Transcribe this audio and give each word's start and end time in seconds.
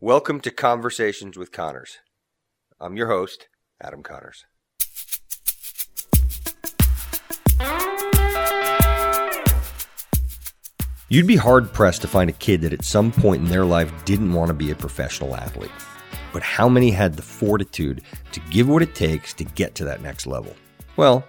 Welcome 0.00 0.38
to 0.42 0.52
Conversations 0.52 1.36
with 1.36 1.50
Connors. 1.50 1.98
I'm 2.80 2.96
your 2.96 3.08
host, 3.08 3.48
Adam 3.82 4.04
Connors. 4.04 4.44
You'd 11.08 11.26
be 11.26 11.34
hard 11.34 11.72
pressed 11.72 12.02
to 12.02 12.06
find 12.06 12.30
a 12.30 12.34
kid 12.34 12.60
that 12.60 12.72
at 12.72 12.84
some 12.84 13.10
point 13.10 13.42
in 13.42 13.48
their 13.48 13.64
life 13.64 13.92
didn't 14.04 14.32
want 14.32 14.46
to 14.50 14.54
be 14.54 14.70
a 14.70 14.76
professional 14.76 15.34
athlete. 15.34 15.72
But 16.32 16.44
how 16.44 16.68
many 16.68 16.92
had 16.92 17.14
the 17.14 17.22
fortitude 17.22 18.02
to 18.30 18.38
give 18.50 18.68
what 18.68 18.82
it 18.82 18.94
takes 18.94 19.34
to 19.34 19.44
get 19.44 19.74
to 19.74 19.84
that 19.86 20.00
next 20.00 20.28
level? 20.28 20.54
Well, 20.96 21.24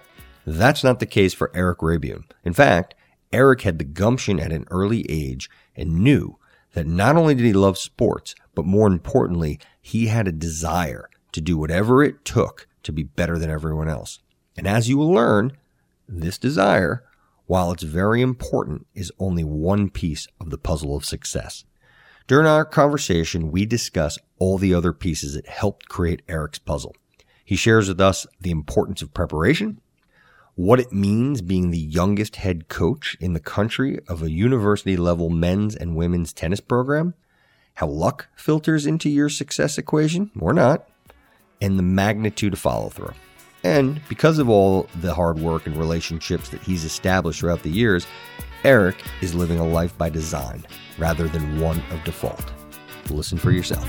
that's 0.46 0.84
not 0.84 1.00
the 1.00 1.06
case 1.06 1.34
for 1.34 1.50
Eric 1.54 1.78
Rebhuhn. 1.80 2.22
In 2.44 2.52
fact, 2.52 2.94
Eric 3.32 3.62
had 3.62 3.78
the 3.78 3.84
gumption 3.84 4.38
at 4.38 4.52
an 4.52 4.64
early 4.70 5.04
age 5.10 5.50
and 5.74 6.04
knew 6.04 6.38
that 6.74 6.86
not 6.86 7.16
only 7.16 7.34
did 7.34 7.44
he 7.44 7.52
love 7.52 7.76
sports, 7.76 8.36
but 8.60 8.66
more 8.66 8.86
importantly, 8.86 9.58
he 9.80 10.08
had 10.08 10.28
a 10.28 10.32
desire 10.32 11.08
to 11.32 11.40
do 11.40 11.56
whatever 11.56 12.02
it 12.02 12.24
took 12.24 12.68
to 12.82 12.92
be 12.92 13.02
better 13.02 13.38
than 13.38 13.50
everyone 13.50 13.88
else. 13.88 14.18
And 14.54 14.68
as 14.68 14.86
you 14.86 14.98
will 14.98 15.10
learn, 15.10 15.56
this 16.06 16.36
desire 16.36 17.02
while 17.50 17.72
it's 17.72 17.82
very 17.82 18.22
important, 18.22 18.86
is 18.94 19.10
only 19.18 19.42
one 19.42 19.90
piece 19.90 20.28
of 20.40 20.50
the 20.50 20.56
puzzle 20.56 20.94
of 20.94 21.04
success. 21.04 21.64
During 22.28 22.46
our 22.46 22.64
conversation, 22.64 23.50
we 23.50 23.66
discuss 23.66 24.20
all 24.38 24.56
the 24.56 24.72
other 24.72 24.92
pieces 24.92 25.34
that 25.34 25.48
helped 25.48 25.88
create 25.88 26.22
Eric's 26.28 26.60
puzzle. 26.60 26.94
He 27.44 27.56
shares 27.56 27.88
with 27.88 28.00
us 28.00 28.24
the 28.40 28.52
importance 28.52 29.02
of 29.02 29.12
preparation, 29.12 29.80
what 30.54 30.78
it 30.78 30.92
means 30.92 31.42
being 31.42 31.72
the 31.72 31.78
youngest 31.78 32.36
head 32.36 32.68
coach 32.68 33.16
in 33.18 33.32
the 33.32 33.40
country 33.40 33.98
of 34.06 34.22
a 34.22 34.30
university 34.30 34.96
level 34.96 35.28
men's 35.28 35.74
and 35.74 35.96
women's 35.96 36.32
tennis 36.32 36.60
program, 36.60 37.14
how 37.80 37.86
luck 37.86 38.28
filters 38.36 38.84
into 38.84 39.08
your 39.08 39.30
success 39.30 39.78
equation 39.78 40.30
or 40.38 40.52
not, 40.52 40.86
and 41.62 41.78
the 41.78 41.82
magnitude 41.82 42.52
of 42.52 42.58
follow 42.58 42.90
through. 42.90 43.14
And 43.64 44.02
because 44.06 44.38
of 44.38 44.50
all 44.50 44.86
the 45.00 45.14
hard 45.14 45.38
work 45.38 45.66
and 45.66 45.74
relationships 45.74 46.50
that 46.50 46.60
he's 46.60 46.84
established 46.84 47.40
throughout 47.40 47.62
the 47.62 47.70
years, 47.70 48.06
Eric 48.64 49.02
is 49.22 49.34
living 49.34 49.58
a 49.58 49.66
life 49.66 49.96
by 49.96 50.10
design 50.10 50.66
rather 50.98 51.26
than 51.26 51.58
one 51.58 51.82
of 51.90 52.04
default. 52.04 52.52
Listen 53.08 53.38
for 53.38 53.50
yourself. 53.50 53.88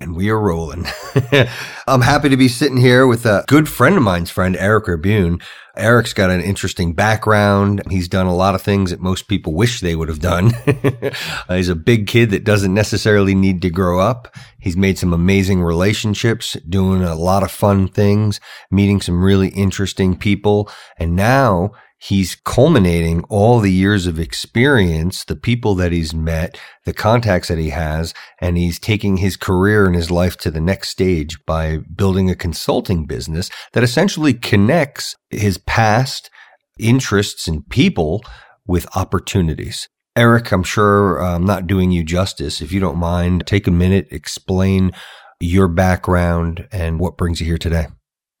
And 0.00 0.14
we 0.14 0.30
are 0.30 0.38
rolling. 0.38 0.86
I'm 1.88 2.02
happy 2.02 2.28
to 2.28 2.36
be 2.36 2.46
sitting 2.46 2.76
here 2.76 3.08
with 3.08 3.26
a 3.26 3.44
good 3.48 3.68
friend 3.68 3.96
of 3.96 4.04
mine's 4.04 4.30
friend, 4.30 4.56
Eric 4.56 4.84
Rebhuhn. 4.84 5.42
Eric's 5.80 6.12
got 6.12 6.30
an 6.30 6.40
interesting 6.40 6.92
background. 6.92 7.82
He's 7.90 8.08
done 8.08 8.26
a 8.26 8.34
lot 8.34 8.54
of 8.54 8.62
things 8.62 8.90
that 8.90 9.00
most 9.00 9.28
people 9.28 9.54
wish 9.54 9.80
they 9.80 9.96
would 9.96 10.08
have 10.08 10.20
done. 10.20 10.52
Uh, 11.48 11.56
he's 11.56 11.68
a 11.68 11.74
big 11.74 12.06
kid 12.06 12.30
that 12.30 12.44
doesn't 12.44 12.72
necessarily 12.72 13.34
need 13.34 13.62
to 13.62 13.70
grow 13.70 13.98
up. 13.98 14.34
He's 14.58 14.76
made 14.76 14.98
some 14.98 15.12
amazing 15.12 15.62
relationships, 15.62 16.56
doing 16.68 17.02
a 17.02 17.14
lot 17.14 17.42
of 17.42 17.50
fun 17.50 17.88
things, 17.88 18.40
meeting 18.70 19.00
some 19.00 19.22
really 19.22 19.48
interesting 19.48 20.16
people. 20.16 20.70
And 20.98 21.16
now 21.16 21.72
he's 22.00 22.34
culminating 22.34 23.22
all 23.24 23.60
the 23.60 23.72
years 23.72 24.06
of 24.06 24.18
experience, 24.18 25.24
the 25.24 25.36
people 25.36 25.74
that 25.74 25.92
he's 25.92 26.14
met, 26.14 26.58
the 26.84 26.94
contacts 26.94 27.48
that 27.48 27.58
he 27.58 27.70
has, 27.70 28.14
and 28.40 28.56
he's 28.56 28.78
taking 28.78 29.18
his 29.18 29.36
career 29.36 29.86
and 29.86 29.94
his 29.94 30.10
life 30.10 30.36
to 30.38 30.50
the 30.50 30.60
next 30.60 30.88
stage 30.88 31.36
by 31.44 31.78
building 31.94 32.30
a 32.30 32.34
consulting 32.34 33.06
business 33.06 33.50
that 33.72 33.84
essentially 33.84 34.32
connects 34.32 35.14
his 35.28 35.58
past 35.58 36.30
interests 36.78 37.46
and 37.46 37.68
people 37.68 38.22
with 38.66 38.86
opportunities. 38.96 39.88
Eric, 40.16 40.52
I'm 40.52 40.62
sure 40.62 41.22
uh, 41.22 41.36
I'm 41.36 41.44
not 41.44 41.66
doing 41.66 41.90
you 41.90 42.02
justice. 42.02 42.60
If 42.60 42.72
you 42.72 42.80
don't 42.80 42.98
mind, 42.98 43.46
take 43.46 43.66
a 43.66 43.70
minute, 43.70 44.08
explain 44.10 44.92
your 45.38 45.68
background 45.68 46.66
and 46.72 46.98
what 46.98 47.16
brings 47.16 47.40
you 47.40 47.46
here 47.46 47.58
today. 47.58 47.86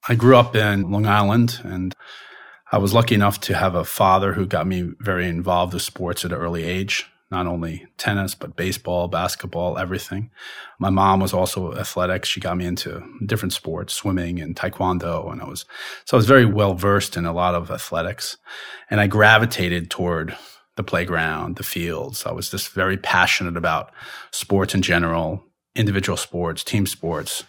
I 0.08 0.14
grew 0.14 0.36
up 0.36 0.56
in 0.56 0.90
Long 0.90 1.06
Island 1.06 1.60
and 1.62 1.94
I 2.72 2.78
was 2.78 2.94
lucky 2.94 3.16
enough 3.16 3.40
to 3.40 3.54
have 3.54 3.74
a 3.74 3.84
father 3.84 4.34
who 4.34 4.46
got 4.46 4.64
me 4.64 4.92
very 5.00 5.26
involved 5.26 5.74
with 5.74 5.82
sports 5.82 6.24
at 6.24 6.30
an 6.30 6.38
early 6.38 6.62
age, 6.62 7.04
not 7.28 7.48
only 7.48 7.86
tennis, 7.98 8.36
but 8.36 8.54
baseball, 8.54 9.08
basketball, 9.08 9.76
everything. 9.76 10.30
My 10.78 10.90
mom 10.90 11.18
was 11.18 11.32
also 11.32 11.74
athletic. 11.74 12.24
She 12.24 12.38
got 12.38 12.56
me 12.56 12.66
into 12.66 13.02
different 13.26 13.54
sports, 13.54 13.94
swimming 13.94 14.38
and 14.38 14.54
taekwondo. 14.54 15.32
And 15.32 15.42
I 15.42 15.46
was, 15.46 15.64
so 16.04 16.16
I 16.16 16.18
was 16.18 16.26
very 16.26 16.44
well 16.44 16.74
versed 16.74 17.16
in 17.16 17.26
a 17.26 17.32
lot 17.32 17.56
of 17.56 17.72
athletics. 17.72 18.36
And 18.88 19.00
I 19.00 19.08
gravitated 19.08 19.90
toward 19.90 20.36
the 20.76 20.84
playground, 20.84 21.56
the 21.56 21.64
fields. 21.64 22.24
I 22.24 22.30
was 22.30 22.50
just 22.50 22.68
very 22.70 22.96
passionate 22.96 23.56
about 23.56 23.90
sports 24.30 24.76
in 24.76 24.82
general, 24.82 25.44
individual 25.74 26.16
sports, 26.16 26.62
team 26.62 26.86
sports 26.86 27.42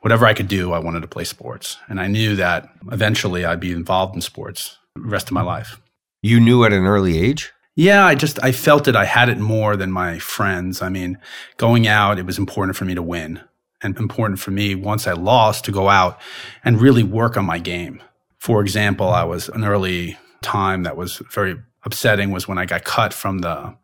whatever 0.00 0.26
I 0.26 0.34
could 0.34 0.48
do, 0.48 0.72
I 0.72 0.78
wanted 0.78 1.00
to 1.00 1.08
play 1.08 1.24
sports. 1.24 1.76
And 1.88 2.00
I 2.00 2.06
knew 2.06 2.36
that 2.36 2.68
eventually 2.90 3.44
I'd 3.44 3.60
be 3.60 3.72
involved 3.72 4.14
in 4.14 4.20
sports 4.20 4.78
the 4.94 5.02
rest 5.02 5.28
of 5.28 5.32
my 5.32 5.42
life. 5.42 5.80
You 6.22 6.40
knew 6.40 6.64
at 6.64 6.72
an 6.72 6.86
early 6.86 7.18
age? 7.18 7.52
Yeah, 7.76 8.06
I 8.06 8.14
just 8.14 8.42
I 8.42 8.52
felt 8.52 8.86
it. 8.86 8.94
I 8.94 9.04
had 9.04 9.28
it 9.28 9.38
more 9.38 9.76
than 9.76 9.90
my 9.90 10.18
friends. 10.18 10.80
I 10.80 10.88
mean, 10.88 11.18
going 11.56 11.88
out, 11.88 12.18
it 12.18 12.26
was 12.26 12.38
important 12.38 12.76
for 12.76 12.84
me 12.84 12.94
to 12.94 13.02
win 13.02 13.40
and 13.82 13.96
important 13.98 14.40
for 14.40 14.50
me 14.50 14.74
once 14.74 15.06
I 15.06 15.12
lost 15.12 15.64
to 15.64 15.72
go 15.72 15.88
out 15.88 16.20
and 16.64 16.80
really 16.80 17.02
work 17.02 17.36
on 17.36 17.44
my 17.44 17.58
game. 17.58 18.02
For 18.38 18.60
example, 18.60 19.08
I 19.08 19.24
was 19.24 19.48
an 19.48 19.64
early 19.64 20.16
time 20.42 20.84
that 20.84 20.96
was 20.96 21.20
very 21.32 21.56
upsetting 21.84 22.30
was 22.30 22.48
when 22.48 22.58
I 22.58 22.64
got 22.64 22.84
cut 22.84 23.12
from 23.12 23.38
the 23.38 23.76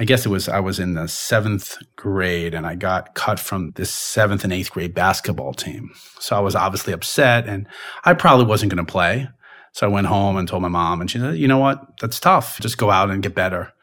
I 0.00 0.04
guess 0.04 0.24
it 0.24 0.30
was, 0.30 0.48
I 0.48 0.60
was 0.60 0.80
in 0.80 0.94
the 0.94 1.06
seventh 1.06 1.76
grade 1.94 2.54
and 2.54 2.66
I 2.66 2.74
got 2.74 3.14
cut 3.14 3.38
from 3.38 3.72
this 3.72 3.90
seventh 3.90 4.44
and 4.44 4.52
eighth 4.52 4.70
grade 4.70 4.94
basketball 4.94 5.52
team. 5.52 5.90
So 6.18 6.34
I 6.34 6.40
was 6.40 6.56
obviously 6.56 6.94
upset 6.94 7.46
and 7.46 7.66
I 8.06 8.14
probably 8.14 8.46
wasn't 8.46 8.72
going 8.72 8.84
to 8.84 8.90
play. 8.90 9.28
So 9.72 9.86
I 9.86 9.90
went 9.90 10.06
home 10.06 10.38
and 10.38 10.48
told 10.48 10.62
my 10.62 10.68
mom 10.68 11.02
and 11.02 11.10
she 11.10 11.18
said, 11.18 11.36
you 11.36 11.46
know 11.46 11.58
what? 11.58 11.98
That's 12.00 12.18
tough. 12.18 12.58
Just 12.60 12.78
go 12.78 12.90
out 12.90 13.10
and 13.10 13.22
get 13.22 13.34
better. 13.34 13.74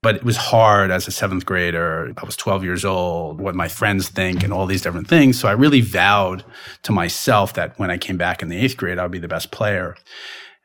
But 0.00 0.16
it 0.16 0.24
was 0.24 0.38
hard 0.38 0.90
as 0.90 1.06
a 1.06 1.10
seventh 1.10 1.44
grader. 1.44 2.14
I 2.16 2.24
was 2.24 2.34
12 2.34 2.64
years 2.64 2.86
old, 2.86 3.38
what 3.38 3.54
my 3.54 3.68
friends 3.68 4.08
think 4.08 4.42
and 4.42 4.54
all 4.54 4.64
these 4.64 4.80
different 4.80 5.06
things. 5.08 5.38
So 5.38 5.48
I 5.48 5.52
really 5.52 5.82
vowed 5.82 6.46
to 6.84 6.92
myself 6.92 7.52
that 7.54 7.78
when 7.78 7.90
I 7.90 7.98
came 7.98 8.16
back 8.16 8.40
in 8.40 8.48
the 8.48 8.56
eighth 8.56 8.78
grade, 8.78 8.98
I'd 8.98 9.10
be 9.10 9.18
the 9.18 9.28
best 9.28 9.50
player. 9.50 9.96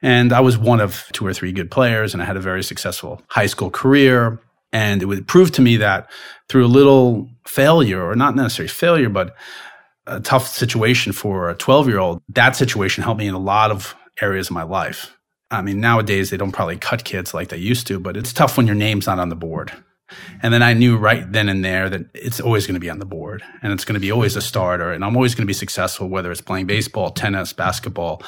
And 0.02 0.32
I 0.32 0.40
was 0.40 0.58
one 0.58 0.80
of 0.80 1.04
two 1.12 1.28
or 1.28 1.34
three 1.34 1.52
good 1.52 1.72
players 1.72 2.14
and 2.14 2.24
I 2.24 2.26
had 2.26 2.38
a 2.38 2.42
very 2.42 2.64
successful 2.64 3.22
high 3.28 3.48
school 3.48 3.70
career. 3.70 4.40
And 4.74 5.02
it 5.02 5.06
would 5.06 5.28
prove 5.28 5.52
to 5.54 5.62
me 5.62 5.78
that 5.78 6.12
through 6.50 6.66
a 6.66 6.68
little 6.68 7.30
failure, 7.48 8.04
or 8.04 8.16
not 8.16 8.36
necessarily 8.36 8.68
failure, 8.68 9.10
but 9.10 9.36
a 10.08 10.20
tough 10.20 10.48
situation 10.48 11.14
for 11.14 11.50
a 11.50 11.56
12 11.56 11.88
year 11.88 12.00
old, 12.00 12.22
that 12.30 12.56
situation 12.56 13.04
helped 13.04 13.20
me 13.20 13.28
in 13.28 13.36
a 13.36 13.40
lot 13.40 13.72
of 13.72 13.96
areas 14.22 14.48
of 14.48 14.54
my 14.54 14.64
life. 14.64 15.16
I 15.52 15.62
mean, 15.62 15.80
nowadays 15.80 16.30
they 16.30 16.38
don't 16.38 16.52
probably 16.52 16.78
cut 16.78 17.04
kids 17.04 17.34
like 17.34 17.50
they 17.50 17.58
used 17.58 17.88
to, 17.88 18.00
but 18.00 18.18
it's 18.18 18.34
tough 18.34 18.58
when 18.58 18.66
your 18.66 18.76
name's 18.76 19.06
not 19.06 19.20
on 19.20 19.30
the 19.30 19.36
board. 19.36 19.72
And 20.42 20.54
then 20.54 20.62
I 20.62 20.74
knew 20.74 20.98
right 20.98 21.30
then 21.32 21.50
and 21.50 21.64
there 21.64 21.90
that 21.90 22.02
it's 22.14 22.40
always 22.40 22.68
going 22.68 22.76
to 22.76 22.80
be 22.80 22.90
on 22.90 23.00
the 23.00 23.06
board 23.06 23.44
and 23.62 23.72
it's 23.72 23.86
going 23.86 23.96
to 23.96 24.00
be 24.00 24.12
always 24.12 24.36
a 24.36 24.42
starter. 24.42 24.92
And 24.92 25.04
I'm 25.04 25.16
always 25.16 25.36
going 25.36 25.44
to 25.44 25.48
be 25.48 25.54
successful, 25.54 26.08
whether 26.10 26.32
it's 26.32 26.42
playing 26.42 26.68
baseball, 26.68 27.12
tennis, 27.12 27.54
basketball, 27.54 28.22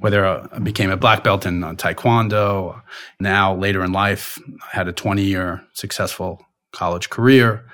whether 0.00 0.24
I 0.26 0.58
became 0.58 0.90
a 0.90 0.96
black 0.96 1.24
belt 1.24 1.46
in 1.46 1.62
uh, 1.62 1.74
taekwondo. 1.74 2.80
Now, 3.20 3.54
later 3.54 3.84
in 3.84 3.92
life, 3.92 4.38
I 4.72 4.76
had 4.76 4.88
a 4.88 4.92
20 4.92 5.22
year 5.22 5.62
successful 5.74 6.44
college 6.72 7.10
career. 7.10 7.64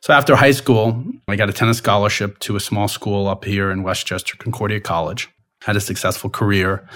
So 0.00 0.12
after 0.12 0.34
high 0.34 0.50
school, 0.50 1.04
I 1.28 1.36
got 1.36 1.48
a 1.48 1.52
tennis 1.52 1.78
scholarship 1.78 2.40
to 2.40 2.56
a 2.56 2.60
small 2.60 2.88
school 2.88 3.28
up 3.28 3.44
here 3.44 3.70
in 3.70 3.84
Westchester, 3.84 4.36
Concordia 4.36 4.80
College. 4.80 5.30
Had 5.62 5.76
a 5.76 5.80
successful 5.80 6.28
career. 6.28 6.88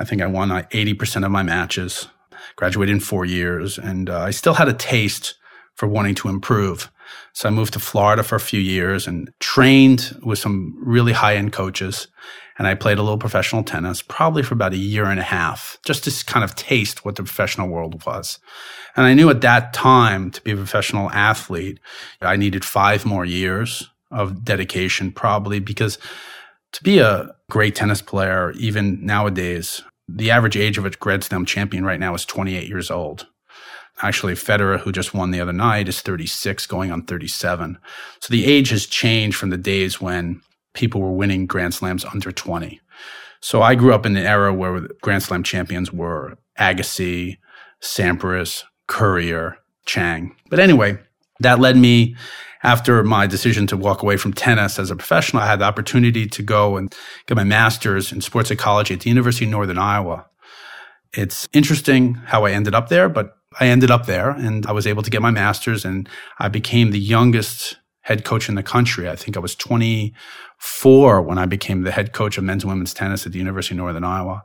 I 0.00 0.04
think 0.04 0.20
I 0.20 0.26
won 0.26 0.48
80% 0.48 1.24
of 1.24 1.30
my 1.30 1.44
matches, 1.44 2.08
graduated 2.56 2.94
in 2.94 3.00
four 3.00 3.24
years, 3.24 3.78
and 3.78 4.10
uh, 4.10 4.20
I 4.20 4.30
still 4.30 4.54
had 4.54 4.66
a 4.66 4.72
taste 4.72 5.34
for 5.80 5.86
wanting 5.86 6.14
to 6.14 6.28
improve. 6.28 6.92
So 7.32 7.48
I 7.48 7.52
moved 7.52 7.72
to 7.72 7.80
Florida 7.80 8.22
for 8.22 8.36
a 8.36 8.40
few 8.40 8.60
years 8.60 9.06
and 9.06 9.32
trained 9.40 10.14
with 10.22 10.38
some 10.38 10.76
really 10.78 11.12
high 11.12 11.36
end 11.36 11.54
coaches. 11.54 12.06
And 12.58 12.68
I 12.68 12.74
played 12.74 12.98
a 12.98 13.02
little 13.02 13.16
professional 13.16 13.62
tennis 13.62 14.02
probably 14.02 14.42
for 14.42 14.52
about 14.52 14.74
a 14.74 14.76
year 14.76 15.06
and 15.06 15.18
a 15.18 15.22
half, 15.22 15.78
just 15.82 16.04
to 16.04 16.26
kind 16.26 16.44
of 16.44 16.54
taste 16.54 17.02
what 17.02 17.16
the 17.16 17.22
professional 17.22 17.68
world 17.68 18.04
was. 18.04 18.40
And 18.94 19.06
I 19.06 19.14
knew 19.14 19.30
at 19.30 19.40
that 19.40 19.72
time 19.72 20.30
to 20.32 20.42
be 20.42 20.50
a 20.50 20.56
professional 20.56 21.08
athlete, 21.12 21.80
I 22.20 22.36
needed 22.36 22.62
five 22.62 23.06
more 23.06 23.24
years 23.24 23.88
of 24.10 24.44
dedication, 24.44 25.12
probably 25.12 25.60
because 25.60 25.96
to 26.72 26.82
be 26.82 26.98
a 26.98 27.34
great 27.48 27.74
tennis 27.74 28.02
player, 28.02 28.50
even 28.58 29.06
nowadays, 29.06 29.82
the 30.06 30.30
average 30.30 30.58
age 30.58 30.76
of 30.76 30.84
a 30.84 30.90
Grand 30.90 31.24
Slam 31.24 31.46
champion 31.46 31.86
right 31.86 32.00
now 32.00 32.12
is 32.12 32.26
28 32.26 32.68
years 32.68 32.90
old. 32.90 33.26
Actually, 34.02 34.34
Federer, 34.34 34.80
who 34.80 34.92
just 34.92 35.14
won 35.14 35.30
the 35.30 35.40
other 35.40 35.52
night, 35.52 35.88
is 35.88 36.00
36, 36.00 36.66
going 36.66 36.90
on 36.90 37.02
37. 37.02 37.78
So 38.20 38.32
the 38.32 38.46
age 38.46 38.70
has 38.70 38.86
changed 38.86 39.36
from 39.36 39.50
the 39.50 39.58
days 39.58 40.00
when 40.00 40.40
people 40.74 41.00
were 41.00 41.12
winning 41.12 41.46
Grand 41.46 41.74
Slams 41.74 42.04
under 42.04 42.32
20. 42.32 42.80
So 43.40 43.62
I 43.62 43.74
grew 43.74 43.94
up 43.94 44.06
in 44.06 44.12
the 44.12 44.20
era 44.20 44.52
where 44.52 44.88
Grand 45.02 45.22
Slam 45.22 45.42
champions 45.42 45.92
were 45.92 46.38
Agassi, 46.58 47.38
Sampras, 47.80 48.64
Courier, 48.86 49.56
Chang. 49.86 50.34
But 50.50 50.60
anyway, 50.60 50.98
that 51.40 51.58
led 51.58 51.76
me 51.76 52.16
after 52.62 53.02
my 53.02 53.26
decision 53.26 53.66
to 53.68 53.76
walk 53.76 54.02
away 54.02 54.16
from 54.16 54.34
tennis 54.34 54.78
as 54.78 54.90
a 54.90 54.96
professional, 54.96 55.42
I 55.42 55.46
had 55.46 55.60
the 55.60 55.64
opportunity 55.64 56.26
to 56.26 56.42
go 56.42 56.76
and 56.76 56.94
get 57.26 57.36
my 57.36 57.44
master's 57.44 58.12
in 58.12 58.20
sports 58.20 58.50
psychology 58.50 58.94
at 58.94 59.00
the 59.00 59.08
University 59.08 59.46
of 59.46 59.50
Northern 59.50 59.78
Iowa. 59.78 60.26
It's 61.14 61.48
interesting 61.52 62.14
how 62.14 62.44
I 62.44 62.52
ended 62.52 62.74
up 62.74 62.88
there, 62.88 63.08
but 63.08 63.36
I 63.58 63.66
ended 63.66 63.90
up 63.90 64.06
there 64.06 64.30
and 64.30 64.64
I 64.66 64.72
was 64.72 64.86
able 64.86 65.02
to 65.02 65.10
get 65.10 65.22
my 65.22 65.30
master's 65.30 65.84
and 65.84 66.08
I 66.38 66.48
became 66.48 66.92
the 66.92 67.00
youngest 67.00 67.78
head 68.02 68.24
coach 68.24 68.48
in 68.48 68.54
the 68.54 68.62
country. 68.62 69.08
I 69.08 69.16
think 69.16 69.36
I 69.36 69.40
was 69.40 69.54
24 69.56 71.22
when 71.22 71.38
I 71.38 71.46
became 71.46 71.82
the 71.82 71.90
head 71.90 72.12
coach 72.12 72.38
of 72.38 72.44
men's 72.44 72.62
and 72.62 72.70
women's 72.70 72.94
tennis 72.94 73.26
at 73.26 73.32
the 73.32 73.38
University 73.38 73.74
of 73.74 73.78
Northern 73.78 74.04
Iowa. 74.04 74.44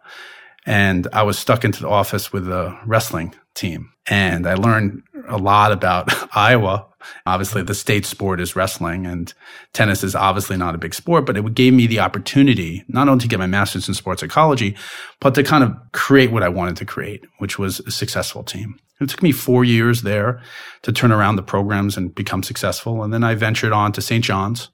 And 0.66 1.07
I 1.13 1.22
was 1.22 1.38
stuck 1.38 1.63
into 1.63 1.81
the 1.81 1.90
office 1.90 2.34
with 2.34 2.50
a 2.50 2.78
wrestling 2.86 3.36
team. 3.54 3.92
And 4.07 4.48
I 4.48 4.56
learned 4.56 5.04
a 5.28 5.38
lot 5.38 5.72
about 5.72 6.10
Iowa. 6.36 6.88
Obviously, 7.25 7.62
the 7.62 7.74
state 7.74 8.06
sport 8.06 8.40
is 8.40 8.56
wrestling 8.56 9.06
and 9.06 9.34
tennis 9.74 10.04
is 10.04 10.16
obviously 10.16 10.57
not 10.57 10.75
a 10.75 10.80
big 10.80 10.94
sport, 10.94 11.25
but 11.25 11.38
it 11.38 11.54
gave 11.54 11.74
me 11.74 11.88
the 11.88 12.00
opportunity 12.00 12.84
not 12.88 13.10
only 13.10 13.22
to 13.22 13.28
get 13.28 13.40
my 13.40 13.48
master's 13.48 13.88
in 13.88 13.94
sports 13.94 14.22
psychology, 14.22 14.75
but 15.19 15.36
to 15.36 15.44
kind 15.44 15.63
of 15.63 15.75
create 15.92 16.31
what 16.31 16.44
I 16.44 16.50
wanted 16.50 16.78
to 16.78 16.86
create, 16.86 17.25
which 17.40 17.57
was 17.60 17.80
a 17.81 17.92
successful 17.92 18.44
team. 18.44 18.80
It 19.02 19.10
took 19.10 19.24
me 19.24 19.31
four 19.31 19.66
years 19.66 20.04
there 20.04 20.42
to 20.84 20.94
turn 20.94 21.12
around 21.12 21.36
the 21.36 21.44
programs 21.44 21.98
and 21.98 22.16
become 22.16 22.44
successful. 22.44 23.04
And 23.04 23.13
then 23.13 23.24
I 23.24 23.36
ventured 23.36 23.74
on 23.74 23.92
to 23.94 24.02
St. 24.02 24.24
John's, 24.24 24.69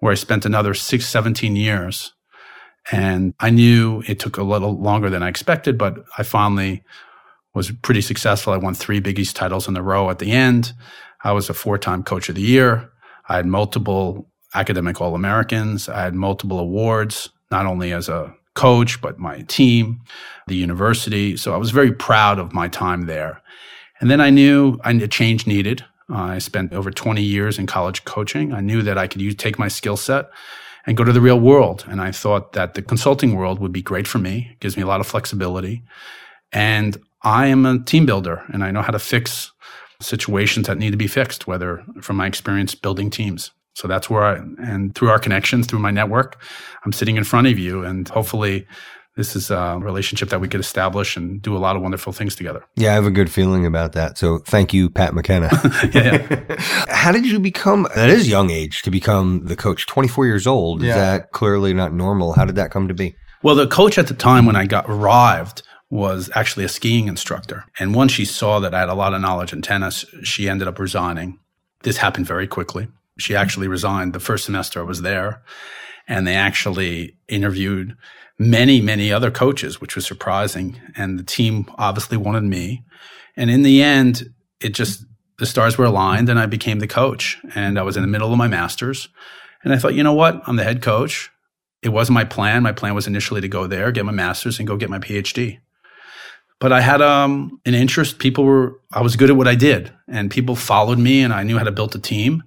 where 0.00 0.12
I 0.12 0.16
spent 0.16 0.44
another 0.44 0.74
six, 0.74 1.06
17 1.06 1.54
years 1.54 2.12
and 2.90 3.34
I 3.38 3.50
knew 3.50 4.02
it 4.08 4.18
took 4.18 4.36
a 4.36 4.42
little 4.42 4.80
longer 4.80 5.08
than 5.08 5.22
I 5.22 5.28
expected, 5.28 5.78
but 5.78 6.04
I 6.18 6.24
finally 6.24 6.82
was 7.54 7.70
pretty 7.70 8.00
successful. 8.00 8.52
I 8.52 8.56
won 8.56 8.74
three 8.74 8.98
Big 8.98 9.18
East 9.18 9.36
titles 9.36 9.68
in 9.68 9.76
a 9.76 9.82
row 9.82 10.10
at 10.10 10.18
the 10.18 10.32
end. 10.32 10.72
I 11.24 11.32
was 11.32 11.48
a 11.48 11.54
four 11.54 11.78
time 11.78 12.02
coach 12.02 12.28
of 12.28 12.34
the 12.34 12.42
year. 12.42 12.90
I 13.28 13.36
had 13.36 13.46
multiple 13.46 14.28
academic 14.54 15.00
All 15.00 15.14
Americans. 15.14 15.88
I 15.88 16.02
had 16.02 16.14
multiple 16.14 16.58
awards, 16.58 17.30
not 17.50 17.66
only 17.66 17.92
as 17.92 18.08
a 18.08 18.34
coach, 18.54 19.00
but 19.00 19.18
my 19.18 19.42
team, 19.42 20.00
the 20.46 20.56
university. 20.56 21.36
So 21.36 21.54
I 21.54 21.56
was 21.56 21.70
very 21.70 21.92
proud 21.92 22.38
of 22.38 22.52
my 22.52 22.68
time 22.68 23.06
there. 23.06 23.40
And 24.00 24.10
then 24.10 24.20
I 24.20 24.30
knew 24.30 24.78
a 24.84 25.08
change 25.08 25.46
needed. 25.46 25.84
Uh, 26.10 26.16
I 26.16 26.38
spent 26.38 26.72
over 26.72 26.90
20 26.90 27.22
years 27.22 27.58
in 27.58 27.66
college 27.66 28.04
coaching. 28.04 28.52
I 28.52 28.60
knew 28.60 28.82
that 28.82 28.98
I 28.98 29.06
could 29.06 29.20
use, 29.20 29.34
take 29.34 29.58
my 29.58 29.68
skill 29.68 29.96
set 29.96 30.28
and 30.84 30.96
go 30.96 31.04
to 31.04 31.12
the 31.12 31.20
real 31.20 31.38
world. 31.38 31.84
And 31.88 32.00
I 32.00 32.10
thought 32.10 32.52
that 32.52 32.74
the 32.74 32.82
consulting 32.82 33.36
world 33.36 33.60
would 33.60 33.72
be 33.72 33.82
great 33.82 34.08
for 34.08 34.18
me. 34.18 34.48
It 34.50 34.60
gives 34.60 34.76
me 34.76 34.82
a 34.82 34.86
lot 34.86 35.00
of 35.00 35.06
flexibility. 35.06 35.84
And 36.52 36.98
I 37.22 37.46
am 37.46 37.64
a 37.64 37.78
team 37.78 38.04
builder 38.04 38.42
and 38.52 38.64
I 38.64 38.72
know 38.72 38.82
how 38.82 38.90
to 38.90 38.98
fix 38.98 39.52
situations 40.02 40.66
that 40.66 40.78
need 40.78 40.90
to 40.90 40.96
be 40.96 41.06
fixed, 41.06 41.46
whether 41.46 41.84
from 42.00 42.16
my 42.16 42.26
experience 42.26 42.74
building 42.74 43.10
teams. 43.10 43.50
So 43.74 43.88
that's 43.88 44.10
where 44.10 44.22
I, 44.22 44.36
and 44.58 44.94
through 44.94 45.08
our 45.08 45.18
connections, 45.18 45.66
through 45.66 45.78
my 45.78 45.90
network, 45.90 46.42
I'm 46.84 46.92
sitting 46.92 47.16
in 47.16 47.24
front 47.24 47.46
of 47.46 47.58
you 47.58 47.84
and 47.84 48.06
hopefully 48.08 48.66
this 49.16 49.36
is 49.36 49.50
a 49.50 49.78
relationship 49.80 50.30
that 50.30 50.40
we 50.40 50.48
could 50.48 50.60
establish 50.60 51.16
and 51.16 51.42
do 51.42 51.54
a 51.54 51.58
lot 51.58 51.76
of 51.76 51.82
wonderful 51.82 52.12
things 52.12 52.34
together. 52.34 52.64
Yeah, 52.76 52.92
I 52.92 52.94
have 52.94 53.04
a 53.04 53.10
good 53.10 53.30
feeling 53.30 53.66
about 53.66 53.92
that. 53.92 54.16
So 54.16 54.38
thank 54.38 54.72
you, 54.72 54.88
Pat 54.88 55.14
McKenna. 55.14 55.50
yeah, 55.92 56.26
yeah. 56.30 56.56
How 56.88 57.12
did 57.12 57.26
you 57.26 57.38
become, 57.38 57.86
that 57.94 58.08
is 58.08 58.28
young 58.28 58.50
age 58.50 58.82
to 58.82 58.90
become 58.90 59.44
the 59.44 59.56
coach, 59.56 59.86
24 59.86 60.26
years 60.26 60.46
old. 60.46 60.82
Yeah. 60.82 60.88
Is 60.90 60.94
that 60.96 61.32
clearly 61.32 61.74
not 61.74 61.92
normal? 61.92 62.32
How 62.32 62.46
did 62.46 62.56
that 62.56 62.70
come 62.70 62.88
to 62.88 62.94
be? 62.94 63.14
Well, 63.42 63.54
the 63.54 63.66
coach 63.66 63.98
at 63.98 64.06
the 64.06 64.14
time 64.14 64.46
when 64.46 64.56
I 64.56 64.66
got 64.66 64.86
arrived 64.88 65.62
was 65.92 66.30
actually 66.34 66.64
a 66.64 66.70
skiing 66.70 67.06
instructor. 67.06 67.66
And 67.78 67.94
once 67.94 68.12
she 68.12 68.24
saw 68.24 68.58
that 68.60 68.72
I 68.72 68.80
had 68.80 68.88
a 68.88 68.94
lot 68.94 69.12
of 69.12 69.20
knowledge 69.20 69.52
in 69.52 69.60
tennis, 69.60 70.06
she 70.22 70.48
ended 70.48 70.66
up 70.66 70.78
resigning. 70.78 71.38
This 71.82 71.98
happened 71.98 72.26
very 72.26 72.46
quickly. 72.46 72.88
She 73.18 73.36
actually 73.36 73.68
resigned 73.68 74.14
the 74.14 74.18
first 74.18 74.46
semester 74.46 74.80
I 74.80 74.84
was 74.84 75.02
there. 75.02 75.42
And 76.08 76.26
they 76.26 76.34
actually 76.34 77.18
interviewed 77.28 77.94
many, 78.38 78.80
many 78.80 79.12
other 79.12 79.30
coaches, 79.30 79.82
which 79.82 79.94
was 79.94 80.06
surprising. 80.06 80.80
And 80.96 81.18
the 81.18 81.24
team 81.24 81.70
obviously 81.76 82.16
wanted 82.16 82.44
me. 82.44 82.84
And 83.36 83.50
in 83.50 83.62
the 83.62 83.82
end, 83.82 84.32
it 84.62 84.70
just, 84.70 85.04
the 85.40 85.44
stars 85.44 85.76
were 85.76 85.84
aligned 85.84 86.30
and 86.30 86.38
I 86.38 86.46
became 86.46 86.78
the 86.78 86.88
coach. 86.88 87.36
And 87.54 87.78
I 87.78 87.82
was 87.82 87.98
in 87.98 88.02
the 88.02 88.08
middle 88.08 88.32
of 88.32 88.38
my 88.38 88.48
master's. 88.48 89.10
And 89.62 89.74
I 89.74 89.78
thought, 89.78 89.92
you 89.92 90.02
know 90.02 90.14
what? 90.14 90.40
I'm 90.46 90.56
the 90.56 90.64
head 90.64 90.80
coach. 90.80 91.30
It 91.82 91.90
wasn't 91.90 92.14
my 92.14 92.24
plan. 92.24 92.62
My 92.62 92.72
plan 92.72 92.94
was 92.94 93.06
initially 93.06 93.42
to 93.42 93.48
go 93.48 93.66
there, 93.66 93.92
get 93.92 94.06
my 94.06 94.12
master's, 94.12 94.58
and 94.58 94.66
go 94.66 94.78
get 94.78 94.88
my 94.88 94.98
PhD. 94.98 95.58
But 96.62 96.72
I 96.72 96.80
had 96.80 97.02
um, 97.02 97.60
an 97.66 97.74
interest. 97.74 98.20
People 98.20 98.44
were, 98.44 98.78
I 98.92 99.02
was 99.02 99.16
good 99.16 99.30
at 99.30 99.36
what 99.36 99.48
I 99.48 99.56
did, 99.56 99.92
and 100.06 100.30
people 100.30 100.54
followed 100.54 100.96
me, 100.96 101.20
and 101.20 101.32
I 101.32 101.42
knew 101.42 101.58
how 101.58 101.64
to 101.64 101.72
build 101.72 101.92
a 101.96 101.98
team. 101.98 102.44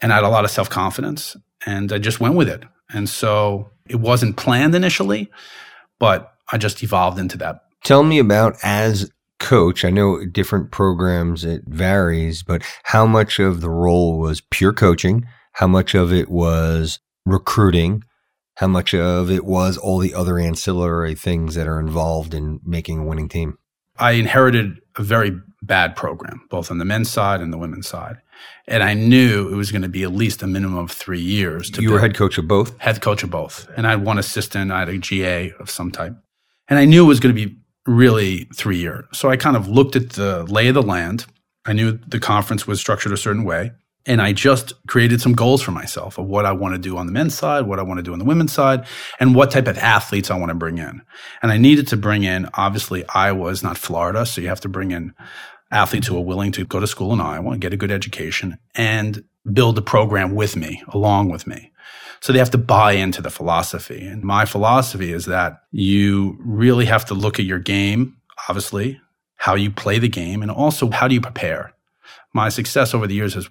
And 0.00 0.10
I 0.10 0.14
had 0.14 0.24
a 0.24 0.30
lot 0.30 0.46
of 0.46 0.50
self 0.50 0.70
confidence, 0.70 1.36
and 1.66 1.92
I 1.92 1.98
just 1.98 2.18
went 2.18 2.34
with 2.34 2.48
it. 2.48 2.62
And 2.94 3.10
so 3.10 3.70
it 3.86 3.96
wasn't 3.96 4.38
planned 4.38 4.74
initially, 4.74 5.30
but 6.00 6.32
I 6.50 6.56
just 6.56 6.82
evolved 6.82 7.18
into 7.18 7.36
that. 7.38 7.64
Tell 7.84 8.02
me 8.02 8.18
about 8.18 8.56
as 8.62 9.10
coach. 9.38 9.84
I 9.84 9.90
know 9.90 10.24
different 10.24 10.70
programs, 10.70 11.44
it 11.44 11.64
varies, 11.66 12.42
but 12.42 12.62
how 12.84 13.04
much 13.04 13.38
of 13.38 13.60
the 13.60 13.68
role 13.68 14.18
was 14.18 14.40
pure 14.40 14.72
coaching? 14.72 15.26
How 15.52 15.66
much 15.66 15.94
of 15.94 16.10
it 16.10 16.30
was 16.30 17.00
recruiting? 17.26 18.02
How 18.56 18.66
much 18.66 18.94
of 18.94 19.30
it 19.30 19.44
was 19.44 19.76
all 19.78 19.98
the 19.98 20.14
other 20.14 20.38
ancillary 20.38 21.14
things 21.14 21.54
that 21.54 21.66
are 21.66 21.80
involved 21.80 22.34
in 22.34 22.60
making 22.64 22.98
a 22.98 23.04
winning 23.04 23.28
team? 23.28 23.58
I 23.98 24.12
inherited 24.12 24.80
a 24.96 25.02
very 25.02 25.32
bad 25.62 25.96
program, 25.96 26.42
both 26.50 26.70
on 26.70 26.78
the 26.78 26.84
men's 26.84 27.10
side 27.10 27.40
and 27.40 27.52
the 27.52 27.58
women's 27.58 27.86
side. 27.86 28.16
And 28.66 28.82
I 28.82 28.94
knew 28.94 29.48
it 29.48 29.56
was 29.56 29.70
going 29.70 29.82
to 29.82 29.88
be 29.88 30.02
at 30.02 30.12
least 30.12 30.42
a 30.42 30.46
minimum 30.46 30.78
of 30.78 30.90
three 30.90 31.20
years. 31.20 31.70
To 31.70 31.82
you 31.82 31.92
were 31.92 32.00
head 32.00 32.16
coach 32.16 32.38
of 32.38 32.48
both? 32.48 32.78
Head 32.78 33.00
coach 33.00 33.22
of 33.22 33.30
both. 33.30 33.68
And 33.76 33.86
I 33.86 33.90
had 33.90 34.04
one 34.04 34.18
assistant, 34.18 34.72
I 34.72 34.80
had 34.80 34.88
a 34.88 34.98
GA 34.98 35.52
of 35.58 35.70
some 35.70 35.90
type. 35.90 36.14
And 36.68 36.78
I 36.78 36.84
knew 36.84 37.04
it 37.04 37.08
was 37.08 37.20
going 37.20 37.34
to 37.34 37.46
be 37.46 37.56
really 37.86 38.48
three 38.54 38.78
years. 38.78 39.04
So 39.12 39.30
I 39.30 39.36
kind 39.36 39.56
of 39.56 39.68
looked 39.68 39.96
at 39.96 40.10
the 40.10 40.44
lay 40.44 40.68
of 40.68 40.74
the 40.74 40.82
land. 40.82 41.26
I 41.64 41.72
knew 41.72 41.92
the 41.92 42.20
conference 42.20 42.66
was 42.66 42.80
structured 42.80 43.12
a 43.12 43.16
certain 43.16 43.44
way. 43.44 43.72
And 44.04 44.20
I 44.20 44.32
just 44.32 44.72
created 44.88 45.20
some 45.20 45.32
goals 45.32 45.62
for 45.62 45.70
myself 45.70 46.18
of 46.18 46.26
what 46.26 46.44
I 46.44 46.52
want 46.52 46.74
to 46.74 46.78
do 46.78 46.96
on 46.96 47.06
the 47.06 47.12
men's 47.12 47.34
side, 47.34 47.66
what 47.66 47.78
I 47.78 47.82
want 47.82 47.98
to 47.98 48.02
do 48.02 48.12
on 48.12 48.18
the 48.18 48.24
women's 48.24 48.52
side, 48.52 48.84
and 49.20 49.34
what 49.34 49.50
type 49.50 49.68
of 49.68 49.78
athletes 49.78 50.30
I 50.30 50.36
want 50.36 50.50
to 50.50 50.56
bring 50.56 50.78
in. 50.78 51.02
And 51.40 51.52
I 51.52 51.58
needed 51.58 51.86
to 51.88 51.96
bring 51.96 52.24
in, 52.24 52.48
obviously, 52.54 53.04
Iowa 53.14 53.48
is 53.48 53.62
not 53.62 53.78
Florida. 53.78 54.26
So 54.26 54.40
you 54.40 54.48
have 54.48 54.60
to 54.62 54.68
bring 54.68 54.90
in 54.90 55.14
athletes 55.70 56.08
who 56.08 56.16
are 56.16 56.24
willing 56.24 56.52
to 56.52 56.64
go 56.64 56.80
to 56.80 56.86
school 56.86 57.12
in 57.12 57.20
Iowa 57.20 57.52
and 57.52 57.60
get 57.60 57.72
a 57.72 57.76
good 57.76 57.92
education 57.92 58.58
and 58.74 59.24
build 59.52 59.78
a 59.78 59.82
program 59.82 60.34
with 60.34 60.56
me, 60.56 60.82
along 60.88 61.30
with 61.30 61.46
me. 61.46 61.70
So 62.20 62.32
they 62.32 62.38
have 62.38 62.50
to 62.50 62.58
buy 62.58 62.92
into 62.92 63.22
the 63.22 63.30
philosophy. 63.30 64.06
And 64.06 64.22
my 64.22 64.44
philosophy 64.44 65.12
is 65.12 65.26
that 65.26 65.62
you 65.72 66.36
really 66.40 66.86
have 66.86 67.04
to 67.06 67.14
look 67.14 67.38
at 67.38 67.44
your 67.44 67.58
game, 67.58 68.16
obviously, 68.48 69.00
how 69.36 69.54
you 69.54 69.70
play 69.70 69.98
the 69.98 70.08
game, 70.08 70.42
and 70.42 70.50
also 70.50 70.90
how 70.90 71.08
do 71.08 71.14
you 71.14 71.20
prepare. 71.20 71.72
My 72.32 72.48
success 72.48 72.94
over 72.94 73.06
the 73.06 73.14
years 73.14 73.34
is 73.34 73.48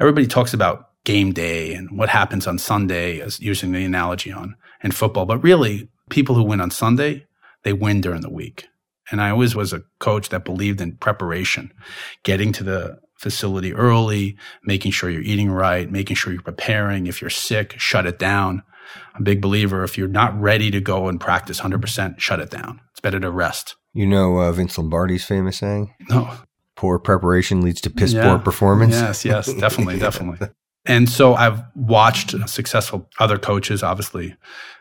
everybody 0.00 0.26
talks 0.26 0.54
about 0.54 0.90
game 1.04 1.32
day 1.32 1.74
and 1.74 1.96
what 1.96 2.08
happens 2.08 2.46
on 2.46 2.58
Sunday 2.58 3.20
as 3.20 3.40
using 3.40 3.72
the 3.72 3.84
analogy 3.84 4.30
on 4.32 4.56
in 4.82 4.92
football. 4.92 5.26
But 5.26 5.42
really, 5.42 5.88
people 6.10 6.34
who 6.34 6.42
win 6.42 6.60
on 6.60 6.70
Sunday, 6.70 7.26
they 7.64 7.72
win 7.72 8.00
during 8.00 8.20
the 8.20 8.30
week. 8.30 8.68
And 9.10 9.20
I 9.20 9.30
always 9.30 9.54
was 9.54 9.72
a 9.72 9.82
coach 10.00 10.28
that 10.28 10.44
believed 10.44 10.80
in 10.80 10.96
preparation, 10.96 11.72
getting 12.24 12.52
to 12.52 12.64
the 12.64 12.98
facility 13.16 13.72
early, 13.72 14.36
making 14.62 14.92
sure 14.92 15.10
you're 15.10 15.22
eating 15.22 15.50
right, 15.50 15.90
making 15.90 16.16
sure 16.16 16.32
you're 16.32 16.42
preparing. 16.42 17.06
If 17.06 17.20
you're 17.20 17.30
sick, 17.30 17.74
shut 17.78 18.06
it 18.06 18.18
down. 18.18 18.62
I'm 19.14 19.22
a 19.22 19.24
big 19.24 19.40
believer. 19.40 19.82
If 19.82 19.98
you're 19.98 20.08
not 20.08 20.38
ready 20.38 20.70
to 20.70 20.80
go 20.80 21.08
and 21.08 21.20
practice 21.20 21.60
100%, 21.60 22.18
shut 22.20 22.40
it 22.40 22.50
down. 22.50 22.80
It's 22.90 23.00
better 23.00 23.20
to 23.20 23.30
rest. 23.30 23.76
You 23.94 24.06
know 24.06 24.38
uh, 24.38 24.52
Vince 24.52 24.76
Lombardi's 24.76 25.24
famous 25.24 25.58
saying? 25.58 25.94
No. 26.08 26.30
Poor 26.78 26.98
preparation 26.98 27.60
leads 27.60 27.80
to 27.80 27.90
piss 27.90 28.12
yeah. 28.12 28.22
poor 28.22 28.38
performance. 28.38 28.94
Yes, 28.94 29.24
yes, 29.24 29.52
definitely, 29.60 29.98
definitely. 29.98 30.48
And 30.86 31.08
so 31.08 31.34
I've 31.34 31.60
watched 31.74 32.34
successful 32.48 33.10
other 33.18 33.36
coaches, 33.36 33.82
obviously 33.82 34.36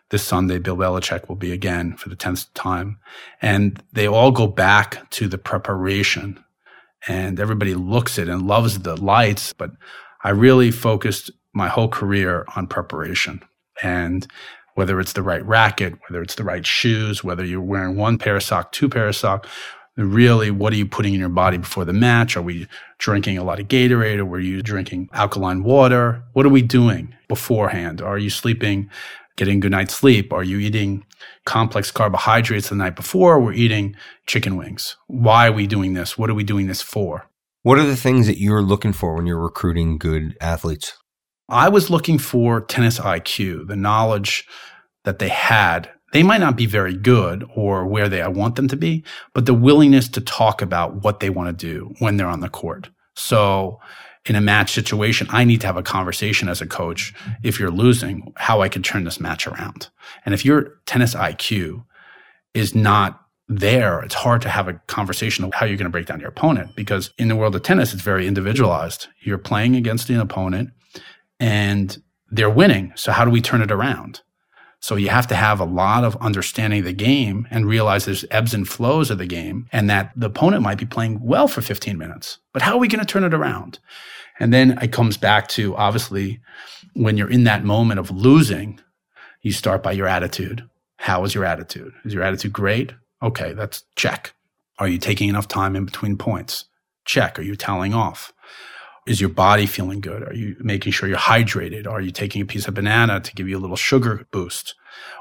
this 0.10 0.24
Sunday, 0.24 0.58
Bill 0.58 0.78
Belichick 0.78 1.28
will 1.28 1.36
be 1.36 1.52
again 1.52 1.96
for 1.98 2.10
the 2.10 2.16
10th 2.16 2.48
time. 2.54 2.98
And 3.42 3.82
they 3.92 4.08
all 4.08 4.32
go 4.32 4.48
back 4.48 5.10
to 5.12 5.28
the 5.28 5.38
preparation 5.38 6.44
and 7.08 7.40
everybody 7.40 7.76
looks 7.76 8.18
at 8.18 8.30
and 8.30 8.48
loves 8.48 8.80
the 8.80 8.96
lights. 9.02 9.54
But 9.54 9.72
I 10.24 10.30
really 10.30 10.72
focused 10.72 11.32
my 11.54 11.68
whole 11.68 11.90
career 11.90 12.46
on 12.56 12.68
preparation 12.68 13.42
and 13.84 14.28
whether 14.76 15.00
it's 15.00 15.14
the 15.14 15.24
right 15.24 15.46
racket, 15.46 15.96
whether 16.08 16.22
it's 16.22 16.36
the 16.36 16.44
right 16.44 16.66
shoes, 16.66 17.24
whether 17.24 17.44
you're 17.44 17.60
wearing 17.60 17.98
one 17.98 18.18
pair 18.18 18.36
of 18.36 18.44
sock, 18.44 18.72
two 18.72 18.88
pair 18.88 19.08
of 19.08 19.16
sock, 19.16 19.48
really 19.98 20.52
what 20.52 20.72
are 20.74 20.78
you 20.78 20.86
putting 20.86 21.14
in 21.14 21.20
your 21.20 21.30
body 21.30 21.58
before 21.58 21.86
the 21.86 21.94
match? 21.94 22.38
Are 22.38 22.42
we 22.42 22.68
drinking 23.00 23.38
a 23.38 23.44
lot 23.44 23.60
of 23.60 23.68
Gatorade 23.68 24.20
or 24.20 24.26
were 24.26 24.40
you 24.40 24.62
drinking 24.62 25.10
alkaline 25.14 25.64
water? 25.64 26.24
What 26.34 26.46
are 26.46 26.50
we 26.50 26.62
doing 26.62 27.16
beforehand? 27.28 28.02
Are 28.02 28.18
you 28.18 28.30
sleeping 28.30 28.90
getting 29.36 29.60
good 29.60 29.72
night's 29.72 29.96
sleep? 29.96 30.32
Are 30.32 30.44
you 30.44 30.60
eating 30.60 31.06
complex 31.46 31.92
carbohydrates 31.92 32.70
the 32.70 32.76
night 32.76 32.96
before? 32.96 33.40
We're 33.40 33.54
eating 33.54 33.96
chicken 34.26 34.56
wings. 34.56 34.96
Why 35.08 35.48
are 35.48 35.54
we 35.54 35.68
doing 35.68 35.94
this? 35.94 36.18
What 36.18 36.30
are 36.30 36.36
we 36.36 36.44
doing 36.44 36.68
this 36.68 36.82
for? 36.82 37.30
What 37.64 37.80
are 37.80 37.86
the 37.86 37.96
things 37.96 38.28
that 38.28 38.40
you're 38.40 38.62
looking 38.62 38.94
for 38.94 39.16
when 39.16 39.26
you're 39.26 39.42
recruiting 39.42 39.98
good 39.98 40.38
athletes? 40.40 40.94
I 41.50 41.70
was 41.70 41.90
looking 41.90 42.18
for 42.18 42.62
tennis 42.62 43.00
IQ, 43.00 43.68
the 43.68 43.76
knowledge 43.76 44.46
that 45.06 45.20
they 45.20 45.30
had. 45.30 45.90
They 46.18 46.24
might 46.24 46.42
not 46.42 46.56
be 46.56 46.66
very 46.66 46.96
good 46.96 47.48
or 47.54 47.86
where 47.86 48.10
they 48.10 48.24
I 48.24 48.28
want 48.28 48.56
them 48.56 48.68
to 48.70 48.76
be, 48.76 49.04
but 49.36 49.46
the 49.46 49.54
willingness 49.54 50.10
to 50.10 50.20
talk 50.20 50.64
about 50.64 51.04
what 51.04 51.20
they 51.20 51.30
want 51.30 51.48
to 51.48 51.68
do 51.68 51.94
when 52.00 52.18
they're 52.18 52.26
on 52.26 52.40
the 52.40 52.50
court. 52.50 52.90
So 53.16 53.80
in 54.26 54.36
a 54.36 54.42
match 54.42 54.72
situation, 54.72 55.28
I 55.30 55.44
need 55.44 55.62
to 55.62 55.68
have 55.68 55.78
a 55.78 55.84
conversation 55.84 56.50
as 56.50 56.60
a 56.60 56.66
coach. 56.66 57.14
If 57.44 57.60
you're 57.60 57.70
losing, 57.70 58.34
how 58.36 58.62
I 58.62 58.68
can 58.68 58.82
turn 58.82 59.04
this 59.04 59.20
match 59.20 59.46
around. 59.46 59.90
And 60.26 60.34
if 60.34 60.44
your 60.44 60.80
tennis 60.88 61.14
IQ 61.14 61.86
is 62.56 62.74
not 62.74 63.22
there, 63.48 64.00
it's 64.00 64.16
hard 64.16 64.42
to 64.42 64.50
have 64.50 64.68
a 64.68 64.82
conversation 64.88 65.46
of 65.46 65.54
how 65.54 65.68
you're 65.68 65.78
going 65.78 65.86
to 65.86 65.92
break 65.92 66.08
down 66.08 66.20
your 66.20 66.30
opponent 66.30 66.76
because 66.76 67.12
in 67.20 67.28
the 67.28 67.36
world 67.36 67.54
of 67.54 67.62
tennis, 67.62 67.94
it's 67.94 68.02
very 68.02 68.26
individualized. 68.26 69.06
You're 69.22 69.38
playing 69.38 69.76
against 69.76 70.10
an 70.10 70.20
opponent 70.20 70.72
and 71.40 71.96
they're 72.32 72.50
winning. 72.50 72.94
So 72.96 73.12
how 73.12 73.24
do 73.24 73.30
we 73.30 73.40
turn 73.40 73.62
it 73.62 73.72
around? 73.72 74.22
So 74.80 74.96
you 74.96 75.10
have 75.10 75.28
to 75.28 75.36
have 75.36 75.60
a 75.60 75.66
lot 75.66 76.04
of 76.04 76.16
understanding 76.18 76.80
of 76.80 76.86
the 76.86 76.94
game 76.94 77.48
and 77.50 77.66
realize 77.66 78.06
there's 78.06 78.26
ebbs 78.30 78.54
and 78.54 78.68
flows 78.68 79.10
of 79.10 79.18
the 79.18 79.26
game 79.26 79.68
and 79.72 79.90
that 79.90 80.12
the 80.16 80.28
opponent 80.28 80.62
might 80.62 80.78
be 80.78 80.86
playing 80.86 81.20
well 81.22 81.48
for 81.48 81.62
15 81.62 81.98
minutes. 81.98 82.38
But 82.54 82.62
how 82.62 82.74
are 82.74 82.80
we 82.80 82.88
going 82.88 83.00
to 83.00 83.06
turn 83.06 83.24
it 83.24 83.34
around? 83.34 83.80
And 84.40 84.54
then 84.54 84.78
it 84.82 84.92
comes 84.92 85.18
back 85.18 85.48
to 85.50 85.76
obviously 85.76 86.40
when 86.94 87.18
you're 87.18 87.30
in 87.30 87.44
that 87.46 87.64
moment 87.64 88.00
of 88.00 88.12
losing, 88.12 88.80
you 89.42 89.52
start 89.52 89.82
by 89.82 89.92
your 89.92 90.08
attitude. 90.08 90.68
How 90.98 91.24
is 91.24 91.34
your 91.34 91.46
attitude? 91.46 91.94
Is 92.06 92.14
your 92.14 92.24
attitude 92.24 92.54
great? 92.54 92.94
Okay, 93.22 93.54
that's 93.54 93.84
check. 93.96 94.34
Are 94.80 94.88
you 94.88 95.00
taking 95.00 95.30
enough 95.30 95.48
time 95.48 95.76
in 95.76 95.86
between 95.86 96.18
points? 96.18 96.66
Check. 97.06 97.40
Are 97.40 97.44
you 97.44 97.56
toweling 97.56 97.94
off? 97.94 98.32
Is 99.08 99.22
your 99.22 99.30
body 99.30 99.66
feeling 99.66 100.02
good? 100.02 100.24
Are 100.24 100.34
you 100.34 100.58
making 100.60 100.92
sure 100.92 101.08
you're 101.08 101.18
hydrated? 101.18 101.88
Are 101.88 102.02
you 102.02 102.12
taking 102.12 102.42
a 102.42 102.46
piece 102.46 102.68
of 102.68 102.74
banana 102.74 103.20
to 103.22 103.34
give 103.34 103.48
you 103.48 103.58
a 103.58 103.60
little 103.60 103.78
sugar 103.78 104.28
boost? 104.32 104.76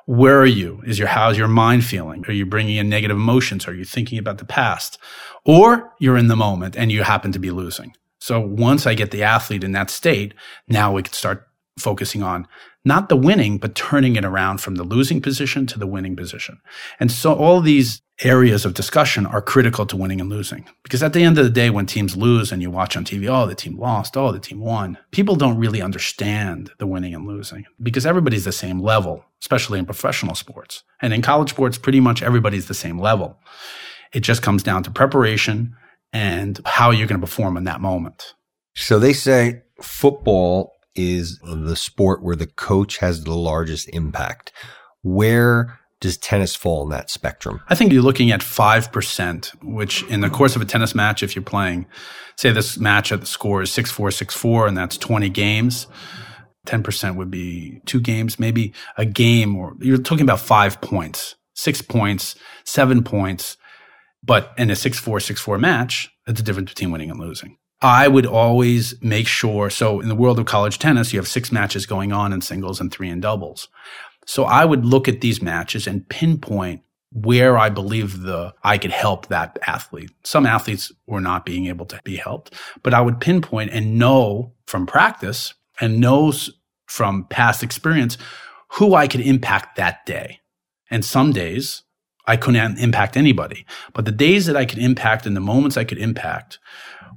Where 0.07 0.41
are 0.41 0.47
you? 0.47 0.83
Is 0.87 0.99
your, 0.99 1.09
how's 1.09 1.39
your 1.39 1.49
mind 1.49 1.85
feeling? 1.85 2.25
Are 2.27 2.33
you 2.33 2.47
bringing 2.47 2.77
in 2.77 2.89
negative 2.89 3.17
emotions? 3.17 3.69
Are 3.69 3.75
you 3.75 3.85
thinking 3.85 4.19
about 4.19 4.39
the 4.39 4.45
past? 4.45 4.99
Or 5.45 5.93
you're 5.99 6.17
in 6.17 6.29
the 6.29 6.37
moment 6.37 6.77
and 6.77 6.91
you 6.91 7.03
happen 7.03 7.33
to 7.33 7.39
be 7.39 7.51
losing. 7.51 7.95
So 8.19 8.41
once 8.41 8.87
I 8.87 8.95
get 8.95 9.13
the 9.13 9.23
athlete 9.23 9.63
in 9.63 9.73
that 9.73 9.91
state, 9.91 10.35
now 10.69 10.93
we 10.93 11.03
can 11.03 11.13
start 11.13 11.46
focusing 11.79 12.23
on 12.23 12.47
not 12.85 13.09
the 13.09 13.17
winning, 13.17 13.59
but 13.59 13.75
turning 13.75 14.17
it 14.17 14.25
around 14.25 14.61
from 14.61 14.77
the 14.77 14.85
losing 14.85 15.21
position 15.21 15.67
to 15.67 15.79
the 15.79 15.87
winning 15.87 16.17
position. 16.17 16.61
And 17.01 17.11
so 17.11 17.35
all 17.35 17.61
these 17.61 18.01
areas 18.23 18.65
of 18.65 18.73
discussion 18.73 19.27
are 19.27 19.43
critical 19.43 19.85
to 19.85 19.97
winning 19.97 20.21
and 20.21 20.31
losing. 20.31 20.67
Because 20.83 21.03
at 21.03 21.13
the 21.13 21.23
end 21.23 21.37
of 21.37 21.45
the 21.45 21.51
day, 21.51 21.69
when 21.69 21.85
teams 21.85 22.17
lose 22.17 22.51
and 22.51 22.63
you 22.63 22.71
watch 22.71 22.97
on 22.97 23.05
TV, 23.05 23.29
oh, 23.29 23.47
the 23.47 23.55
team 23.55 23.79
lost, 23.79 24.17
oh, 24.17 24.33
the 24.33 24.39
team 24.39 24.61
won, 24.61 24.97
people 25.11 25.37
don't 25.37 25.59
really 25.59 25.83
understand 25.83 26.71
the 26.79 26.87
winning 26.87 27.15
and 27.15 27.27
losing 27.27 27.67
because 27.83 28.07
everybody's 28.07 28.45
the 28.45 28.53
same 28.53 28.81
level, 28.81 29.25
especially 29.43 29.79
in 29.79 29.85
professional 29.85 30.35
sports. 30.35 30.83
And 31.03 31.13
in 31.13 31.23
college 31.23 31.51
sports, 31.51 31.77
pretty 31.77 32.01
much 32.01 32.23
everybody's 32.23 32.69
the 32.69 32.75
same 32.75 32.99
level. 32.99 33.39
It 34.15 34.21
just 34.21 34.43
comes 34.43 34.63
down 34.63 34.83
to 34.85 34.91
preparation 34.91 35.77
and 36.13 36.59
how 36.65 36.91
you're 36.91 37.09
going 37.09 37.21
to 37.21 37.27
perform 37.27 37.57
in 37.57 37.65
that 37.65 37.81
moment. 37.81 38.35
So 38.75 38.99
they 38.99 39.13
say 39.13 39.63
football 39.83 40.76
is 40.97 41.39
the 41.43 41.77
sport 41.77 42.23
where 42.23 42.37
the 42.37 42.47
coach 42.47 42.99
has 42.99 43.25
the 43.25 43.35
largest 43.35 43.89
impact. 43.91 44.53
Where 45.03 45.79
does 46.01 46.19
tennis 46.19 46.55
fall 46.55 46.85
in 46.85 46.91
that 46.91 47.11
spectrum? 47.11 47.61
I 47.69 47.75
think 47.75 47.93
you're 47.93 48.03
looking 48.03 48.31
at 48.31 48.41
5%, 48.41 49.65
which 49.65 50.03
in 50.05 50.21
the 50.21 50.31
course 50.31 50.57
of 50.57 50.63
a 50.63 50.67
tennis 50.67 50.95
match, 50.95 51.23
if 51.23 51.35
you're 51.35 51.43
playing, 51.43 51.87
say 52.37 52.51
this 52.51 52.79
match 52.79 53.13
at 53.13 53.21
the 53.21 53.27
score 53.27 53.63
is 53.63 53.73
6 53.73 53.91
4, 53.91 54.11
6 54.11 54.35
4, 54.35 54.67
and 54.67 54.77
that's 54.77 54.99
20 54.99 55.29
games, 55.31 55.87
10% 56.67 57.17
would 57.17 57.31
be 57.31 57.81
two 57.87 58.01
games, 58.01 58.39
maybe 58.39 58.75
a 58.99 59.05
game, 59.05 59.57
or 59.57 59.75
you're 59.81 59.99
talking 59.99 60.25
about 60.25 60.41
five 60.41 60.81
points, 60.81 61.37
six 61.55 61.81
points, 61.81 62.35
seven 62.65 63.03
points. 63.03 63.57
But 64.23 64.53
in 64.59 64.71
a 64.71 64.77
6 64.77 64.99
4, 64.99 65.21
6 65.21 65.41
4 65.41 65.59
match, 65.59 66.11
it's 66.27 66.41
the 66.41 66.45
difference 66.45 66.73
between 66.73 66.91
winning 66.91 67.11
and 67.11 67.21
losing. 67.21 67.59
I 67.83 68.09
would 68.09 68.27
always 68.27 68.95
make 69.03 69.27
sure. 69.27 69.69
So 69.71 70.01
in 70.01 70.09
the 70.09 70.15
world 70.15 70.39
of 70.39 70.47
college 70.47 70.79
tennis, 70.79 71.13
you 71.13 71.19
have 71.19 71.29
six 71.29 71.53
matches 71.53 71.87
going 71.87 72.13
on 72.13 72.33
in 72.33 72.41
singles 72.41 72.81
and 72.81 72.91
three 72.91 73.11
in 73.11 73.21
doubles. 73.21 73.69
So 74.27 74.45
I 74.45 74.65
would 74.65 74.85
look 74.85 75.09
at 75.09 75.21
these 75.21 75.43
matches 75.43 75.87
and 75.87 76.09
pinpoint 76.09 76.83
where 77.13 77.57
I 77.57 77.69
believe 77.69 78.23
the 78.23 78.55
I 78.63 78.79
could 78.79 78.91
help 78.91 79.29
that 79.29 79.59
athlete. 79.67 80.11
Some 80.25 80.47
athletes 80.47 80.93
were 81.07 81.21
not 81.21 81.47
being 81.47 81.67
able 81.67 81.87
to 81.87 82.01
be 82.05 82.17
helped, 82.17 82.55
but 82.83 82.93
I 82.93 83.01
would 83.01 83.21
pinpoint 83.21 83.71
and 83.73 83.99
know 83.99 84.53
from 84.67 84.87
practice 84.87 85.55
and 85.81 86.01
knows 86.01 86.51
from 86.87 87.25
past 87.25 87.63
experience 87.63 88.19
who 88.73 88.95
I 88.95 89.07
could 89.07 89.21
impact 89.21 89.77
that 89.77 90.05
day. 90.05 90.41
And 90.91 91.05
some 91.05 91.33
days 91.33 91.83
I 92.27 92.37
couldn't 92.37 92.79
impact 92.79 93.17
anybody, 93.17 93.65
but 93.93 94.05
the 94.05 94.13
days 94.13 94.47
that 94.47 94.57
I 94.57 94.65
could 94.65 94.79
impact 94.79 95.27
and 95.27 95.37
the 95.37 95.41
moments 95.41 95.77
I 95.77 95.85
could 95.85 95.99
impact 95.99 96.59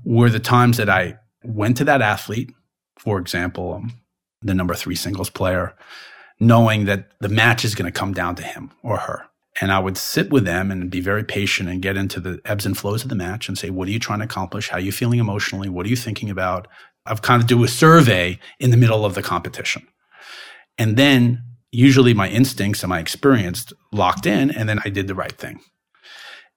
were 0.03 0.29
the 0.29 0.39
times 0.39 0.77
that 0.77 0.89
I 0.89 1.17
went 1.43 1.77
to 1.77 1.83
that 1.85 2.01
athlete, 2.01 2.51
for 2.97 3.19
example, 3.19 3.73
um, 3.73 3.93
the 4.41 4.53
number 4.53 4.73
three 4.73 4.95
singles 4.95 5.29
player, 5.29 5.75
knowing 6.39 6.85
that 6.85 7.11
the 7.19 7.29
match 7.29 7.65
is 7.65 7.75
going 7.75 7.91
to 7.91 7.99
come 7.99 8.13
down 8.13 8.35
to 8.35 8.43
him 8.43 8.71
or 8.83 8.97
her. 8.97 9.25
And 9.61 9.71
I 9.71 9.79
would 9.79 9.97
sit 9.97 10.29
with 10.31 10.45
them 10.45 10.71
and 10.71 10.89
be 10.89 11.01
very 11.01 11.23
patient 11.23 11.67
and 11.67 11.81
get 11.81 11.97
into 11.97 12.19
the 12.19 12.39
ebbs 12.45 12.65
and 12.65 12.77
flows 12.77 13.03
of 13.03 13.09
the 13.09 13.15
match 13.15 13.49
and 13.49 13.57
say, 13.57 13.69
what 13.69 13.87
are 13.87 13.91
you 13.91 13.99
trying 13.99 14.19
to 14.19 14.25
accomplish? 14.25 14.69
How 14.69 14.77
are 14.77 14.81
you 14.81 14.91
feeling 14.91 15.19
emotionally? 15.19 15.67
What 15.67 15.85
are 15.85 15.89
you 15.89 15.97
thinking 15.97 16.29
about? 16.29 16.67
I've 17.05 17.21
kind 17.21 17.41
of 17.41 17.47
do 17.47 17.63
a 17.63 17.67
survey 17.67 18.39
in 18.59 18.71
the 18.71 18.77
middle 18.77 19.03
of 19.03 19.15
the 19.15 19.21
competition. 19.21 19.85
And 20.77 20.95
then 20.95 21.43
usually 21.71 22.13
my 22.13 22.29
instincts 22.29 22.83
and 22.83 22.89
my 22.89 22.99
experience 22.99 23.71
locked 23.91 24.25
in, 24.25 24.49
and 24.51 24.69
then 24.69 24.79
I 24.85 24.89
did 24.89 25.07
the 25.07 25.15
right 25.15 25.37
thing. 25.37 25.59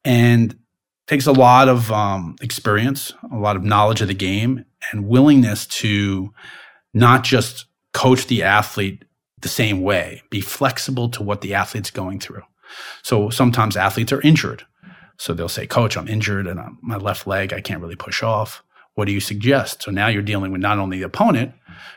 And 0.05 0.57
takes 1.13 1.27
a 1.27 1.33
lot 1.33 1.69
of 1.69 1.93
um, 1.93 2.37
experience, 2.41 3.13
a 3.31 3.37
lot 3.37 3.55
of 3.55 3.63
knowledge 3.63 4.01
of 4.01 4.09
the 4.09 4.15
game, 4.15 4.65
and 4.91 5.07
willingness 5.07 5.67
to 5.67 6.33
not 6.95 7.23
just 7.23 7.67
coach 7.93 8.29
the 8.29 8.43
athlete 8.43 9.05
the 9.43 9.49
same 9.49 9.83
way, 9.83 10.23
be 10.31 10.41
flexible 10.41 11.11
to 11.11 11.23
what 11.23 11.43
the 11.43 11.53
athlete's 11.53 11.91
going 11.91 12.19
through. 12.19 12.41
So 13.03 13.29
sometimes 13.29 13.77
athletes 13.77 14.11
are 14.11 14.23
injured. 14.23 14.65
So 15.19 15.35
they'll 15.35 15.51
say, 15.51 15.67
Coach, 15.67 15.99
I'm 15.99 16.09
injured 16.09 16.47
and 16.47 16.59
I'm, 16.59 16.79
my 16.81 16.97
left 16.97 17.27
leg, 17.27 17.53
I 17.53 17.61
can't 17.61 17.83
really 17.83 17.95
push 17.95 18.23
off. 18.23 18.63
What 18.95 19.05
do 19.05 19.13
you 19.13 19.21
suggest? 19.21 19.83
So 19.83 19.91
now 19.91 20.09
you're 20.09 20.23
dealing 20.23 20.51
with 20.51 20.63
not 20.63 20.79
only 20.79 20.97
the 20.97 21.05
opponent, 21.05 21.53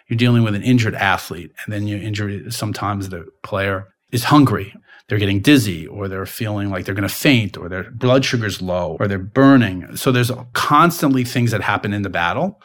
you're 0.09 0.17
dealing 0.17 0.43
with 0.43 0.55
an 0.55 0.63
injured 0.63 0.93
athlete. 0.93 1.53
And 1.63 1.73
then 1.73 1.87
you 1.87 1.95
injury, 1.95 2.51
sometimes 2.51 3.07
the 3.07 3.31
player 3.43 3.94
is 4.15 4.23
hungry. 4.25 4.73
They're 5.07 5.19
getting 5.19 5.41
dizzy 5.41 5.85
or 5.85 6.07
they're 6.07 6.25
feeling 6.25 6.71
like 6.71 6.85
they're 6.85 6.95
going 6.95 7.07
to 7.07 7.13
faint 7.13 7.57
or 7.57 7.69
their 7.69 7.91
blood 7.91 8.25
sugar's 8.25 8.61
low 8.61 8.97
or 8.99 9.07
they're 9.07 9.19
burning. 9.19 9.95
So 9.95 10.11
there's 10.11 10.31
constantly 10.53 11.23
things 11.23 11.51
that 11.51 11.61
happen 11.61 11.93
in 11.93 12.01
the 12.01 12.09
battle. 12.09 12.59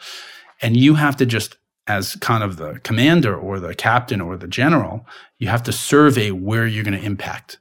And 0.61 0.75
you 0.75 0.95
have 0.95 1.15
to 1.17 1.25
just 1.25 1.57
as 1.87 2.15
kind 2.15 2.43
of 2.43 2.57
the 2.57 2.79
commander 2.83 3.35
or 3.35 3.59
the 3.59 3.75
captain 3.75 4.21
or 4.21 4.37
the 4.37 4.47
general, 4.47 5.05
you 5.37 5.49
have 5.49 5.63
to 5.63 5.71
survey 5.71 6.31
where 6.31 6.65
you're 6.65 6.83
going 6.83 6.97
to 6.97 7.05
impact. 7.05 7.59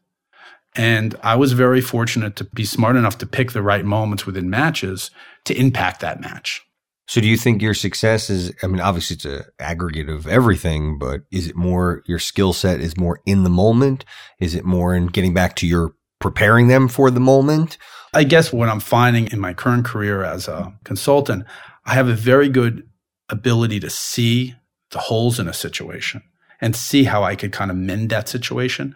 And 0.77 1.17
I 1.23 1.35
was 1.35 1.53
very 1.53 1.81
fortunate 1.81 2.37
to 2.37 2.45
be 2.45 2.65
smart 2.65 2.97
enough 2.97 3.19
to 3.19 3.27
pick 3.27 3.53
the 3.53 3.63
right 3.63 3.85
moments 3.85 4.25
within 4.25 4.49
matches 4.49 5.11
to 5.47 5.55
impact 5.59 6.01
that 6.01 6.21
match. 6.21 6.65
So 7.11 7.21
do 7.21 7.27
you 7.27 7.37
think 7.37 7.61
your 7.61 7.75
success 7.75 8.31
is, 8.31 8.53
I 8.63 8.69
mean, 8.69 8.79
obviously 8.79 9.17
it's 9.17 9.25
an 9.25 9.43
aggregate 9.59 10.09
of 10.09 10.29
everything, 10.29 10.97
but 10.97 11.23
is 11.33 11.49
it 11.49 11.57
more 11.57 12.05
your 12.07 12.21
skill 12.21 12.53
set 12.53 12.81
is 12.81 12.97
more 12.97 13.21
in 13.27 13.43
the 13.43 13.51
moment? 13.51 14.05
Is 14.39 14.55
it 14.55 14.65
more 14.65 14.95
in 14.95 15.09
getting 15.09 15.35
back 15.35 15.57
to 15.57 15.67
your 15.67 15.97
preparing 16.21 16.69
them 16.69 16.87
for 16.87 17.11
the 17.11 17.19
moment? 17.19 17.79
I 18.15 18.23
guess 18.23 18.53
what 18.53 18.69
I'm 18.69 18.79
finding 18.79 19.27
in 19.33 19.41
my 19.41 19.55
current 19.55 19.85
career 19.85 20.23
as 20.23 20.47
a 20.47 20.73
consultant, 20.85 21.47
I 21.85 21.95
have 21.95 22.07
a 22.07 22.15
very 22.15 22.49
good 22.49 22.89
ability 23.29 23.81
to 23.81 23.91
see 23.91 24.55
the 24.93 25.01
holes 25.01 25.41
in 25.41 25.49
a 25.49 25.53
situation 25.53 26.23
and 26.61 26.77
see 26.77 27.03
how 27.03 27.25
I 27.25 27.35
could 27.35 27.51
kind 27.51 27.73
of 27.73 27.77
mend 27.77 28.11
that 28.11 28.29
situation 28.29 28.95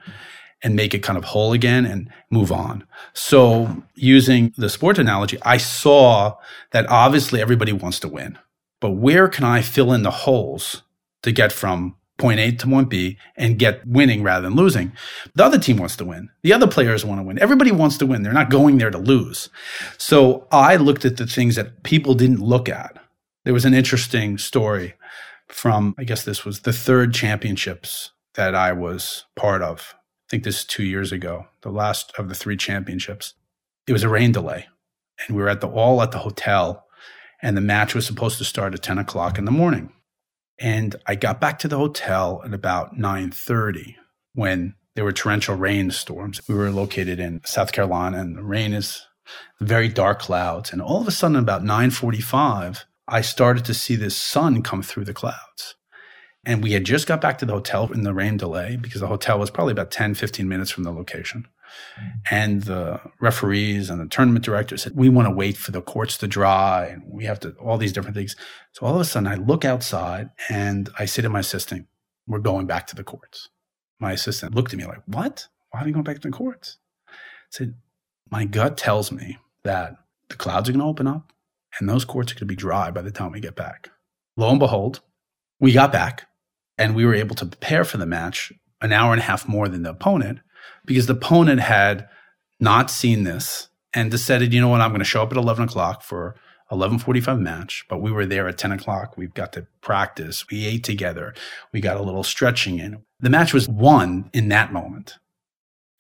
and 0.63 0.77
make 0.77 0.95
it 0.95 1.03
kind 1.03 1.19
of 1.19 1.25
whole 1.25 1.53
again 1.53 1.85
and 1.85 2.11
move 2.31 2.51
on. 2.51 2.87
So 3.13 3.83
using 3.95 4.55
the 4.57 4.69
sports 4.69 4.99
analogy, 4.99 5.39
I 5.43 5.57
saw 5.57 6.37
that 6.71 6.89
obviously 6.89 7.41
everybody 7.41 7.73
wants 7.73 8.01
to 8.01 8.09
win, 8.09 8.39
but 8.81 8.93
where 8.93 9.29
can 9.29 9.45
I 9.45 9.61
fill 9.61 9.93
in 9.93 10.03
the 10.03 10.11
holes 10.11 10.83
to 11.23 11.33
get 11.33 11.53
from 11.53 11.97
point 12.19 12.39
A 12.39 12.53
to 12.53 12.67
point 12.67 12.89
B 12.89 13.19
and 13.37 13.59
get 13.59 13.87
winning 13.87 14.23
rather 14.23 14.49
than 14.49 14.57
losing. 14.57 14.93
The 15.35 15.45
other 15.45 15.59
team 15.59 15.79
wants 15.79 15.97
to 15.97 16.05
win. 16.05 16.31
The 16.43 16.53
other 16.53 16.67
players 16.67 17.05
want 17.05 17.19
to 17.19 17.25
win. 17.25 17.39
Everybody 17.41 17.73
wants 17.73 17.99
to 17.99 18.07
win. 18.07 18.23
They're 18.23 18.33
not 18.33 18.51
going 18.51 18.79
there 18.79 18.91
to 18.91 18.99
lose. 18.99 19.49
So 19.99 20.47
I 20.53 20.77
looked 20.77 21.05
at 21.05 21.17
the 21.17 21.27
things 21.27 21.57
that 21.57 21.83
people 21.83 22.15
didn't 22.15 22.41
look 22.41 22.69
at. 22.69 22.99
There 23.45 23.55
was 23.55 23.65
an 23.65 23.75
interesting 23.75 24.39
story 24.39 24.95
from, 25.49 25.95
I 25.99 26.05
guess 26.05 26.25
this 26.25 26.45
was 26.45 26.61
the 26.61 26.73
third 26.73 27.13
championships 27.13 28.13
that 28.35 28.55
I 28.55 28.73
was 28.73 29.25
part 29.35 29.63
of. 29.63 29.95
I 30.27 30.31
think 30.31 30.45
this 30.45 30.61
is 30.61 30.65
two 30.65 30.85
years 30.85 31.13
ago, 31.13 31.47
the 31.61 31.71
last 31.71 32.13
of 32.19 32.29
the 32.29 32.35
three 32.35 32.57
championships. 32.57 33.35
It 33.87 33.93
was 33.93 34.03
a 34.03 34.09
rain 34.09 34.33
delay, 34.33 34.67
and 35.27 35.37
we 35.37 35.43
were 35.43 35.51
at 35.51 35.61
the 35.61 35.69
all 35.69 36.01
at 36.03 36.13
the 36.13 36.19
hotel, 36.19 36.87
and 37.43 37.57
the 37.57 37.61
match 37.61 37.95
was 37.95 38.07
supposed 38.07 38.39
to 38.39 38.45
start 38.45 38.75
at 38.75 38.83
ten 38.83 38.99
o'clock 38.99 39.39
in 39.39 39.45
the 39.45 39.51
morning. 39.51 39.93
And 40.59 40.97
I 41.07 41.15
got 41.15 41.41
back 41.41 41.59
to 41.61 41.69
the 41.69 41.77
hotel 41.77 42.41
at 42.45 42.55
about 42.55 42.97
nine 42.97 43.31
thirty 43.31 43.97
when 44.35 44.75
there 44.95 45.05
were 45.05 45.13
torrential 45.13 45.57
rainstorms. 45.57 46.41
We 46.49 46.55
were 46.55 46.71
located 46.71 47.19
in 47.19 47.43
South 47.45 47.73
Carolina, 47.73 48.21
and 48.21 48.37
the 48.37 48.43
rain 48.43 48.73
is 48.73 49.07
very 49.61 49.89
dark 49.89 50.21
clouds. 50.21 50.73
And 50.73 50.81
all 50.81 51.01
of 51.01 51.09
a 51.09 51.11
sudden, 51.11 51.37
about 51.37 51.65
nine 51.65 51.91
forty-five, 51.91 52.87
I 53.07 53.21
started 53.21 53.65
to 53.67 53.75
see 53.75 53.97
this 53.97 54.17
sun 54.17 54.63
come 54.63 54.83
through 54.83 55.05
the 55.05 55.13
clouds. 55.13 55.75
And 56.47 56.63
we 56.63 56.73
had 56.73 56.85
just 56.85 57.07
got 57.07 57.21
back 57.21 57.39
to 57.39 57.47
the 57.47 57.55
hotel 57.55 57.91
in 57.93 58.03
the 58.03 58.13
rain 58.13 58.37
delay 58.37 58.77
because 58.77 59.01
the 59.01 59.07
hotel 59.07 59.39
was 59.39 59.51
probably 59.51 59.73
about 59.73 59.91
10, 59.91 60.15
15 60.15 60.49
minutes 60.49 60.71
from 60.71 60.85
the 60.85 60.93
location. 60.93 61.47
Mm. 61.99 62.13
And 62.31 62.63
the 62.65 63.01
referees 63.21 63.91
and 63.91 64.01
the 64.01 64.07
tournament 64.07 64.45
director 64.45 64.77
said, 64.77 64.95
We 64.95 65.09
want 65.09 65.29
to 65.29 65.35
wait 65.35 65.57
for 65.57 65.71
the 65.71 65.81
courts 65.81 66.19
to 66.19 66.27
dry 66.27 66.87
and 66.87 67.03
we 67.07 67.25
have 67.25 67.41
to, 67.41 67.51
all 67.53 67.79
these 67.79 67.93
different 67.93 68.17
things. 68.17 68.37
So 68.73 68.87
all 68.87 68.95
of 68.95 69.01
a 69.01 69.05
sudden, 69.05 69.27
I 69.27 69.37
look 69.37 69.65
outside 69.65 70.31
and 70.49 70.91
I 70.99 71.07
say 71.07 71.23
to 71.23 71.29
my 71.29 71.41
assistant, 71.41 71.87
We're 72.27 72.39
going 72.39 72.67
back 72.67 72.87
to 72.89 72.97
the 72.97 73.05
courts. 73.05 73.49
My 73.99 74.13
assistant 74.13 74.55
looked 74.55 74.73
at 74.73 74.79
me 74.79 74.87
like, 74.87 75.03
What? 75.07 75.49
Why 75.71 75.81
are 75.81 75.87
you 75.87 75.93
going 75.93 76.05
back 76.05 76.17
to 76.17 76.29
the 76.29 76.31
courts? 76.31 76.79
I 77.09 77.13
said, 77.51 77.75
My 78.31 78.45
gut 78.45 78.77
tells 78.77 79.11
me 79.11 79.39
that 79.65 79.97
the 80.29 80.37
clouds 80.37 80.69
are 80.69 80.73
going 80.73 80.81
to 80.81 80.87
open 80.87 81.07
up 81.07 81.33
and 81.79 81.89
those 81.89 82.05
courts 82.05 82.33
are 82.33 82.35
going 82.35 82.41
to 82.41 82.47
be 82.47 82.57
dry 82.57 82.91
by 82.91 83.03
the 83.03 83.11
time 83.11 83.33
we 83.33 83.41
get 83.41 83.57
back. 83.57 83.91
Lo 84.37 84.51
and 84.51 84.59
behold, 84.59 85.01
we 85.61 85.73
got 85.73 85.93
back 85.93 86.27
and 86.79 86.95
we 86.95 87.05
were 87.05 87.15
able 87.15 87.35
to 87.37 87.47
prepare 87.47 87.85
for 87.85 87.99
the 87.99 88.07
match 88.07 88.53
an 88.81 88.93
hour 88.93 89.13
and 89.13 89.21
a 89.21 89.25
half 89.25 89.49
more 89.49 89.69
than 89.69 89.83
the 89.83 89.91
opponent 89.91 90.41
because 90.85 91.07
the 91.07 91.15
opponent 91.15 91.61
had 91.61 92.09
not 92.61 92.91
seen 92.91 93.25
this 93.25 93.69
and 93.93 94.11
decided, 94.11 94.53
you 94.53 94.61
know 94.61 94.69
what, 94.69 94.81
I'm 94.81 94.91
going 94.91 94.99
to 94.99 95.05
show 95.05 95.23
up 95.23 95.31
at 95.31 95.39
11 95.39 95.65
o'clock 95.65 96.03
for 96.03 96.35
11:45 96.71 97.41
match, 97.41 97.85
but 97.89 98.01
we 98.01 98.11
were 98.11 98.27
there 98.27 98.49
at 98.49 98.59
10 98.59 98.73
o'clock. 98.73 99.17
We've 99.17 99.35
got 99.35 99.53
to 99.53 99.67
practice. 99.81 100.47
We 100.51 100.67
ate 100.67 100.83
together. 100.83 101.35
We 101.73 101.81
got 101.81 101.97
a 101.97 102.03
little 102.03 102.25
stretching 102.25 102.79
in. 102.79 103.03
The 103.21 103.31
match 103.31 103.53
was 103.53 103.69
won 103.69 104.31
in 104.33 104.49
that 104.49 104.73
moment. 104.73 105.15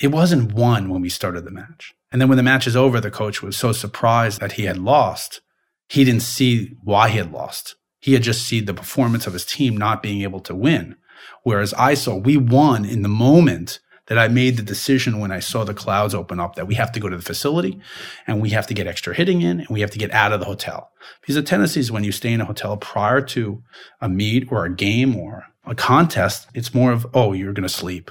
It 0.00 0.08
wasn't 0.08 0.52
won 0.52 0.88
when 0.88 1.00
we 1.00 1.08
started 1.08 1.44
the 1.44 1.50
match. 1.50 1.94
And 2.10 2.20
then 2.20 2.28
when 2.28 2.36
the 2.36 2.42
match 2.42 2.66
is 2.66 2.76
over, 2.76 3.00
the 3.00 3.10
coach 3.10 3.42
was 3.42 3.56
so 3.56 3.72
surprised 3.72 4.40
that 4.40 4.52
he 4.52 4.64
had 4.64 4.78
lost. 4.78 5.40
He 5.88 6.04
didn't 6.04 6.22
see 6.22 6.74
why 6.82 7.08
he 7.10 7.18
had 7.18 7.32
lost. 7.32 7.76
He 8.04 8.12
had 8.12 8.22
just 8.22 8.46
seen 8.46 8.66
the 8.66 8.74
performance 8.74 9.26
of 9.26 9.32
his 9.32 9.46
team 9.46 9.78
not 9.78 10.02
being 10.02 10.20
able 10.20 10.40
to 10.40 10.54
win. 10.54 10.96
Whereas 11.42 11.72
I 11.72 11.94
saw 11.94 12.14
we 12.14 12.36
won 12.36 12.84
in 12.84 13.00
the 13.00 13.08
moment 13.08 13.80
that 14.08 14.18
I 14.18 14.28
made 14.28 14.58
the 14.58 14.62
decision 14.62 15.20
when 15.20 15.32
I 15.32 15.40
saw 15.40 15.64
the 15.64 15.72
clouds 15.72 16.14
open 16.14 16.38
up 16.38 16.54
that 16.54 16.66
we 16.66 16.74
have 16.74 16.92
to 16.92 17.00
go 17.00 17.08
to 17.08 17.16
the 17.16 17.22
facility 17.22 17.80
and 18.26 18.42
we 18.42 18.50
have 18.50 18.66
to 18.66 18.74
get 18.74 18.86
extra 18.86 19.14
hitting 19.14 19.40
in 19.40 19.60
and 19.60 19.70
we 19.70 19.80
have 19.80 19.90
to 19.92 19.98
get 19.98 20.12
out 20.12 20.34
of 20.34 20.40
the 20.40 20.44
hotel. 20.44 20.90
Because 21.22 21.36
the 21.36 21.42
tendency 21.42 21.80
is 21.80 21.90
when 21.90 22.04
you 22.04 22.12
stay 22.12 22.34
in 22.34 22.42
a 22.42 22.44
hotel 22.44 22.76
prior 22.76 23.22
to 23.22 23.62
a 24.02 24.08
meet 24.10 24.52
or 24.52 24.66
a 24.66 24.74
game 24.74 25.16
or 25.16 25.44
a 25.64 25.74
contest, 25.74 26.46
it's 26.52 26.74
more 26.74 26.92
of, 26.92 27.06
oh, 27.14 27.32
you're 27.32 27.54
going 27.54 27.62
to 27.62 27.70
sleep. 27.70 28.10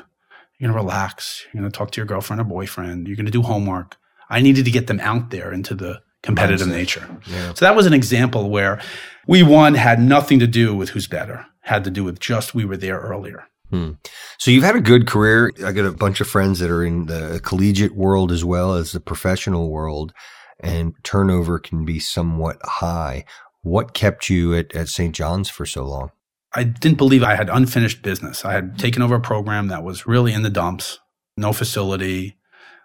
You're 0.57 0.71
going 0.71 0.75
to 0.75 0.83
relax. 0.83 1.45
You're 1.53 1.61
going 1.61 1.71
to 1.71 1.77
talk 1.77 1.91
to 1.91 2.01
your 2.01 2.07
girlfriend 2.07 2.41
or 2.41 2.45
boyfriend. 2.45 3.07
You're 3.07 3.15
going 3.15 3.27
to 3.27 3.31
do 3.31 3.43
homework. 3.43 3.97
I 4.27 4.41
needed 4.41 4.65
to 4.65 4.71
get 4.71 4.87
them 4.87 5.01
out 5.01 5.29
there 5.29 5.53
into 5.53 5.75
the 5.75 6.01
competitive 6.23 6.67
nature. 6.67 7.07
Yeah. 7.27 7.53
So 7.53 7.65
that 7.65 7.75
was 7.75 7.85
an 7.85 7.93
example 7.93 8.49
where 8.49 8.81
we 9.27 9.43
won 9.43 9.75
had 9.75 9.99
nothing 10.01 10.39
to 10.39 10.47
do 10.47 10.73
with 10.73 10.89
who's 10.89 11.07
better, 11.07 11.45
had 11.61 11.83
to 11.83 11.91
do 11.91 12.03
with 12.03 12.19
just 12.19 12.55
we 12.55 12.65
were 12.65 12.77
there 12.77 12.99
earlier. 12.99 13.45
Hmm. 13.69 13.91
So 14.37 14.51
you've 14.51 14.63
had 14.63 14.75
a 14.75 14.81
good 14.81 15.07
career. 15.07 15.51
I 15.65 15.71
got 15.71 15.85
a 15.85 15.91
bunch 15.91 16.21
of 16.21 16.27
friends 16.27 16.59
that 16.59 16.69
are 16.69 16.83
in 16.83 17.05
the 17.07 17.39
collegiate 17.43 17.95
world 17.95 18.31
as 18.31 18.45
well 18.45 18.73
as 18.73 18.91
the 18.91 18.99
professional 18.99 19.69
world, 19.69 20.13
and 20.59 20.93
turnover 21.03 21.59
can 21.59 21.85
be 21.85 21.99
somewhat 21.99 22.57
high. 22.63 23.25
What 23.61 23.93
kept 23.93 24.29
you 24.29 24.53
at, 24.55 24.75
at 24.75 24.89
St. 24.89 25.15
John's 25.15 25.49
for 25.49 25.65
so 25.65 25.85
long? 25.85 26.11
I 26.55 26.63
didn't 26.63 26.97
believe 26.97 27.23
I 27.23 27.35
had 27.35 27.49
unfinished 27.49 28.03
business. 28.03 28.45
I 28.45 28.53
had 28.53 28.77
taken 28.77 29.01
over 29.01 29.15
a 29.15 29.21
program 29.21 29.69
that 29.69 29.83
was 29.83 30.05
really 30.05 30.33
in 30.33 30.43
the 30.43 30.49
dumps, 30.49 30.99
no 31.35 31.51
facility, 31.51 32.37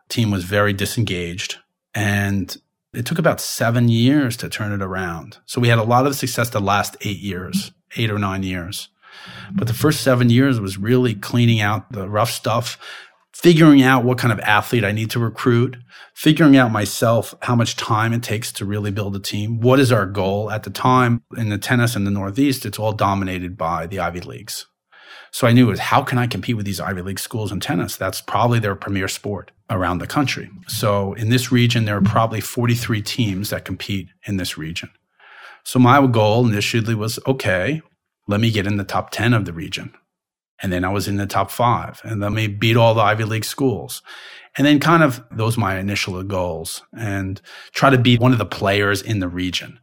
team 0.09 0.31
was 0.31 0.45
very 0.45 0.73
disengaged. 0.73 1.57
And 1.95 2.57
it 2.99 3.07
took 3.07 3.21
about 3.21 3.41
seven 3.41 3.89
years 3.89 4.37
to 4.39 4.49
turn 4.49 4.73
it 4.73 4.83
around. 4.83 5.39
So 5.47 5.61
we 5.61 5.69
had 5.69 5.79
a 5.79 5.85
lot 5.85 6.05
of 6.05 6.17
success 6.17 6.51
the 6.51 6.59
last 6.59 6.97
eight 7.03 7.21
years, 7.21 7.71
eight 7.97 8.11
or 8.11 8.19
nine 8.19 8.43
years. 8.43 8.89
But 9.53 9.69
the 9.69 9.75
first 9.75 10.01
seven 10.01 10.31
years 10.31 10.59
was 10.59 10.79
really 10.79 11.15
cleaning 11.15 11.61
out 11.61 11.93
the 11.93 12.09
rough 12.09 12.33
stuff, 12.33 12.77
figuring 13.33 13.83
out 13.83 14.03
what 14.03 14.19
kind 14.19 14.33
of 14.33 14.41
athlete 14.41 14.85
I 14.85 14.91
need 14.91 15.11
to 15.11 15.21
recruit, 15.21 15.77
figuring 16.13 16.57
out 16.57 16.73
myself 16.73 17.37
how 17.43 17.55
much 17.55 17.77
time 17.77 18.13
it 18.13 18.25
takes 18.25 18.51
to 18.55 18.65
really 18.65 18.91
build 18.91 19.15
a 19.15 19.21
team. 19.21 19.61
What 19.61 19.79
is 19.79 19.93
our 19.93 20.05
goal? 20.05 20.51
At 20.51 20.65
the 20.65 20.71
time 20.71 21.23
in 21.37 21.51
the 21.51 21.59
tennis 21.59 21.95
in 21.95 22.03
the 22.03 22.11
Northeast, 22.11 22.67
it's 22.67 22.81
all 22.81 22.93
dominated 22.93 23.57
by 23.57 23.87
the 23.87 24.01
Ivy 24.01 24.23
Leagues. 24.23 24.67
So 25.31 25.47
I 25.47 25.53
knew 25.53 25.69
it 25.69 25.71
was 25.71 25.79
how 25.79 26.03
can 26.03 26.19
I 26.19 26.27
compete 26.27 26.57
with 26.57 26.67
these 26.67 26.81
Ivy 26.81 27.03
League 27.03 27.21
schools 27.21 27.53
in 27.53 27.61
tennis? 27.61 27.97
That's 27.97 28.21
probably 28.21 28.59
their 28.59 28.75
premier 28.75 29.07
sport 29.07 29.53
around 29.71 29.99
the 29.99 30.07
country. 30.07 30.51
So 30.67 31.13
in 31.15 31.29
this 31.29 31.53
region, 31.53 31.85
there 31.85 31.97
are 31.97 32.03
probably 32.03 32.41
43 32.41 33.03
teams 33.03 33.51
that 33.51 33.65
compete 33.65 34.09
in 34.27 34.37
this 34.37 34.57
region. 34.57 34.91
So 35.65 35.79
my 35.79 36.07
goal 36.07 36.47
initially 36.47 36.95
was 36.95 37.19
okay, 37.27 37.83
let 38.27 38.41
me 38.41 38.51
get 38.51 38.67
in 38.67 38.77
the 38.77 38.85
top 38.85 39.11
10 39.11 39.35
of 39.35 39.45
the 39.45 39.53
region. 39.53 39.95
And 40.61 40.73
then 40.73 40.85
I 40.85 40.89
was 40.89 41.07
in 41.07 41.17
the 41.17 41.27
top 41.27 41.51
five 41.51 42.01
and 42.05 42.21
let 42.21 42.33
me 42.33 42.47
beat 42.47 42.77
all 42.77 42.95
the 42.95 43.03
Ivy 43.03 43.25
League 43.25 43.45
schools. 43.45 44.03
And 44.57 44.67
then 44.67 44.81
kind 44.81 45.03
of 45.03 45.23
those 45.31 45.57
my 45.57 45.79
initial 45.79 46.21
goals 46.25 46.83
and 46.97 47.41
try 47.73 47.91
to 47.91 47.99
be 47.99 48.19
one 48.19 48.33
of 48.33 48.39
the 48.39 48.47
players 48.47 49.01
in 49.03 49.21
the 49.21 49.29
region. 49.29 49.79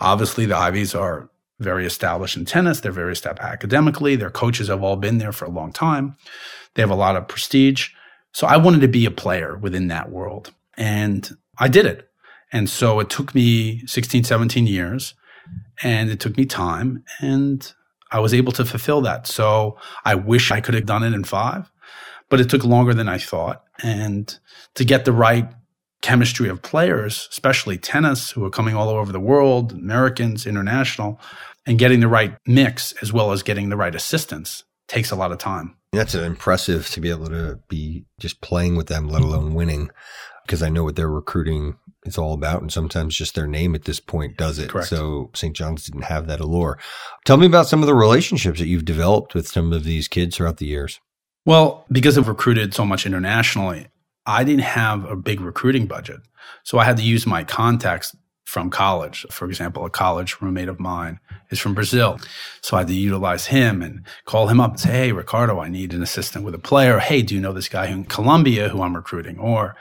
Obviously 0.00 0.44
the 0.44 0.56
Ivies 0.56 0.94
are 0.94 1.30
very 1.60 1.86
established 1.86 2.36
in 2.36 2.44
tennis. 2.44 2.80
They're 2.80 2.92
very 2.92 3.12
established 3.12 3.48
academically. 3.48 4.16
Their 4.16 4.30
coaches 4.30 4.68
have 4.68 4.82
all 4.82 4.96
been 4.96 5.18
there 5.18 5.32
for 5.32 5.46
a 5.46 5.50
long 5.50 5.72
time. 5.72 6.16
They 6.74 6.82
have 6.82 6.90
a 6.90 6.94
lot 6.94 7.16
of 7.16 7.26
prestige. 7.26 7.90
So 8.32 8.46
I 8.46 8.56
wanted 8.56 8.80
to 8.82 8.88
be 8.88 9.06
a 9.06 9.10
player 9.10 9.56
within 9.56 9.88
that 9.88 10.10
world. 10.10 10.52
And 10.76 11.28
I 11.58 11.68
did 11.68 11.86
it. 11.86 12.08
And 12.52 12.68
so 12.68 13.00
it 13.00 13.10
took 13.10 13.34
me 13.34 13.86
16, 13.86 14.24
17 14.24 14.66
years 14.66 15.14
and 15.82 16.10
it 16.10 16.20
took 16.20 16.36
me 16.36 16.46
time 16.46 17.04
and 17.20 17.72
I 18.10 18.20
was 18.20 18.32
able 18.32 18.52
to 18.52 18.64
fulfill 18.64 19.02
that. 19.02 19.26
So 19.26 19.76
I 20.04 20.14
wish 20.14 20.50
I 20.50 20.60
could 20.60 20.74
have 20.74 20.86
done 20.86 21.02
it 21.02 21.12
in 21.12 21.24
five, 21.24 21.70
but 22.30 22.40
it 22.40 22.48
took 22.48 22.64
longer 22.64 22.94
than 22.94 23.08
I 23.08 23.18
thought. 23.18 23.64
And 23.82 24.36
to 24.74 24.84
get 24.84 25.04
the 25.04 25.12
right 25.12 25.50
chemistry 26.00 26.48
of 26.48 26.62
players, 26.62 27.28
especially 27.30 27.76
tennis, 27.76 28.30
who 28.30 28.44
are 28.44 28.50
coming 28.50 28.74
all 28.74 28.88
over 28.88 29.12
the 29.12 29.20
world, 29.20 29.72
Americans, 29.72 30.46
international, 30.46 31.20
and 31.66 31.78
getting 31.78 32.00
the 32.00 32.08
right 32.08 32.34
mix 32.46 32.92
as 33.02 33.12
well 33.12 33.32
as 33.32 33.42
getting 33.42 33.68
the 33.68 33.76
right 33.76 33.94
assistance 33.94 34.64
takes 34.88 35.10
a 35.10 35.16
lot 35.16 35.32
of 35.32 35.38
time. 35.38 35.76
That's 35.92 36.14
impressive 36.14 36.88
to 36.90 37.00
be 37.00 37.10
able 37.10 37.26
to 37.26 37.60
be 37.68 38.04
just 38.18 38.40
playing 38.40 38.76
with 38.76 38.88
them, 38.88 39.08
let 39.08 39.22
alone 39.22 39.54
winning, 39.54 39.90
because 40.44 40.62
I 40.62 40.68
know 40.68 40.84
what 40.84 40.96
their 40.96 41.08
recruiting 41.08 41.76
is 42.04 42.18
all 42.18 42.34
about. 42.34 42.60
And 42.60 42.72
sometimes 42.72 43.16
just 43.16 43.34
their 43.34 43.46
name 43.46 43.74
at 43.74 43.84
this 43.84 44.00
point 44.00 44.36
does 44.36 44.58
it. 44.58 44.70
Correct. 44.70 44.88
So 44.88 45.30
St. 45.34 45.56
John's 45.56 45.84
didn't 45.84 46.02
have 46.02 46.26
that 46.26 46.40
allure. 46.40 46.78
Tell 47.24 47.38
me 47.38 47.46
about 47.46 47.68
some 47.68 47.82
of 47.82 47.86
the 47.86 47.94
relationships 47.94 48.58
that 48.58 48.66
you've 48.66 48.84
developed 48.84 49.34
with 49.34 49.48
some 49.48 49.72
of 49.72 49.84
these 49.84 50.08
kids 50.08 50.36
throughout 50.36 50.58
the 50.58 50.66
years. 50.66 51.00
Well, 51.46 51.86
because 51.90 52.18
I've 52.18 52.28
recruited 52.28 52.74
so 52.74 52.84
much 52.84 53.06
internationally, 53.06 53.88
I 54.26 54.44
didn't 54.44 54.64
have 54.64 55.04
a 55.06 55.16
big 55.16 55.40
recruiting 55.40 55.86
budget. 55.86 56.20
So 56.64 56.78
I 56.78 56.84
had 56.84 56.98
to 56.98 57.02
use 57.02 57.26
my 57.26 57.44
contacts 57.44 58.14
from 58.48 58.70
college. 58.70 59.26
For 59.30 59.46
example, 59.46 59.84
a 59.84 59.90
college 59.90 60.40
roommate 60.40 60.70
of 60.70 60.80
mine 60.80 61.20
is 61.50 61.58
from 61.58 61.74
Brazil. 61.74 62.18
So 62.62 62.78
I 62.78 62.80
had 62.80 62.88
to 62.88 62.94
utilize 62.94 63.46
him 63.46 63.82
and 63.82 64.02
call 64.24 64.48
him 64.48 64.58
up 64.58 64.70
and 64.70 64.80
say, 64.80 64.90
Hey, 64.90 65.12
Ricardo, 65.12 65.60
I 65.60 65.68
need 65.68 65.92
an 65.92 66.02
assistant 66.02 66.46
with 66.46 66.54
a 66.54 66.58
player. 66.58 66.98
Hey, 66.98 67.20
do 67.20 67.34
you 67.34 67.42
know 67.42 67.52
this 67.52 67.68
guy 67.68 67.88
in 67.88 68.04
Colombia 68.04 68.70
who 68.70 68.80
I'm 68.80 68.96
recruiting? 68.96 69.38
Or 69.38 69.76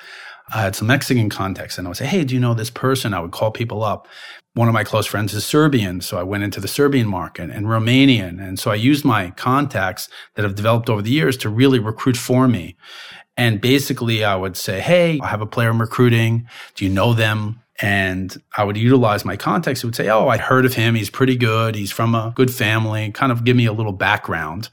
I 0.49 0.63
had 0.63 0.75
some 0.75 0.89
Mexican 0.89 1.30
contacts 1.30 1.77
and 1.77 1.88
I 1.88 1.89
would 1.89 1.97
say, 1.97 2.08
Hey, 2.08 2.25
do 2.25 2.36
you 2.36 2.41
know 2.41 2.53
this 2.53 2.69
person? 2.69 3.13
I 3.13 3.21
would 3.21 3.32
call 3.32 3.51
people 3.51 3.84
up. 3.84 4.06
One 4.53 4.67
of 4.67 4.73
my 4.73 4.84
close 4.84 5.06
friends 5.06 5.34
is 5.34 5.45
Serbian. 5.45 6.01
So 6.01 6.17
I 6.17 6.23
went 6.23 6.43
into 6.43 6.60
the 6.60 6.67
Serbian 6.67 7.08
market 7.08 7.49
and 7.49 7.67
Romanian. 7.67 8.45
And 8.45 8.60
so 8.60 8.69
I 8.69 8.75
used 8.75 9.06
my 9.06 9.30
contacts 9.32 10.10
that 10.36 10.43
have 10.43 10.56
developed 10.56 10.89
over 10.89 11.01
the 11.01 11.12
years 11.12 11.38
to 11.38 11.49
really 11.49 11.80
recruit 11.80 12.17
for 12.17 12.49
me. 12.49 12.75
And 13.38 13.62
basically, 13.62 14.25
I 14.25 14.36
would 14.36 14.58
say, 14.58 14.82
Hey, 14.82 15.21
I 15.23 15.27
have 15.27 15.41
a 15.41 15.45
player 15.45 15.69
I'm 15.69 15.80
recruiting. 15.80 16.49
Do 16.75 16.84
you 16.84 16.91
know 16.91 17.13
them? 17.13 17.62
And 17.79 18.35
I 18.55 18.63
would 18.63 18.77
utilize 18.77 19.23
my 19.23 19.37
contacts. 19.37 19.81
Who 19.81 19.89
would 19.89 19.95
say, 19.95 20.09
Oh, 20.09 20.27
I 20.27 20.37
heard 20.37 20.65
of 20.65 20.73
him. 20.73 20.95
He's 20.95 21.09
pretty 21.09 21.35
good. 21.35 21.75
He's 21.75 21.91
from 21.91 22.15
a 22.15 22.33
good 22.35 22.51
family. 22.51 23.11
Kind 23.11 23.31
of 23.31 23.43
give 23.43 23.55
me 23.55 23.65
a 23.65 23.73
little 23.73 23.91
background 23.91 24.69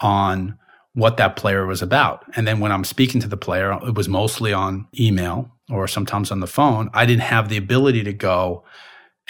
on 0.00 0.56
what 0.94 1.16
that 1.16 1.36
player 1.36 1.66
was 1.66 1.82
about. 1.82 2.24
And 2.36 2.46
then 2.46 2.60
when 2.60 2.70
I'm 2.70 2.84
speaking 2.84 3.20
to 3.20 3.28
the 3.28 3.36
player, 3.36 3.72
it 3.84 3.94
was 3.94 4.08
mostly 4.08 4.52
on 4.52 4.86
email 4.98 5.50
or 5.68 5.88
sometimes 5.88 6.30
on 6.30 6.40
the 6.40 6.46
phone. 6.46 6.88
I 6.94 7.06
didn't 7.06 7.22
have 7.22 7.48
the 7.48 7.56
ability 7.56 8.04
to 8.04 8.12
go 8.12 8.64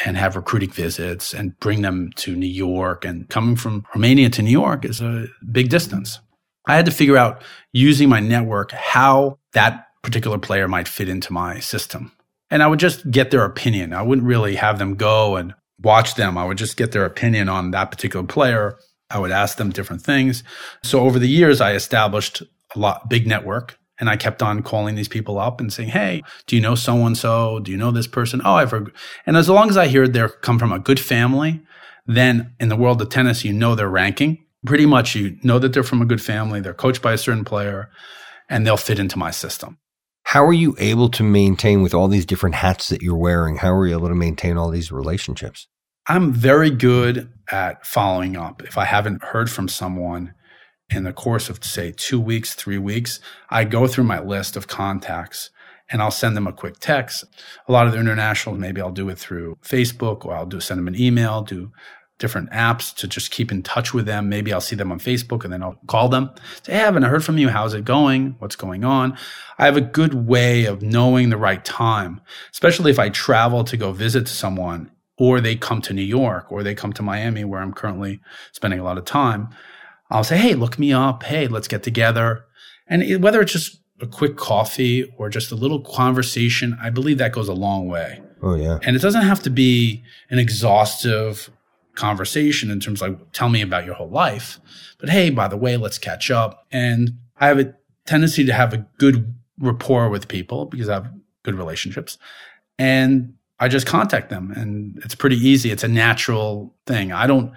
and 0.04 0.16
have 0.16 0.36
recruiting 0.36 0.70
visits 0.70 1.32
and 1.32 1.58
bring 1.60 1.82
them 1.82 2.10
to 2.16 2.34
New 2.34 2.46
York. 2.46 3.04
And 3.04 3.28
coming 3.28 3.56
from 3.56 3.86
Romania 3.94 4.28
to 4.30 4.42
New 4.42 4.50
York 4.50 4.84
is 4.84 5.00
a 5.00 5.26
big 5.50 5.70
distance. 5.70 6.20
I 6.66 6.76
had 6.76 6.86
to 6.86 6.90
figure 6.90 7.16
out 7.16 7.42
using 7.72 8.08
my 8.08 8.20
network 8.20 8.72
how 8.72 9.38
that 9.52 9.86
particular 10.02 10.38
player 10.38 10.66
might 10.68 10.88
fit 10.88 11.08
into 11.08 11.32
my 11.32 11.60
system. 11.60 12.12
And 12.50 12.62
I 12.62 12.66
would 12.66 12.78
just 12.78 13.10
get 13.10 13.30
their 13.30 13.44
opinion. 13.44 13.92
I 13.92 14.02
wouldn't 14.02 14.26
really 14.26 14.56
have 14.56 14.78
them 14.78 14.94
go 14.94 15.36
and 15.36 15.54
watch 15.80 16.14
them. 16.14 16.38
I 16.38 16.44
would 16.44 16.58
just 16.58 16.76
get 16.76 16.92
their 16.92 17.04
opinion 17.04 17.48
on 17.48 17.70
that 17.72 17.90
particular 17.90 18.26
player. 18.26 18.78
I 19.10 19.18
would 19.18 19.30
ask 19.30 19.56
them 19.56 19.70
different 19.70 20.02
things. 20.02 20.42
So 20.82 21.00
over 21.00 21.18
the 21.18 21.28
years, 21.28 21.60
I 21.60 21.74
established 21.74 22.42
a 22.74 22.78
lot, 22.78 23.08
big 23.08 23.26
network. 23.26 23.78
And 24.00 24.10
I 24.10 24.16
kept 24.16 24.42
on 24.42 24.62
calling 24.62 24.96
these 24.96 25.08
people 25.08 25.38
up 25.38 25.60
and 25.60 25.72
saying, 25.72 25.90
Hey, 25.90 26.22
do 26.46 26.56
you 26.56 26.62
know 26.62 26.74
so 26.74 27.06
and 27.06 27.16
so? 27.16 27.60
Do 27.60 27.70
you 27.70 27.78
know 27.78 27.92
this 27.92 28.08
person? 28.08 28.42
Oh, 28.44 28.54
I've 28.54 28.72
heard. 28.72 28.92
And 29.24 29.36
as 29.36 29.48
long 29.48 29.70
as 29.70 29.76
I 29.76 29.86
hear 29.86 30.08
they 30.08 30.26
come 30.42 30.58
from 30.58 30.72
a 30.72 30.80
good 30.80 30.98
family, 30.98 31.62
then 32.06 32.54
in 32.58 32.68
the 32.68 32.76
world 32.76 33.00
of 33.00 33.08
tennis, 33.08 33.44
you 33.44 33.52
know 33.52 33.74
their 33.74 33.88
ranking. 33.88 34.44
Pretty 34.66 34.86
much 34.86 35.14
you 35.14 35.36
know 35.42 35.58
that 35.58 35.72
they're 35.72 35.82
from 35.82 36.02
a 36.02 36.06
good 36.06 36.22
family, 36.22 36.60
they're 36.60 36.74
coached 36.74 37.02
by 37.02 37.12
a 37.12 37.18
certain 37.18 37.44
player, 37.44 37.90
and 38.48 38.66
they'll 38.66 38.76
fit 38.76 38.98
into 38.98 39.18
my 39.18 39.30
system. 39.30 39.78
How 40.24 40.44
are 40.44 40.52
you 40.52 40.74
able 40.78 41.10
to 41.10 41.22
maintain 41.22 41.82
with 41.82 41.94
all 41.94 42.08
these 42.08 42.26
different 42.26 42.56
hats 42.56 42.88
that 42.88 43.02
you're 43.02 43.16
wearing? 43.16 43.56
How 43.56 43.72
are 43.74 43.86
you 43.86 43.96
able 43.96 44.08
to 44.08 44.14
maintain 44.14 44.56
all 44.56 44.70
these 44.70 44.90
relationships? 44.90 45.68
I'm 46.08 46.32
very 46.32 46.70
good 46.70 47.30
at 47.50 47.86
following 47.86 48.36
up. 48.36 48.62
If 48.64 48.76
I 48.76 48.84
haven't 48.84 49.22
heard 49.22 49.50
from 49.50 49.68
someone 49.68 50.34
in 50.90 51.04
the 51.04 51.12
course 51.12 51.48
of, 51.48 51.62
say, 51.62 51.92
two 51.92 52.20
weeks, 52.20 52.54
three 52.54 52.78
weeks, 52.78 53.20
I 53.50 53.64
go 53.64 53.86
through 53.86 54.04
my 54.04 54.20
list 54.20 54.56
of 54.56 54.66
contacts 54.66 55.50
and 55.90 56.02
I'll 56.02 56.10
send 56.10 56.36
them 56.36 56.46
a 56.46 56.52
quick 56.52 56.78
text. 56.80 57.24
A 57.68 57.72
lot 57.72 57.86
of 57.86 57.92
the 57.92 58.00
internationals, 58.00 58.58
maybe 58.58 58.80
I'll 58.80 58.90
do 58.90 59.10
it 59.10 59.18
through 59.18 59.58
Facebook 59.62 60.24
or 60.24 60.34
I'll 60.34 60.46
do 60.46 60.60
send 60.60 60.78
them 60.78 60.88
an 60.88 60.98
email, 60.98 61.42
do 61.42 61.70
different 62.18 62.50
apps 62.50 62.94
to 62.94 63.08
just 63.08 63.30
keep 63.30 63.50
in 63.50 63.62
touch 63.62 63.92
with 63.92 64.06
them. 64.06 64.28
Maybe 64.28 64.52
I'll 64.52 64.60
see 64.60 64.76
them 64.76 64.92
on 64.92 65.00
Facebook 65.00 65.44
and 65.44 65.52
then 65.52 65.62
I'll 65.62 65.78
call 65.86 66.08
them. 66.08 66.30
Say, 66.62 66.72
hey, 66.72 66.80
I 66.80 66.84
haven't 66.84 67.04
I 67.04 67.08
heard 67.08 67.24
from 67.24 67.38
you. 67.38 67.48
How's 67.48 67.74
it 67.74 67.84
going? 67.84 68.36
What's 68.38 68.56
going 68.56 68.84
on? 68.84 69.18
I 69.58 69.64
have 69.64 69.76
a 69.76 69.80
good 69.80 70.14
way 70.26 70.64
of 70.64 70.82
knowing 70.82 71.30
the 71.30 71.36
right 71.36 71.64
time, 71.64 72.20
especially 72.52 72.90
if 72.90 72.98
I 72.98 73.08
travel 73.08 73.64
to 73.64 73.76
go 73.76 73.92
visit 73.92 74.28
someone 74.28 74.90
or 75.18 75.40
they 75.40 75.56
come 75.56 75.80
to 75.82 75.92
New 75.92 76.02
York 76.02 76.50
or 76.50 76.62
they 76.62 76.74
come 76.74 76.92
to 76.92 77.02
Miami 77.02 77.44
where 77.44 77.60
I'm 77.60 77.72
currently 77.72 78.20
spending 78.52 78.80
a 78.80 78.84
lot 78.84 78.98
of 78.98 79.04
time. 79.04 79.48
I'll 80.10 80.24
say, 80.24 80.36
Hey, 80.36 80.54
look 80.54 80.78
me 80.78 80.92
up. 80.92 81.24
Hey, 81.24 81.48
let's 81.48 81.68
get 81.68 81.82
together. 81.82 82.44
And 82.86 83.22
whether 83.22 83.40
it's 83.40 83.52
just 83.52 83.80
a 84.00 84.06
quick 84.06 84.36
coffee 84.36 85.12
or 85.16 85.28
just 85.28 85.50
a 85.50 85.56
little 85.56 85.80
conversation, 85.80 86.76
I 86.80 86.90
believe 86.90 87.18
that 87.18 87.32
goes 87.32 87.48
a 87.48 87.54
long 87.54 87.88
way. 87.88 88.20
Oh, 88.42 88.54
yeah. 88.54 88.78
And 88.82 88.94
it 88.94 89.02
doesn't 89.02 89.22
have 89.22 89.42
to 89.44 89.50
be 89.50 90.02
an 90.30 90.38
exhaustive 90.38 91.50
conversation 91.94 92.70
in 92.70 92.80
terms 92.80 93.00
of 93.00 93.10
like, 93.10 93.32
tell 93.32 93.48
me 93.48 93.62
about 93.62 93.84
your 93.84 93.94
whole 93.94 94.10
life. 94.10 94.60
But 94.98 95.10
hey, 95.10 95.30
by 95.30 95.48
the 95.48 95.56
way, 95.56 95.76
let's 95.76 95.98
catch 95.98 96.30
up. 96.30 96.66
And 96.70 97.18
I 97.38 97.48
have 97.48 97.58
a 97.58 97.74
tendency 98.06 98.44
to 98.44 98.52
have 98.52 98.72
a 98.72 98.86
good 98.98 99.34
rapport 99.58 100.08
with 100.08 100.28
people 100.28 100.66
because 100.66 100.88
I 100.88 100.94
have 100.94 101.12
good 101.42 101.54
relationships. 101.54 102.18
And 102.78 103.34
I 103.60 103.68
just 103.68 103.86
contact 103.86 104.30
them 104.30 104.50
and 104.50 105.00
it's 105.04 105.14
pretty 105.14 105.36
easy. 105.36 105.70
It's 105.70 105.84
a 105.84 105.88
natural 105.88 106.74
thing. 106.86 107.12
I 107.12 107.26
don't 107.26 107.52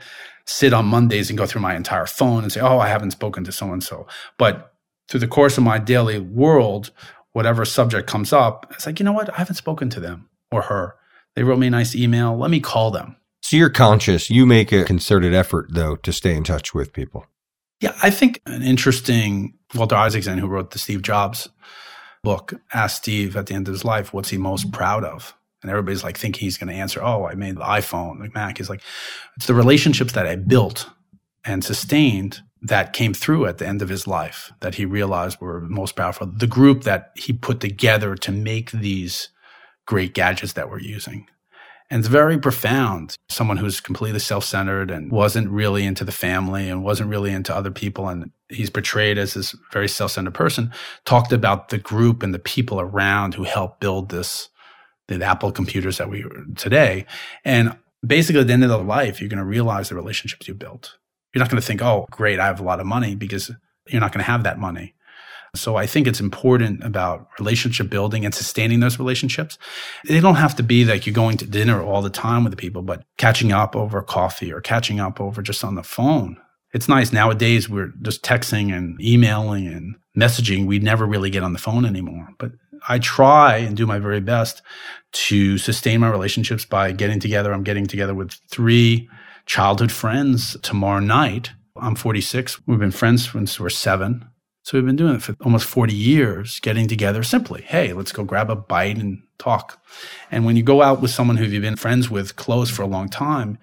sit 0.46 0.74
on 0.74 0.86
Mondays 0.86 1.30
and 1.30 1.38
go 1.38 1.46
through 1.46 1.62
my 1.62 1.76
entire 1.76 2.06
phone 2.06 2.44
and 2.44 2.52
say, 2.52 2.62
Oh, 2.62 2.80
I 2.80 2.88
haven't 2.88 3.12
spoken 3.12 3.44
to 3.46 3.52
so 3.52 3.72
and 3.72 3.84
so. 3.84 4.08
But 4.38 4.74
through 5.10 5.22
the 5.22 5.28
course 5.28 5.58
of 5.58 5.64
my 5.64 5.80
daily 5.80 6.20
world, 6.20 6.92
whatever 7.34 7.66
subject 7.66 8.08
comes 8.08 8.32
up, 8.32 8.68
it's 8.72 8.86
like, 8.86 9.00
you 9.00 9.06
know 9.06 9.14
what? 9.14 9.34
I 9.34 9.38
haven't 9.38 9.56
spoken 9.56 9.90
to 9.92 10.00
them 10.00 10.30
or 10.52 10.64
her. 10.64 10.96
They 11.36 11.44
wrote 11.44 11.60
me 11.60 11.68
a 11.68 11.72
nice 11.72 11.96
email. 11.96 12.38
Let 12.38 12.52
me 12.52 12.60
call 12.60 12.92
them. 12.92 13.16
So 13.48 13.56
you're 13.56 13.70
conscious. 13.70 14.30
You 14.30 14.46
make 14.46 14.74
a 14.74 14.84
concerted 14.84 15.34
effort, 15.34 15.68
though, 15.70 15.96
to 15.96 16.12
stay 16.12 16.36
in 16.36 16.44
touch 16.44 16.74
with 16.74 16.92
people. 16.92 17.26
Yeah, 17.80 17.96
I 18.04 18.10
think 18.10 18.42
an 18.46 18.62
interesting 18.62 19.54
Walter 19.74 19.96
Isaacson, 19.96 20.38
who 20.38 20.48
wrote 20.48 20.72
the 20.72 20.80
Steve 20.80 21.02
Jobs 21.02 21.48
book, 22.26 22.56
asked 22.74 22.98
Steve 22.98 23.38
at 23.38 23.46
the 23.46 23.54
end 23.54 23.70
of 23.70 23.74
his 23.74 23.86
life, 23.86 24.12
what's 24.12 24.28
he 24.28 24.38
most 24.38 24.74
proud 24.74 25.06
of? 25.06 25.34
And 25.62 25.72
everybody's 25.72 26.04
like 26.04 26.18
thinking 26.18 26.42
he's 26.42 26.58
going 26.58 26.68
to 26.68 26.74
answer, 26.74 27.02
oh, 27.02 27.26
I 27.26 27.36
made 27.36 27.56
the 27.56 27.62
iPhone, 27.62 28.20
the 28.22 28.30
Mac. 28.34 28.58
He's 28.58 28.70
like, 28.70 28.82
it's 29.38 29.48
the 29.48 29.54
relationships 29.54 30.12
that 30.12 30.28
I 30.28 30.36
built 30.36 30.90
and 31.46 31.64
sustained 31.64 32.42
that 32.64 32.92
came 32.92 33.14
through 33.14 33.46
at 33.46 33.60
the 33.60 33.68
end 33.68 33.82
of 33.82 33.88
his 33.88 34.08
life 34.08 34.52
that 34.60 34.76
he 34.76 34.84
realized 34.84 35.40
were 35.40 35.62
most 35.62 35.96
powerful. 35.96 36.28
The 36.28 36.48
group 36.48 36.84
that 36.84 37.12
he 37.16 37.32
put 37.32 37.62
together 37.62 38.16
to 38.16 38.32
make 38.34 38.72
these 38.72 39.30
great 39.86 40.14
gadgets 40.14 40.52
that 40.52 40.70
we're 40.70 40.82
using. 40.82 41.30
And 41.90 42.00
it's 42.00 42.10
very 42.10 42.38
profound. 42.38 43.16
Someone 43.30 43.58
who's 43.58 43.80
completely 43.80 44.20
self 44.20 44.44
centered 44.44 44.92
and 44.92 45.12
wasn't 45.12 45.50
really 45.50 45.86
into 45.86 46.04
the 46.04 46.12
family 46.12 46.70
and 46.70 46.84
wasn't 46.84 47.10
really 47.10 47.32
into 47.32 47.56
other 47.56 47.72
people. 47.72 48.10
And 48.10 48.32
he's 48.50 48.70
portrayed 48.70 49.18
as 49.18 49.34
this 49.34 49.56
very 49.72 49.88
self 49.88 50.12
centered 50.12 50.34
person, 50.34 50.72
talked 51.06 51.32
about 51.32 51.70
the 51.70 51.78
group 51.78 52.24
and 52.24 52.34
the 52.34 52.40
people 52.40 52.82
around 52.82 53.36
who 53.36 53.44
helped 53.44 53.80
build 53.80 54.10
this, 54.10 54.50
the 55.08 55.24
Apple 55.24 55.52
computers 55.52 55.98
that 55.98 56.10
we 56.10 56.26
today. 56.56 57.06
And 57.46 57.78
basically, 58.06 58.42
at 58.42 58.48
the 58.48 58.54
end 58.54 58.64
of 58.64 58.70
their 58.70 58.80
life, 58.80 59.22
you're 59.22 59.30
going 59.30 59.38
to 59.38 59.46
realize 59.46 59.90
the 59.90 59.96
relationships 59.96 60.48
you 60.48 60.54
built. 60.54 60.98
You're 61.34 61.44
not 61.44 61.50
going 61.50 61.62
to 61.62 61.66
think, 61.66 61.82
oh, 61.82 62.06
great, 62.12 62.40
I 62.40 62.48
have 62.48 62.60
a 62.60 62.64
lot 62.64 62.80
of 62.80 62.86
money 62.86 63.16
because 63.16 63.52
you're 63.88 64.02
not 64.02 64.12
going 64.12 64.24
to 64.24 64.32
have 64.32 64.44
that 64.44 64.60
money. 64.60 64.94
So 65.60 65.76
I 65.76 65.86
think 65.86 66.08
it's 66.08 66.20
important 66.20 66.84
about 66.84 67.28
relationship 67.40 67.90
building 67.90 68.26
and 68.26 68.34
sustaining 68.34 68.80
those 68.80 69.00
relationships. 69.00 69.58
They 70.06 70.20
don't 70.20 70.36
have 70.36 70.56
to 70.56 70.64
be 70.64 70.86
like 70.86 71.06
you're 71.06 71.14
going 71.14 71.38
to 71.38 71.46
dinner 71.46 71.82
all 71.82 72.02
the 72.02 72.10
time 72.10 72.44
with 72.44 72.52
the 72.52 72.58
people, 72.58 72.82
but 72.82 73.04
catching 73.18 73.52
up 73.52 73.76
over 73.76 74.02
coffee 74.02 74.52
or 74.52 74.62
catching 74.62 75.00
up 75.00 75.20
over 75.20 75.42
just 75.42 75.64
on 75.64 75.76
the 75.76 75.84
phone. 75.84 76.38
It's 76.74 76.90
nice 76.90 77.14
nowadays. 77.14 77.70
We're 77.70 77.94
just 78.02 78.24
texting 78.24 78.76
and 78.76 79.00
emailing 79.02 79.68
and 79.68 79.96
messaging. 80.18 80.66
We 80.66 80.80
never 80.80 81.06
really 81.06 81.30
get 81.30 81.44
on 81.44 81.54
the 81.54 81.60
phone 81.60 81.86
anymore, 81.86 82.30
but 82.38 82.52
I 82.88 83.00
try 83.00 83.58
and 83.58 83.76
do 83.76 83.86
my 83.86 84.00
very 84.00 84.20
best 84.20 84.62
to 85.12 85.58
sustain 85.58 86.02
my 86.02 86.10
relationships 86.10 86.66
by 86.66 86.92
getting 86.92 87.20
together. 87.20 87.54
I'm 87.54 87.64
getting 87.64 87.88
together 87.88 88.14
with 88.14 88.34
three 88.50 89.10
childhood 89.46 89.92
friends 89.92 90.58
tomorrow 90.62 91.00
night. 91.00 91.52
I'm 91.76 91.96
46. 91.96 92.68
We've 92.68 92.80
been 92.80 92.92
friends 92.92 93.32
since 93.32 93.60
we're 93.60 93.70
seven. 93.70 94.28
So 94.68 94.78
we've 94.78 94.86
been 94.86 94.98
doing 94.98 95.16
it 95.16 95.22
for 95.22 95.34
almost 95.46 95.66
40 95.66 95.94
years, 95.94 96.60
getting 96.60 96.90
together 96.90 97.24
simply. 97.24 97.62
Hey, 97.62 97.94
let's 97.94 98.12
go 98.12 98.26
grab 98.26 98.50
a 98.50 98.56
bite 98.58 98.98
and 98.98 99.24
talk. 99.38 99.82
And 100.30 100.44
when 100.44 100.58
you 100.58 100.64
go 100.64 100.82
out 100.82 101.02
with 101.02 101.10
someone 101.10 101.38
who 101.38 101.46
you've 101.46 101.62
been 101.62 101.78
friends 101.78 102.10
with 102.10 102.36
close 102.36 102.70
for 102.70 102.82
a 102.82 102.86
long 102.86 103.08
time, 103.08 103.60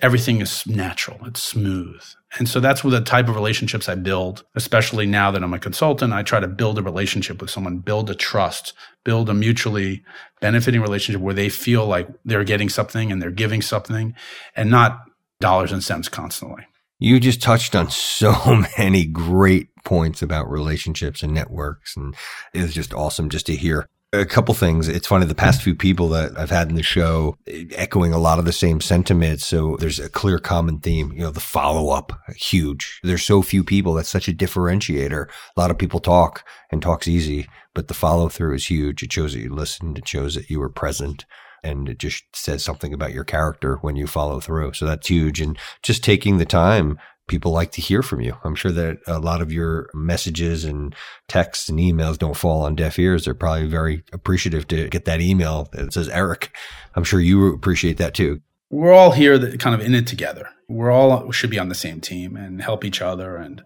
everything 0.00 0.40
is 0.40 0.66
natural. 0.66 1.18
It's 1.26 1.42
smooth. 1.42 2.02
And 2.38 2.48
so 2.48 2.60
that's 2.60 2.80
the 2.80 3.02
type 3.02 3.28
of 3.28 3.34
relationships 3.34 3.90
I 3.90 3.94
build, 3.96 4.42
especially 4.54 5.04
now 5.04 5.30
that 5.30 5.42
I'm 5.42 5.52
a 5.52 5.58
consultant. 5.58 6.14
I 6.14 6.22
try 6.22 6.40
to 6.40 6.48
build 6.48 6.78
a 6.78 6.82
relationship 6.82 7.42
with 7.42 7.50
someone, 7.50 7.80
build 7.80 8.08
a 8.08 8.14
trust, 8.14 8.72
build 9.04 9.28
a 9.28 9.34
mutually 9.34 10.02
benefiting 10.40 10.80
relationship 10.80 11.20
where 11.20 11.34
they 11.34 11.50
feel 11.50 11.84
like 11.84 12.08
they're 12.24 12.42
getting 12.42 12.70
something 12.70 13.12
and 13.12 13.20
they're 13.20 13.30
giving 13.30 13.60
something 13.60 14.14
and 14.56 14.70
not 14.70 14.98
dollars 15.40 15.72
and 15.72 15.84
cents 15.84 16.08
constantly. 16.08 16.64
You 16.98 17.20
just 17.20 17.42
touched 17.42 17.76
on 17.76 17.90
so 17.90 18.62
many 18.78 19.04
great 19.04 19.68
points 19.88 20.20
about 20.20 20.50
relationships 20.50 21.22
and 21.22 21.32
networks. 21.32 21.96
And 21.96 22.14
it 22.52 22.60
was 22.60 22.74
just 22.74 22.92
awesome 22.92 23.30
just 23.30 23.46
to 23.46 23.56
hear 23.56 23.86
a 24.12 24.26
couple 24.26 24.54
things. 24.54 24.86
It's 24.86 25.06
funny, 25.06 25.24
the 25.24 25.34
past 25.34 25.62
few 25.62 25.74
people 25.74 26.10
that 26.10 26.38
I've 26.38 26.50
had 26.50 26.68
in 26.68 26.74
the 26.74 26.82
show 26.82 27.36
echoing 27.72 28.12
a 28.12 28.18
lot 28.18 28.38
of 28.38 28.44
the 28.44 28.52
same 28.52 28.82
sentiments. 28.82 29.46
So 29.46 29.78
there's 29.78 29.98
a 29.98 30.10
clear 30.10 30.38
common 30.38 30.80
theme, 30.80 31.10
you 31.12 31.20
know, 31.20 31.30
the 31.30 31.40
follow 31.40 31.88
up, 31.90 32.12
huge. 32.36 33.00
There's 33.02 33.24
so 33.24 33.40
few 33.40 33.64
people. 33.64 33.94
That's 33.94 34.10
such 34.10 34.28
a 34.28 34.34
differentiator. 34.34 35.26
A 35.26 35.60
lot 35.60 35.70
of 35.70 35.78
people 35.78 36.00
talk 36.00 36.44
and 36.70 36.82
talk's 36.82 37.08
easy, 37.08 37.48
but 37.74 37.88
the 37.88 37.94
follow 37.94 38.28
through 38.28 38.56
is 38.56 38.66
huge. 38.66 39.02
It 39.02 39.10
shows 39.10 39.32
that 39.32 39.40
you 39.40 39.54
listened. 39.54 39.96
It 39.96 40.06
shows 40.06 40.34
that 40.34 40.50
you 40.50 40.60
were 40.60 40.68
present 40.68 41.24
and 41.64 41.88
it 41.88 41.98
just 41.98 42.24
says 42.34 42.62
something 42.62 42.92
about 42.92 43.14
your 43.14 43.24
character 43.24 43.76
when 43.76 43.96
you 43.96 44.06
follow 44.06 44.38
through. 44.38 44.74
So 44.74 44.84
that's 44.84 45.08
huge. 45.08 45.40
And 45.40 45.58
just 45.82 46.04
taking 46.04 46.36
the 46.36 46.44
time, 46.44 46.98
people 47.28 47.52
like 47.52 47.70
to 47.72 47.80
hear 47.80 48.02
from 48.02 48.20
you. 48.20 48.36
I'm 48.42 48.54
sure 48.54 48.72
that 48.72 48.98
a 49.06 49.18
lot 49.18 49.40
of 49.40 49.52
your 49.52 49.88
messages 49.94 50.64
and 50.64 50.94
texts 51.28 51.68
and 51.68 51.78
emails 51.78 52.18
don't 52.18 52.36
fall 52.36 52.62
on 52.62 52.74
deaf 52.74 52.98
ears. 52.98 53.24
They're 53.24 53.34
probably 53.34 53.66
very 53.66 54.02
appreciative 54.12 54.66
to 54.68 54.88
get 54.88 55.04
that 55.04 55.20
email 55.20 55.68
that 55.72 55.92
says 55.92 56.08
Eric. 56.08 56.50
I'm 56.94 57.04
sure 57.04 57.20
you 57.20 57.52
appreciate 57.52 57.98
that 57.98 58.14
too. 58.14 58.40
We're 58.70 58.92
all 58.92 59.12
here 59.12 59.38
that 59.38 59.60
kind 59.60 59.74
of 59.74 59.80
in 59.80 59.94
it 59.94 60.06
together. 60.06 60.48
We're 60.68 60.90
all 60.90 61.30
should 61.30 61.50
be 61.50 61.58
on 61.58 61.68
the 61.68 61.74
same 61.74 62.00
team 62.00 62.36
and 62.36 62.60
help 62.60 62.84
each 62.84 63.00
other. 63.00 63.36
And 63.36 63.62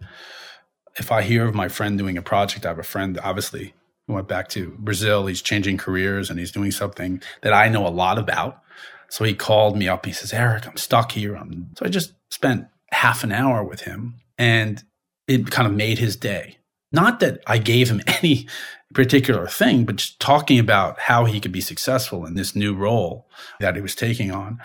if 0.97 1.11
I 1.11 1.23
hear 1.23 1.47
of 1.47 1.55
my 1.55 1.69
friend 1.69 1.99
doing 1.99 2.19
a 2.19 2.23
project, 2.23 2.67
I 2.67 2.69
have 2.69 2.79
a 2.79 2.85
friend 2.85 3.19
obviously 3.23 3.75
went 4.07 4.29
back 4.29 4.49
to 4.51 4.77
Brazil. 4.79 5.27
He's 5.27 5.43
changing 5.43 5.79
careers 5.79 6.31
and 6.31 6.39
he's 6.39 6.53
doing 6.53 6.71
something 6.71 7.23
that 7.41 7.53
I 7.53 7.69
know 7.69 7.87
a 7.87 7.89
lot 7.89 8.19
about. 8.19 8.61
So 9.09 9.25
he 9.25 9.35
called 9.35 9.77
me 9.77 9.89
up. 9.89 10.07
He 10.07 10.13
says, 10.13 10.33
Eric, 10.33 10.67
I'm 10.67 10.77
stuck 10.77 11.13
here. 11.13 11.35
I'm, 11.35 11.71
so 11.77 11.85
I 11.85 11.89
just 11.89 12.15
spent 12.31 12.67
half 12.93 13.25
an 13.25 13.33
hour 13.33 13.65
with 13.65 13.83
him 13.83 14.15
and 14.39 14.85
it 15.27 15.51
kind 15.51 15.67
of 15.67 15.75
made 15.75 15.99
his 15.99 16.17
day. 16.17 16.59
Not 16.93 17.21
that 17.21 17.43
I 17.47 17.59
gave 17.59 17.91
him 17.91 18.03
any 18.07 18.47
particular 18.95 19.47
thing, 19.47 19.85
but 19.85 19.97
just 19.97 20.21
talking 20.21 20.59
about 20.59 20.99
how 21.01 21.25
he 21.25 21.41
could 21.41 21.53
be 21.53 21.61
successful 21.61 22.27
in 22.27 22.35
this 22.35 22.55
new 22.55 22.75
role 22.75 23.29
that 23.61 23.75
he 23.75 23.81
was 23.81 23.95
taking 23.95 24.31
on. 24.31 24.61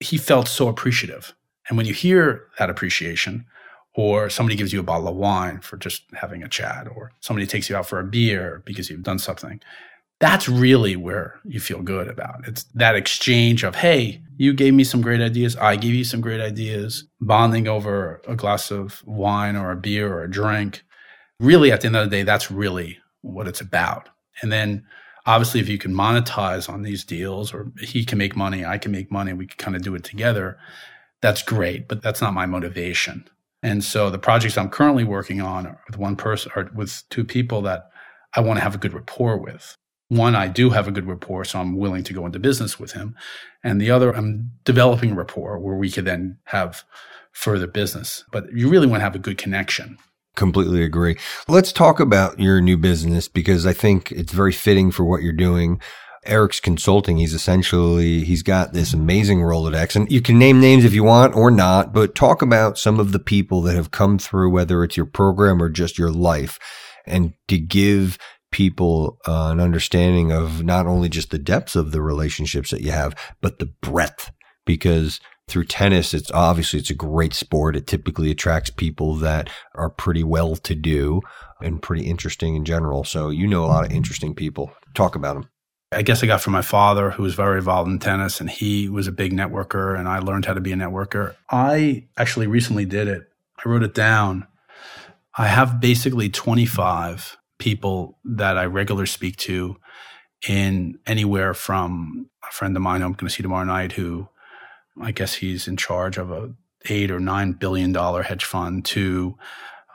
He 0.00 0.18
felt 0.18 0.48
so 0.48 0.68
appreciative. 0.68 1.34
And 1.68 1.78
when 1.78 1.86
you 1.86 1.94
hear 1.94 2.48
that 2.58 2.68
appreciation, 2.68 3.46
or 3.94 4.28
somebody 4.28 4.56
gives 4.56 4.72
you 4.72 4.80
a 4.80 4.84
bottle 4.84 5.08
of 5.08 5.16
wine 5.16 5.60
for 5.60 5.76
just 5.76 6.02
having 6.14 6.42
a 6.42 6.48
chat, 6.48 6.88
or 6.94 7.12
somebody 7.20 7.46
takes 7.46 7.70
you 7.70 7.76
out 7.76 7.86
for 7.86 8.00
a 8.00 8.04
beer 8.04 8.62
because 8.66 8.90
you've 8.90 9.04
done 9.04 9.20
something. 9.20 9.60
That's 10.24 10.48
really 10.48 10.96
where 10.96 11.38
you 11.44 11.60
feel 11.60 11.82
good 11.82 12.08
about. 12.08 12.48
It's 12.48 12.64
that 12.72 12.96
exchange 12.96 13.62
of, 13.62 13.74
hey, 13.74 14.22
you 14.38 14.54
gave 14.54 14.72
me 14.72 14.82
some 14.82 15.02
great 15.02 15.20
ideas. 15.20 15.54
I 15.56 15.76
gave 15.76 15.92
you 15.92 16.02
some 16.02 16.22
great 16.22 16.40
ideas. 16.40 17.04
Bonding 17.20 17.68
over 17.68 18.22
a 18.26 18.34
glass 18.34 18.70
of 18.70 19.02
wine 19.04 19.54
or 19.54 19.70
a 19.70 19.76
beer 19.76 20.10
or 20.10 20.22
a 20.22 20.30
drink. 20.30 20.82
Really, 21.40 21.70
at 21.70 21.82
the 21.82 21.88
end 21.88 21.96
of 21.96 22.08
the 22.08 22.16
day, 22.16 22.22
that's 22.22 22.50
really 22.50 22.96
what 23.20 23.46
it's 23.46 23.60
about. 23.60 24.08
And 24.40 24.50
then 24.50 24.86
obviously, 25.26 25.60
if 25.60 25.68
you 25.68 25.76
can 25.76 25.92
monetize 25.92 26.70
on 26.70 26.80
these 26.80 27.04
deals 27.04 27.52
or 27.52 27.70
he 27.78 28.02
can 28.02 28.16
make 28.16 28.34
money, 28.34 28.64
I 28.64 28.78
can 28.78 28.92
make 28.92 29.12
money, 29.12 29.34
we 29.34 29.46
can 29.46 29.58
kind 29.58 29.76
of 29.76 29.82
do 29.82 29.94
it 29.94 30.04
together. 30.04 30.56
That's 31.20 31.42
great, 31.42 31.86
but 31.86 32.00
that's 32.00 32.22
not 32.22 32.32
my 32.32 32.46
motivation. 32.46 33.28
And 33.62 33.84
so 33.84 34.08
the 34.08 34.18
projects 34.18 34.56
I'm 34.56 34.70
currently 34.70 35.04
working 35.04 35.42
on 35.42 35.66
are 35.66 35.82
with 35.86 35.98
one 35.98 36.16
person 36.16 36.50
or 36.56 36.70
with 36.74 37.02
two 37.10 37.24
people 37.24 37.60
that 37.60 37.90
I 38.34 38.40
want 38.40 38.56
to 38.56 38.62
have 38.62 38.74
a 38.74 38.78
good 38.78 38.94
rapport 38.94 39.36
with. 39.36 39.76
One, 40.08 40.34
I 40.34 40.48
do 40.48 40.70
have 40.70 40.86
a 40.86 40.92
good 40.92 41.06
rapport, 41.06 41.44
so 41.44 41.60
I'm 41.60 41.76
willing 41.76 42.04
to 42.04 42.12
go 42.12 42.26
into 42.26 42.38
business 42.38 42.78
with 42.78 42.92
him. 42.92 43.16
And 43.62 43.80
the 43.80 43.90
other, 43.90 44.14
I'm 44.14 44.50
developing 44.64 45.14
rapport 45.14 45.58
where 45.58 45.76
we 45.76 45.90
could 45.90 46.04
then 46.04 46.38
have 46.44 46.84
further 47.32 47.66
business. 47.66 48.24
But 48.30 48.52
you 48.52 48.68
really 48.68 48.86
want 48.86 49.00
to 49.00 49.04
have 49.04 49.14
a 49.14 49.20
good 49.20 49.38
connection. 49.38 49.98
Completely 50.36 50.82
agree. 50.82 51.16
Let's 51.48 51.72
talk 51.72 52.00
about 52.00 52.38
your 52.38 52.60
new 52.60 52.76
business 52.76 53.28
because 53.28 53.66
I 53.66 53.72
think 53.72 54.10
it's 54.12 54.32
very 54.32 54.52
fitting 54.52 54.90
for 54.90 55.04
what 55.04 55.22
you're 55.22 55.32
doing. 55.32 55.80
Eric's 56.26 56.60
consulting. 56.60 57.18
He's 57.18 57.34
essentially, 57.34 58.24
he's 58.24 58.42
got 58.42 58.72
this 58.72 58.92
amazing 58.92 59.40
Rolodex 59.40 59.94
and 59.94 60.10
you 60.10 60.20
can 60.20 60.38
name 60.38 60.60
names 60.60 60.84
if 60.84 60.94
you 60.94 61.04
want 61.04 61.36
or 61.36 61.50
not, 61.50 61.92
but 61.92 62.14
talk 62.14 62.42
about 62.42 62.78
some 62.78 62.98
of 62.98 63.12
the 63.12 63.18
people 63.18 63.62
that 63.62 63.76
have 63.76 63.90
come 63.90 64.18
through, 64.18 64.50
whether 64.50 64.82
it's 64.82 64.96
your 64.96 65.06
program 65.06 65.62
or 65.62 65.68
just 65.68 65.98
your 65.98 66.10
life 66.10 66.58
and 67.06 67.34
to 67.48 67.58
give 67.58 68.18
people 68.54 69.18
uh, 69.26 69.48
an 69.50 69.58
understanding 69.58 70.30
of 70.30 70.62
not 70.62 70.86
only 70.86 71.08
just 71.08 71.32
the 71.32 71.38
depths 71.40 71.74
of 71.74 71.90
the 71.90 72.00
relationships 72.00 72.70
that 72.70 72.82
you 72.82 72.92
have, 72.92 73.12
but 73.40 73.58
the 73.58 73.66
breadth 73.66 74.30
because 74.64 75.18
through 75.48 75.64
tennis, 75.64 76.14
it's 76.14 76.30
obviously 76.30 76.78
it's 76.78 76.88
a 76.88 76.94
great 76.94 77.34
sport. 77.34 77.74
It 77.74 77.88
typically 77.88 78.30
attracts 78.30 78.70
people 78.70 79.16
that 79.16 79.50
are 79.74 79.90
pretty 79.90 80.22
well 80.22 80.54
to 80.54 80.76
do 80.76 81.20
and 81.60 81.82
pretty 81.82 82.06
interesting 82.06 82.54
in 82.54 82.64
general. 82.64 83.02
So 83.02 83.28
you 83.28 83.48
know 83.48 83.64
a 83.64 83.66
lot 83.66 83.86
of 83.86 83.90
interesting 83.90 84.36
people. 84.36 84.72
Talk 84.94 85.16
about 85.16 85.34
them. 85.34 85.50
I 85.90 86.02
guess 86.02 86.22
I 86.22 86.28
got 86.28 86.40
from 86.40 86.52
my 86.52 86.62
father, 86.62 87.10
who 87.10 87.24
was 87.24 87.34
very 87.34 87.58
involved 87.58 87.90
in 87.90 87.98
tennis, 87.98 88.40
and 88.40 88.48
he 88.48 88.88
was 88.88 89.08
a 89.08 89.12
big 89.12 89.32
networker, 89.32 89.98
and 89.98 90.08
I 90.08 90.20
learned 90.20 90.44
how 90.44 90.54
to 90.54 90.60
be 90.60 90.70
a 90.70 90.76
networker. 90.76 91.34
I 91.50 92.06
actually 92.16 92.46
recently 92.46 92.84
did 92.84 93.08
it. 93.08 93.24
I 93.64 93.68
wrote 93.68 93.82
it 93.82 93.94
down. 93.94 94.46
I 95.36 95.48
have 95.48 95.80
basically 95.80 96.28
25 96.28 97.36
people 97.58 98.18
that 98.24 98.58
I 98.58 98.64
regularly 98.66 99.06
speak 99.06 99.36
to 99.36 99.76
in 100.48 100.98
anywhere 101.06 101.54
from 101.54 102.28
a 102.46 102.52
friend 102.52 102.76
of 102.76 102.82
mine 102.82 103.02
I'm 103.02 103.12
going 103.12 103.28
to 103.28 103.34
see 103.34 103.42
tomorrow 103.42 103.64
night 103.64 103.92
who 103.92 104.28
I 105.00 105.10
guess 105.10 105.34
he's 105.34 105.66
in 105.66 105.76
charge 105.76 106.18
of 106.18 106.30
a 106.30 106.52
eight 106.86 107.10
or 107.10 107.20
nine 107.20 107.52
billion 107.52 107.92
dollar 107.92 108.22
hedge 108.22 108.44
fund 108.44 108.84
to 108.86 109.36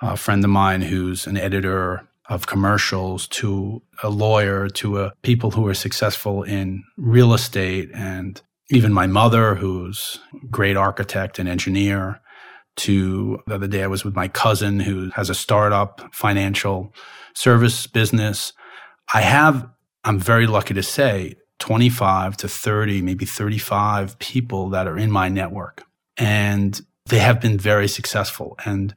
a 0.01 0.17
friend 0.17 0.43
of 0.43 0.49
mine 0.49 0.81
who's 0.81 1.27
an 1.27 1.37
editor 1.37 2.07
of 2.27 2.47
commercials 2.47 3.27
to 3.27 3.81
a 4.03 4.09
lawyer 4.09 4.69
to 4.69 4.99
a 4.99 5.13
people 5.23 5.51
who 5.51 5.67
are 5.67 5.73
successful 5.73 6.43
in 6.43 6.83
real 6.97 7.33
estate 7.33 7.89
and 7.93 8.41
even 8.69 8.93
my 8.93 9.07
mother 9.07 9.55
who's 9.55 10.19
a 10.33 10.45
great 10.47 10.77
architect 10.77 11.39
and 11.39 11.49
engineer 11.49 12.21
to 12.79 13.41
the 13.47 13.55
other 13.55 13.67
day 13.67 13.83
I 13.83 13.87
was 13.87 14.03
with 14.03 14.15
my 14.15 14.27
cousin 14.27 14.79
who 14.79 15.09
has 15.11 15.29
a 15.29 15.35
startup 15.35 16.13
financial 16.13 16.93
service 17.33 17.87
business. 17.87 18.53
I 19.13 19.21
have 19.21 19.67
I'm 20.03 20.19
very 20.19 20.47
lucky 20.47 20.73
to 20.73 20.83
say 20.83 21.35
25 21.59 22.37
to 22.37 22.47
30, 22.47 23.01
maybe 23.01 23.25
35 23.25 24.17
people 24.19 24.69
that 24.69 24.87
are 24.87 24.97
in 24.97 25.11
my 25.11 25.29
network. 25.29 25.83
And 26.17 26.79
they 27.07 27.19
have 27.19 27.41
been 27.41 27.57
very 27.57 27.87
successful. 27.87 28.57
And 28.65 28.95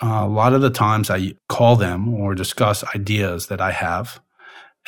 a 0.00 0.26
lot 0.26 0.52
of 0.52 0.60
the 0.60 0.70
times 0.70 1.10
I 1.10 1.34
call 1.48 1.76
them 1.76 2.12
or 2.12 2.34
discuss 2.34 2.84
ideas 2.94 3.46
that 3.46 3.60
I 3.60 3.70
have. 3.70 4.20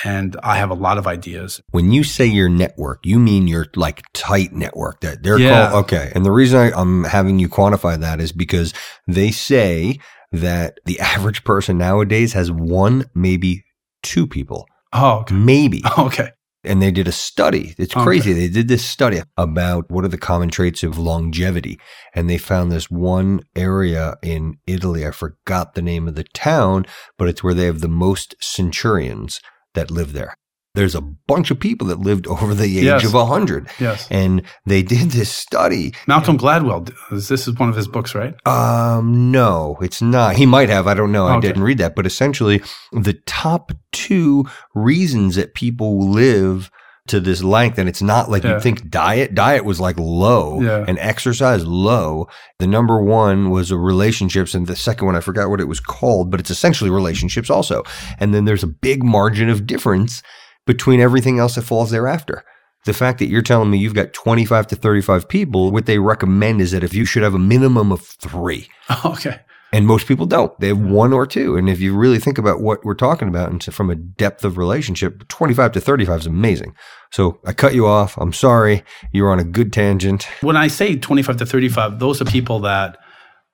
And 0.03 0.37
I 0.43 0.57
have 0.57 0.71
a 0.71 0.75
lot 0.75 0.99
of 0.99 1.07
ideas. 1.07 1.61
When 1.71 1.93
you 1.93 2.03
say 2.03 2.27
your 2.27 2.49
network, 2.49 3.01
you 3.05 3.19
mean 3.19 3.47
your 3.47 3.67
like 3.77 4.03
tight 4.13 4.53
network 4.53 5.01
that 5.01 5.23
they're 5.23 5.39
yeah. 5.39 5.71
called. 5.71 5.85
Okay. 5.85 6.11
And 6.15 6.25
the 6.25 6.33
reason 6.33 6.59
I, 6.59 6.73
I'm 6.79 7.05
having 7.05 7.39
you 7.39 7.49
quantify 7.49 7.99
that 8.01 8.21
is 8.21 8.33
because 8.33 8.75
they 9.07 9.31
say 9.31 10.01
that 10.33 10.79
the 10.85 10.99
average 10.99 11.45
person 11.45 11.79
nowadays 11.79 12.33
has 12.33 12.51
one, 12.51 13.05
maybe 13.15 13.65
two 14.03 14.27
people. 14.27 14.67
Oh, 14.93 15.21
okay. 15.21 15.35
maybe. 15.35 15.83
Okay 15.99 16.31
and 16.65 16.83
they 16.83 16.91
did 16.91 17.07
a 17.07 17.13
study. 17.13 17.75
It's 17.79 17.95
crazy. 17.95 18.33
Okay. 18.33 18.41
They 18.41 18.49
did 18.49 18.69
this 18.69 18.85
study 18.85 19.21
about 19.37 19.91
what 19.91 20.05
are 20.05 20.09
the 20.09 20.19
common 20.19 20.49
traits 20.49 20.83
of 20.83 20.99
longevity. 20.99 21.79
And 22.15 22.29
they 22.29 22.39
found 22.39 22.73
this 22.73 22.91
one 22.91 23.41
area 23.55 24.17
in 24.23 24.59
Italy. 24.67 25.07
I 25.07 25.11
forgot 25.11 25.75
the 25.75 25.83
name 25.83 26.09
of 26.09 26.15
the 26.15 26.25
town, 26.25 26.87
but 27.19 27.29
it's 27.29 27.45
where 27.45 27.55
they 27.55 27.67
have 27.67 27.81
the 27.81 27.89
most 27.89 28.35
centurions 28.41 29.41
that 29.75 29.91
live 29.91 30.13
there 30.13 30.37
there's 30.75 30.95
a 30.95 31.01
bunch 31.01 31.51
of 31.51 31.61
people 31.61 31.87
that 31.87 32.01
lived 32.01 32.27
over 32.27 32.53
the 32.53 32.65
age 32.65 32.85
yes. 32.85 33.05
of 33.05 33.15
100. 33.15 33.69
Yes. 33.79 34.09
And 34.11 34.43
they 34.67 34.83
did 34.83 35.13
this 35.13 35.31
study. 35.31 35.95
Malcolm 36.09 36.37
Gladwell, 36.37 36.93
this 37.11 37.31
is 37.47 37.55
one 37.55 37.69
of 37.69 37.77
his 37.77 37.87
books, 37.87 38.15
right? 38.15 38.35
Um, 38.47 39.31
no, 39.31 39.79
it's 39.81 40.03
not. 40.03 40.37
He 40.37 40.47
might 40.47 40.69
have. 40.69 40.87
I 40.87 40.95
don't 40.95 41.13
know. 41.13 41.27
I 41.27 41.39
didn't 41.39 41.63
read 41.63 41.79
that. 41.79 41.95
But 41.95 42.07
essentially, 42.07 42.61
the 42.93 43.15
top 43.27 43.73
two 43.93 44.47
reasons 44.75 45.37
that 45.37 45.55
people 45.55 46.11
live 46.11 46.71
to 47.07 47.21
this 47.21 47.43
length, 47.43 47.79
and 47.79 47.89
it's 47.89 48.01
not 48.01 48.31
like 48.31 48.45
yeah. 48.45 48.55
you'd 48.55 48.63
think 48.63 48.89
diet. 48.89 49.35
Diet 49.35 49.65
was 49.65 49.79
like 49.79 49.99
low 49.99 50.61
yeah. 50.61 50.85
and 50.89 50.99
exercise 50.99 51.67
low. 51.67 52.29
The 52.59 52.67
number 52.67 53.03
one 53.03 53.51
was 53.51 53.73
relationships, 53.73 54.55
and 54.55 54.67
the 54.67 54.77
second 54.77 55.07
one, 55.07 55.17
I 55.17 55.21
forgot 55.21 55.51
what 55.51 55.61
it 55.61 55.69
was 55.69 55.81
called, 55.81 56.31
but 56.31 56.41
it's 56.41 56.51
essentially 56.51 56.91
relationships 56.91 57.51
also. 57.51 57.83
And 58.19 58.33
then 58.33 58.47
there's 58.47 58.63
a 58.63 58.69
big 58.69 59.05
margin 59.05 59.51
of 59.51 59.67
difference 59.67 60.23
between 60.67 61.01
everything 61.01 61.39
else 61.39 61.57
that 61.57 61.63
falls 61.63 61.91
thereafter. 61.91 62.43
The 62.87 62.95
fact 62.95 63.19
that 63.19 63.29
you're 63.29 63.43
telling 63.43 63.71
me 63.71 63.79
you've 63.79 63.95
got 63.95 64.13
25 64.13 64.67
to 64.69 64.77
35 64.77 65.29
people, 65.29 65.71
what 65.71 65.87
they 65.87 65.99
recommend 65.99 66.61
is 66.61 66.73
that 66.73 66.85
if 66.85 66.95
you 66.95 67.05
should 67.05 67.23
have 67.23 67.35
a 67.35 67.39
minimum 67.39 67.93
of 67.93 68.03
three. 68.03 68.69
Okay. 69.05 69.41
And 69.75 69.89
most 69.89 70.07
people 70.07 70.25
don't. 70.25 70.57
They 70.61 70.69
have 70.69 70.79
one 70.79 71.13
or 71.13 71.27
two. 71.27 71.57
And 71.57 71.69
if 71.69 71.81
you 71.81 71.97
really 71.97 72.21
think 72.21 72.39
about 72.39 72.61
what 72.61 72.85
we're 72.85 72.95
talking 72.95 73.27
about 73.27 73.51
and 73.51 73.61
from 73.65 73.91
a 73.91 73.97
depth 73.97 74.45
of 74.45 74.57
relationship, 74.57 75.27
25 75.27 75.73
to 75.73 75.81
35 75.81 76.21
is 76.21 76.27
amazing. 76.27 76.77
So 77.11 77.41
I 77.45 77.55
cut 77.55 77.75
you 77.75 77.85
off. 77.85 78.17
I'm 78.17 78.33
sorry. 78.33 78.85
You're 79.13 79.33
on 79.33 79.41
a 79.41 79.45
good 79.45 79.73
tangent. 79.73 80.29
When 80.43 80.57
I 80.57 80.69
say 80.69 80.95
25 80.95 81.39
to 81.39 81.47
35, 81.47 81.99
those 81.99 82.23
are 82.23 82.25
people 82.25 82.61
that 82.61 82.99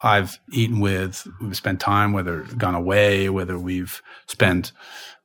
I've 0.03 0.39
eaten 0.53 0.81
with, 0.81 1.27
we've 1.41 1.57
spent 1.57 1.81
time, 1.81 2.13
whether 2.13 2.43
gone 2.59 2.75
away, 2.75 3.31
whether 3.31 3.59
we've 3.59 4.03
spent 4.27 4.73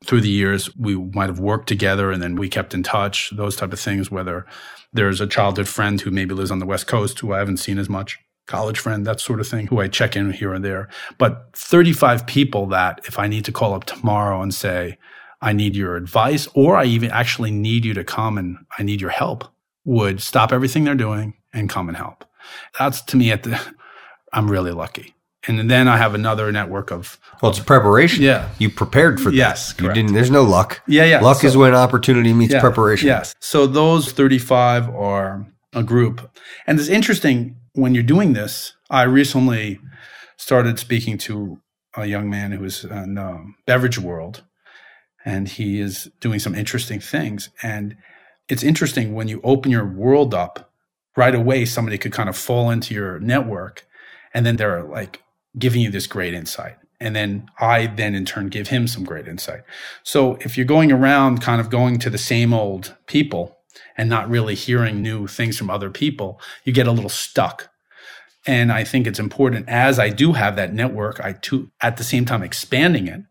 through 0.05 0.21
the 0.21 0.29
years 0.29 0.73
we 0.77 0.95
might 0.95 1.27
have 1.27 1.39
worked 1.39 1.67
together 1.67 2.09
and 2.11 2.23
then 2.23 2.35
we 2.35 2.47
kept 2.47 2.73
in 2.73 2.83
touch 2.83 3.31
those 3.35 3.55
type 3.55 3.73
of 3.73 3.79
things 3.79 4.11
whether 4.11 4.45
there's 4.93 5.19
a 5.19 5.25
childhood 5.25 5.67
friend 5.67 6.01
who 6.01 6.11
maybe 6.11 6.35
lives 6.35 6.51
on 6.51 6.59
the 6.59 6.65
west 6.65 6.85
coast 6.85 7.19
who 7.19 7.33
i 7.33 7.39
haven't 7.39 7.57
seen 7.57 7.79
as 7.79 7.89
much 7.89 8.19
college 8.47 8.79
friend 8.79 9.05
that 9.05 9.19
sort 9.19 9.39
of 9.39 9.47
thing 9.47 9.67
who 9.67 9.79
i 9.79 9.87
check 9.87 10.15
in 10.15 10.31
here 10.31 10.53
and 10.53 10.63
there 10.63 10.87
but 11.17 11.49
35 11.53 12.25
people 12.27 12.65
that 12.67 12.99
if 13.05 13.17
i 13.19 13.27
need 13.27 13.45
to 13.45 13.51
call 13.51 13.73
up 13.73 13.85
tomorrow 13.85 14.41
and 14.41 14.53
say 14.53 14.97
i 15.41 15.51
need 15.53 15.75
your 15.75 15.95
advice 15.95 16.47
or 16.53 16.77
i 16.77 16.85
even 16.85 17.11
actually 17.11 17.51
need 17.51 17.85
you 17.85 17.93
to 17.93 18.03
come 18.03 18.37
and 18.37 18.57
i 18.77 18.83
need 18.83 19.01
your 19.01 19.09
help 19.09 19.45
would 19.83 20.21
stop 20.21 20.51
everything 20.51 20.83
they're 20.83 20.95
doing 20.95 21.33
and 21.53 21.69
come 21.69 21.87
and 21.87 21.97
help 21.97 22.25
that's 22.77 23.01
to 23.01 23.17
me 23.17 23.31
at 23.31 23.43
the 23.43 23.59
i'm 24.33 24.49
really 24.49 24.71
lucky 24.71 25.15
and 25.47 25.69
then 25.69 25.87
I 25.87 25.97
have 25.97 26.15
another 26.15 26.51
network 26.51 26.91
of. 26.91 27.19
Well, 27.41 27.51
it's 27.51 27.59
preparation. 27.59 28.23
Yeah, 28.23 28.49
you 28.57 28.69
prepared 28.69 29.19
for. 29.19 29.29
This. 29.29 29.37
Yes, 29.37 29.75
you 29.79 29.91
didn't. 29.93 30.13
There's 30.13 30.31
no 30.31 30.43
luck. 30.43 30.81
Yeah, 30.87 31.05
yeah. 31.05 31.21
Luck 31.21 31.41
so, 31.41 31.47
is 31.47 31.57
when 31.57 31.73
opportunity 31.73 32.33
meets 32.33 32.53
yeah, 32.53 32.61
preparation. 32.61 33.07
Yes. 33.07 33.35
So 33.39 33.67
those 33.67 34.11
35 34.11 34.89
are 34.89 35.45
a 35.75 35.83
group, 35.83 36.31
and 36.65 36.79
it's 36.79 36.89
interesting 36.89 37.57
when 37.73 37.93
you're 37.93 38.03
doing 38.03 38.33
this. 38.33 38.73
I 38.89 39.03
recently 39.03 39.79
started 40.37 40.79
speaking 40.79 41.17
to 41.19 41.59
a 41.95 42.05
young 42.05 42.29
man 42.29 42.51
who 42.51 42.63
is 42.63 42.83
in 42.83 43.15
the 43.15 43.53
beverage 43.67 43.99
world, 43.99 44.43
and 45.23 45.47
he 45.47 45.79
is 45.79 46.09
doing 46.19 46.39
some 46.39 46.55
interesting 46.55 46.99
things. 46.99 47.49
And 47.61 47.97
it's 48.47 48.63
interesting 48.63 49.13
when 49.13 49.27
you 49.27 49.41
open 49.43 49.71
your 49.71 49.85
world 49.85 50.33
up 50.33 50.71
right 51.15 51.35
away. 51.35 51.65
Somebody 51.65 51.97
could 51.97 52.11
kind 52.11 52.29
of 52.29 52.37
fall 52.37 52.71
into 52.71 52.93
your 52.93 53.19
network, 53.19 53.85
and 54.33 54.45
then 54.45 54.55
they're 54.55 54.83
like 54.83 55.21
giving 55.57 55.81
you 55.81 55.91
this 55.91 56.07
great 56.07 56.33
insight. 56.33 56.77
And 56.99 57.15
then 57.15 57.49
I 57.59 57.87
then 57.87 58.15
in 58.15 58.25
turn 58.25 58.47
give 58.47 58.69
him 58.69 58.87
some 58.87 59.03
great 59.03 59.27
insight. 59.27 59.61
So 60.03 60.35
if 60.41 60.55
you're 60.55 60.65
going 60.65 60.91
around 60.91 61.41
kind 61.41 61.59
of 61.59 61.69
going 61.69 61.99
to 61.99 62.09
the 62.09 62.17
same 62.17 62.53
old 62.53 62.95
people 63.05 63.54
and 63.97 64.09
not 64.09 64.29
really 64.29 64.55
hearing 64.55 65.01
new 65.01 65.27
things 65.27 65.57
from 65.57 65.69
other 65.69 65.89
people, 65.89 66.39
you 66.63 66.73
get 66.73 66.87
a 66.87 66.91
little 66.91 67.09
stuck. 67.09 67.69
And 68.47 68.71
I 68.71 68.83
think 68.83 69.07
it's 69.07 69.19
important 69.19 69.67
as 69.67 69.97
I 69.97 70.09
do 70.09 70.33
have 70.33 70.55
that 70.55 70.73
network, 70.73 71.19
I 71.19 71.33
too, 71.33 71.71
at 71.81 71.97
the 71.97 72.03
same 72.03 72.25
time 72.25 72.43
expanding 72.43 73.07
it. 73.07 73.21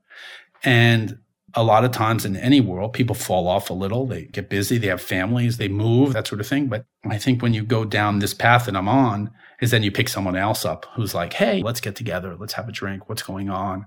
And 0.64 1.18
a 1.54 1.62
lot 1.62 1.85
of 1.85 1.92
times 1.92 2.24
in 2.24 2.37
any 2.37 2.61
world, 2.61 2.92
people 2.92 3.14
fall 3.14 3.46
off 3.46 3.70
a 3.70 3.74
little. 3.74 4.07
They 4.07 4.24
get 4.24 4.50
busy, 4.50 4.76
they 4.76 4.88
have 4.88 5.00
families, 5.00 5.57
they 5.57 5.68
move, 5.68 6.12
that 6.12 6.26
sort 6.26 6.40
of 6.40 6.48
thing. 6.48 6.66
But 6.66 6.85
I 7.04 7.18
think 7.18 7.42
when 7.42 7.54
you 7.54 7.62
go 7.62 7.85
down 7.85 8.18
this 8.18 8.35
path 8.35 8.66
that 8.66 8.76
I'm 8.76 8.88
on, 8.88 9.30
is 9.61 9.70
then 9.70 9.85
you 9.85 9.92
pick 9.92 10.09
someone 10.09 10.37
else 10.37 10.64
up 10.64 10.87
who's 10.96 11.14
like, 11.14 11.33
hey, 11.35 11.62
let's 11.62 11.80
get 11.80 11.94
together, 11.94 12.37
let's 12.37 12.54
have 12.54 12.68
a 12.68 12.72
drink, 12.72 13.09
what's 13.09 13.22
going 13.22 13.50
on? 13.50 13.87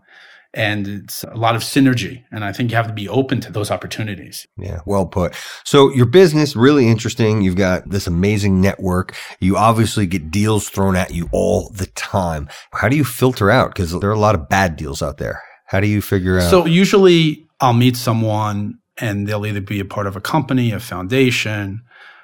And 0.58 0.88
it's 0.88 1.24
a 1.24 1.36
lot 1.36 1.56
of 1.56 1.62
synergy. 1.62 2.24
And 2.32 2.44
I 2.44 2.52
think 2.52 2.72
you 2.72 2.78
have 2.78 2.88
to 2.88 2.94
be 2.94 3.08
open 3.08 3.40
to 3.42 3.52
those 3.52 3.70
opportunities. 3.70 4.48
Yeah, 4.58 4.80
well 4.88 5.06
put. 5.06 5.36
So 5.64 5.94
your 5.94 6.08
business, 6.08 6.56
really 6.56 6.88
interesting. 6.88 7.44
You've 7.44 7.56
got 7.56 7.88
this 7.88 8.08
amazing 8.08 8.60
network. 8.60 9.16
You 9.40 9.56
obviously 9.56 10.08
get 10.08 10.32
deals 10.32 10.68
thrown 10.68 10.96
at 10.96 11.14
you 11.14 11.30
all 11.32 11.70
the 11.70 11.86
time. 11.86 12.50
How 12.74 12.90
do 12.90 12.96
you 12.96 13.04
filter 13.04 13.52
out? 13.52 13.70
Because 13.76 13.92
there 14.00 14.10
are 14.10 14.14
a 14.14 14.20
lot 14.20 14.34
of 14.34 14.50
bad 14.50 14.78
deals 14.78 15.04
out 15.04 15.20
there. 15.20 15.44
How 15.68 15.80
do 15.80 15.86
you 15.86 16.02
figure 16.02 16.40
out? 16.40 16.50
So 16.50 16.66
usually 16.66 17.48
I'll 17.60 17.74
meet 17.74 17.96
someone 17.96 18.80
and 18.98 19.28
they'll 19.28 19.46
either 19.46 19.62
be 19.62 19.80
a 19.80 19.86
part 19.86 20.08
of 20.08 20.16
a 20.16 20.22
company, 20.22 20.72
a 20.72 20.80
foundation, 20.80 21.84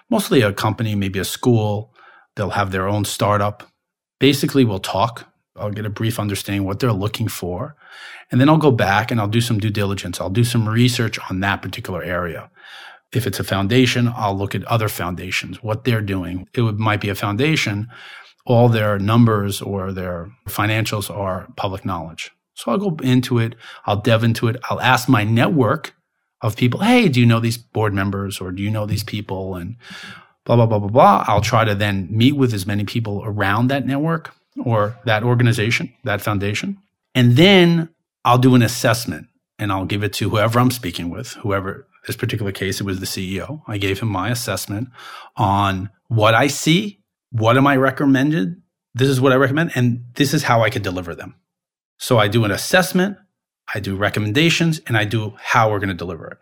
mostly 0.10 0.41
a 0.41 0.52
company, 0.52 0.96
maybe 0.96 1.19
a 1.19 1.24
school. 1.24 1.93
They'll 2.36 2.50
have 2.50 2.72
their 2.72 2.88
own 2.88 3.06
startup. 3.06 3.62
Basically, 4.19 4.65
we'll 4.65 4.80
talk. 4.80 5.32
I'll 5.56 5.72
get 5.72 5.86
a 5.86 5.89
brief 5.89 6.20
understanding 6.20 6.66
what 6.66 6.80
they're 6.80 6.92
looking 6.92 7.28
for. 7.28 7.76
And 8.32 8.42
then 8.42 8.50
I'll 8.50 8.58
go 8.58 8.72
back 8.72 9.12
and 9.12 9.20
I'll 9.20 9.28
do 9.28 9.42
some 9.42 9.60
due 9.60 9.70
diligence. 9.70 10.20
I'll 10.20 10.30
do 10.30 10.44
some 10.44 10.68
research 10.68 11.20
on 11.30 11.42
that 11.42 11.62
particular 11.62 12.04
area. 12.04 12.50
If 13.12 13.28
it's 13.28 13.39
a 13.39 13.44
foundation, 13.44 14.12
I'll 14.16 14.36
look 14.36 14.56
at 14.56 14.63
other 14.63 14.89
foundations, 14.89 15.62
what 15.62 15.84
they're 15.84 16.02
doing. 16.02 16.48
It 16.56 16.62
would, 16.62 16.80
might 16.80 17.02
be 17.02 17.10
a 17.10 17.16
foundation. 17.16 17.88
All 18.46 18.68
their 18.68 18.98
numbers 18.98 19.62
or 19.62 19.94
their 19.94 20.32
financials 20.48 21.16
are 21.16 21.48
public 21.56 21.86
knowledge. 21.86 22.32
So 22.56 22.72
I'll 22.72 22.78
go 22.78 22.98
into 23.04 23.38
it. 23.38 23.56
I'll 23.86 24.02
delve 24.02 24.24
into 24.24 24.48
it. 24.48 24.58
I'll 24.70 24.82
ask 24.82 25.08
my 25.08 25.24
network 25.24 25.94
of 26.42 26.56
people, 26.56 26.80
Hey, 26.82 27.08
do 27.08 27.20
you 27.20 27.26
know 27.28 27.39
these 27.39 27.58
board 27.58 27.94
members 27.94 28.42
or 28.42 28.52
do 28.52 28.63
you 28.63 28.72
know 28.72 28.88
these 28.88 29.04
people? 29.04 29.56
And 29.56 29.76
blah, 30.46 30.56
blah, 30.56 30.66
blah, 30.66 30.80
blah, 30.80 30.89
blah. 30.89 31.26
I'll 31.28 31.42
try 31.42 31.63
to 31.63 31.76
then 31.76 32.08
meet 32.10 32.36
with 32.36 32.54
as 32.54 32.66
many 32.66 32.84
people 32.84 33.22
around 33.24 33.68
that 33.68 33.86
network 33.86 34.34
or 34.63 34.98
that 35.06 35.24
organization, 35.24 35.94
that 36.04 36.22
foundation. 36.22 36.78
And 37.16 37.36
then 37.36 37.89
I'll 38.26 38.38
do 38.38 38.56
an 38.56 38.62
assessment 38.62 39.28
and 39.60 39.72
I'll 39.72 39.86
give 39.86 40.04
it 40.04 40.13
to 40.13 40.30
whoever 40.30 40.60
I'm 40.60 40.72
speaking 40.72 41.10
with, 41.10 41.34
whoever 41.34 41.88
this 42.08 42.16
particular 42.16 42.52
case, 42.52 42.82
it 42.82 42.86
was 42.86 43.00
the 43.00 43.06
CEO. 43.06 43.62
I 43.68 43.78
gave 43.78 44.00
him 44.00 44.10
my 44.10 44.30
assessment 44.30 44.89
on 45.38 45.89
what 46.08 46.34
I 46.34 46.48
see. 46.48 47.00
What 47.32 47.58
am 47.58 47.68
I 47.68 47.78
recommended? 47.78 48.62
This 48.94 49.10
is 49.10 49.22
what 49.22 49.32
I 49.32 49.36
recommend. 49.36 49.72
And 49.76 50.06
this 50.16 50.34
is 50.34 50.44
how 50.44 50.62
I 50.62 50.70
could 50.70 50.84
deliver 50.84 51.16
them. 51.16 51.36
So 51.98 52.18
I 52.18 52.28
do 52.28 52.44
an 52.44 52.52
assessment, 52.52 53.18
I 53.74 53.80
do 53.80 53.96
recommendations, 53.96 54.82
and 54.88 54.98
I 54.98 55.06
do 55.06 55.34
how 55.38 55.72
we're 55.72 55.80
going 55.80 55.89
to 55.89 55.96
deliver 55.96 56.28
it. 56.28 56.38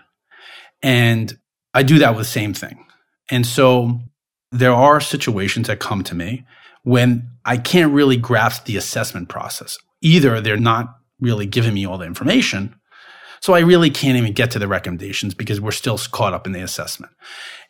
And 0.81 1.37
I 1.73 1.83
do 1.83 1.99
that 1.99 2.15
with 2.15 2.25
the 2.25 2.31
same 2.31 2.53
thing. 2.53 2.85
And 3.29 3.45
so 3.45 3.99
there 4.51 4.73
are 4.73 4.99
situations 4.99 5.67
that 5.67 5.79
come 5.79 6.03
to 6.03 6.15
me 6.15 6.45
when 6.83 7.29
I 7.45 7.57
can't 7.57 7.93
really 7.93 8.17
grasp 8.17 8.65
the 8.65 8.77
assessment 8.77 9.29
process. 9.29 9.77
Either 10.01 10.41
they're 10.41 10.57
not 10.57 10.95
really 11.19 11.45
giving 11.45 11.73
me 11.73 11.85
all 11.85 11.97
the 11.97 12.05
information. 12.05 12.75
So 13.41 13.53
I 13.53 13.59
really 13.59 13.89
can't 13.89 14.17
even 14.17 14.33
get 14.33 14.51
to 14.51 14.59
the 14.59 14.67
recommendations 14.67 15.33
because 15.33 15.59
we're 15.59 15.71
still 15.71 15.97
caught 15.97 16.33
up 16.33 16.45
in 16.45 16.53
the 16.53 16.61
assessment. 16.61 17.11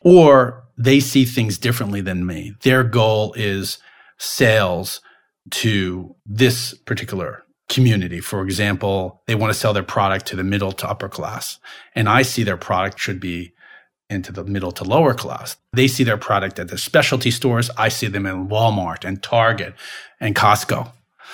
Or 0.02 0.64
they 0.78 1.00
see 1.00 1.26
things 1.26 1.58
differently 1.58 2.02
than 2.02 2.26
me. 2.26 2.54
Their 2.62 2.84
goal 2.84 3.34
is 3.38 3.78
sales 4.18 5.02
to 5.52 6.16
this 6.26 6.74
particular 6.74 7.44
community. 7.70 8.20
For 8.20 8.44
example, 8.44 9.24
they 9.28 9.36
want 9.36 9.54
to 9.54 9.58
sell 9.58 9.74
their 9.74 9.82
product 9.82 10.26
to 10.28 10.36
the 10.36 10.44
middle 10.44 10.74
to 10.74 10.90
upper 10.90 11.08
class. 11.08 11.58
And 11.96 12.10
I 12.10 12.22
see 12.22 12.44
their 12.44 12.58
product 12.58 13.00
should 13.00 13.20
be 13.22 13.54
into 14.12 14.32
the 14.32 14.44
middle 14.44 14.72
to 14.74 14.84
lower 14.84 15.14
class. 15.14 15.58
They 15.74 15.88
see 15.88 16.04
their 16.04 16.18
product 16.18 16.60
at 16.60 16.68
the 16.68 16.78
specialty 16.78 17.32
stores. 17.32 17.70
I 17.78 17.90
see 17.90 18.08
them 18.08 18.26
in 18.26 18.48
Walmart 18.50 19.06
and 19.06 19.24
Target 19.24 19.74
and 20.20 20.36
Costco. 20.36 20.92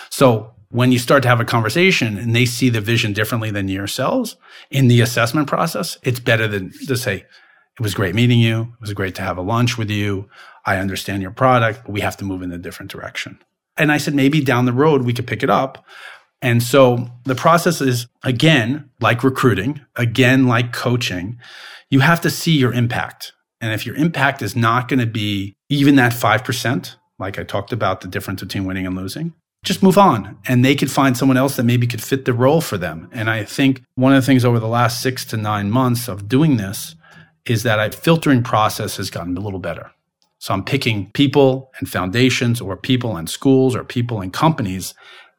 So 0.10 0.54
when 0.70 0.92
you 0.92 1.00
start 1.00 1.24
to 1.24 1.30
have 1.30 1.40
a 1.40 1.46
conversation 1.46 2.18
and 2.18 2.36
they 2.36 2.46
see 2.46 2.70
the 2.70 2.82
vision 2.82 3.14
differently 3.14 3.52
than 3.52 3.68
yourselves 3.68 4.36
in 4.70 4.88
the 4.88 5.02
assessment 5.02 5.48
process, 5.48 5.98
it's 6.04 6.20
better 6.20 6.48
than 6.48 6.72
to 6.88 6.96
say, 6.96 7.26
it 7.80 7.82
was 7.82 7.94
great 7.94 8.16
meeting 8.16 8.40
you. 8.40 8.62
It 8.62 8.82
was 8.82 8.94
great 8.94 9.16
to 9.16 9.22
have 9.22 9.38
a 9.38 9.42
lunch 9.42 9.78
with 9.78 9.90
you. 9.90 10.30
I 10.66 10.78
understand 10.78 11.22
your 11.22 11.32
product, 11.32 11.88
we 11.88 12.02
have 12.02 12.18
to 12.18 12.26
move 12.26 12.42
in 12.42 12.52
a 12.52 12.58
different 12.58 12.92
direction. 12.92 13.40
And 13.78 13.92
I 13.92 13.98
said, 13.98 14.16
maybe 14.16 14.42
down 14.42 14.66
the 14.66 14.74
road 14.74 15.04
we 15.04 15.14
could 15.14 15.28
pick 15.28 15.44
it 15.44 15.50
up. 15.50 15.86
And 16.42 16.62
so 16.62 17.08
the 17.24 17.36
process 17.36 17.82
is 17.82 18.08
again, 18.24 18.90
like 19.00 19.24
recruiting, 19.24 19.82
again, 19.96 20.48
like 20.48 20.74
coaching, 20.74 21.40
you 21.90 22.00
have 22.02 22.22
to 22.22 22.30
see 22.30 22.58
your 22.58 22.74
impact. 22.74 23.34
And 23.62 23.74
if 23.74 23.86
your 23.86 23.96
impact 23.96 24.42
is 24.42 24.56
not 24.56 24.88
going 24.88 25.00
to 25.00 25.08
be 25.08 25.56
even 25.70 25.96
that 25.96 26.14
5%, 26.14 26.96
like 27.20 27.40
I 27.40 27.44
talked 27.44 27.72
about 27.72 28.02
the 28.02 28.08
difference 28.08 28.42
between 28.42 28.66
winning 28.66 28.86
and 28.86 28.96
losing, 28.96 29.34
just 29.64 29.84
move 29.84 29.98
on 29.98 30.38
and 30.48 30.64
they 30.64 30.76
could 30.76 30.92
find 30.92 31.18
someone 31.18 31.38
else 31.38 31.56
that 31.56 31.64
maybe 31.64 31.88
could 31.88 32.04
fit 32.04 32.26
the 32.26 32.34
role 32.34 32.62
for 32.62 32.78
them. 32.78 33.10
And 33.12 33.30
I 33.30 33.44
think 33.44 33.84
one 33.96 34.14
of 34.14 34.22
the 34.22 34.26
things 34.26 34.46
over 34.46 34.60
the 34.60 34.68
last 34.68 35.02
six 35.02 35.26
to 35.26 35.38
nine 35.38 35.72
months 35.72 36.08
of 36.08 36.30
doing 36.30 36.58
this 36.58 36.96
is 37.46 37.64
that 37.64 37.80
I 37.80 37.90
filtering 37.90 38.44
process 38.44 38.98
has 38.98 39.10
gotten 39.10 39.36
a 39.36 39.42
little 39.42 39.60
better. 39.60 39.92
So 40.40 40.54
I'm 40.54 40.64
picking 40.64 41.10
people 41.12 41.72
and 41.80 41.90
foundations 41.90 42.62
or 42.62 42.78
people 42.78 43.18
and 43.18 43.30
schools 43.30 43.76
or 43.76 43.84
people 43.84 44.22
and 44.22 44.32
companies 44.32 44.94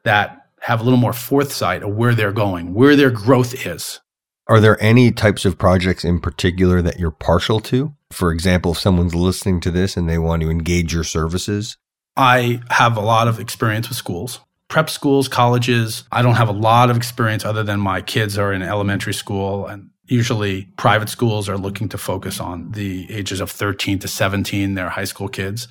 that 0.04 0.48
have 0.61 0.80
a 0.80 0.84
little 0.84 0.98
more 0.98 1.12
foresight 1.12 1.82
of 1.82 1.94
where 1.94 2.14
they're 2.14 2.32
going, 2.32 2.74
where 2.74 2.96
their 2.96 3.11
growth 3.11 3.66
is. 3.66 4.00
Are 4.48 4.61
there 4.61 4.82
any 4.82 5.12
types 5.12 5.44
of 5.44 5.58
projects 5.58 6.04
in 6.04 6.20
particular 6.20 6.80
that 6.80 6.98
you're 6.98 7.11
partial 7.11 7.61
to? 7.61 7.94
For 8.11 8.32
example, 8.32 8.72
if 8.72 8.78
someone's 8.78 9.14
listening 9.14 9.61
to 9.61 9.70
this 9.70 9.96
and 9.96 10.08
they 10.08 10.18
want 10.18 10.40
to 10.40 10.50
engage 10.50 10.94
your 10.94 11.04
services? 11.04 11.76
I 12.16 12.62
have 12.70 12.96
a 12.96 13.02
lot 13.02 13.28
of 13.28 13.38
experience 13.38 13.90
with 13.90 13.98
schools, 13.98 14.40
prep 14.68 14.88
schools, 14.88 15.28
colleges. 15.28 16.04
I 16.11 16.22
don't 16.22 16.37
have 16.37 16.48
a 16.48 16.52
lot 16.52 16.90
of 16.90 16.96
experience 16.96 17.44
other 17.44 17.62
than 17.62 17.78
my 17.78 18.00
kids 18.00 18.38
are 18.38 18.52
in 18.52 18.62
elementary 18.62 19.12
school 19.12 19.66
and 19.66 19.90
usually 20.06 20.64
private 20.78 21.11
schools 21.11 21.50
are 21.50 21.58
looking 21.58 21.90
to 21.90 21.98
focus 21.98 22.40
on 22.40 22.72
the 22.72 23.06
ages 23.12 23.40
of 23.40 23.50
13 23.50 23.98
to 23.98 24.08
17 24.08 24.72
they're 24.72 24.88
high 24.88 25.04
school 25.04 25.28
kids 25.28 25.68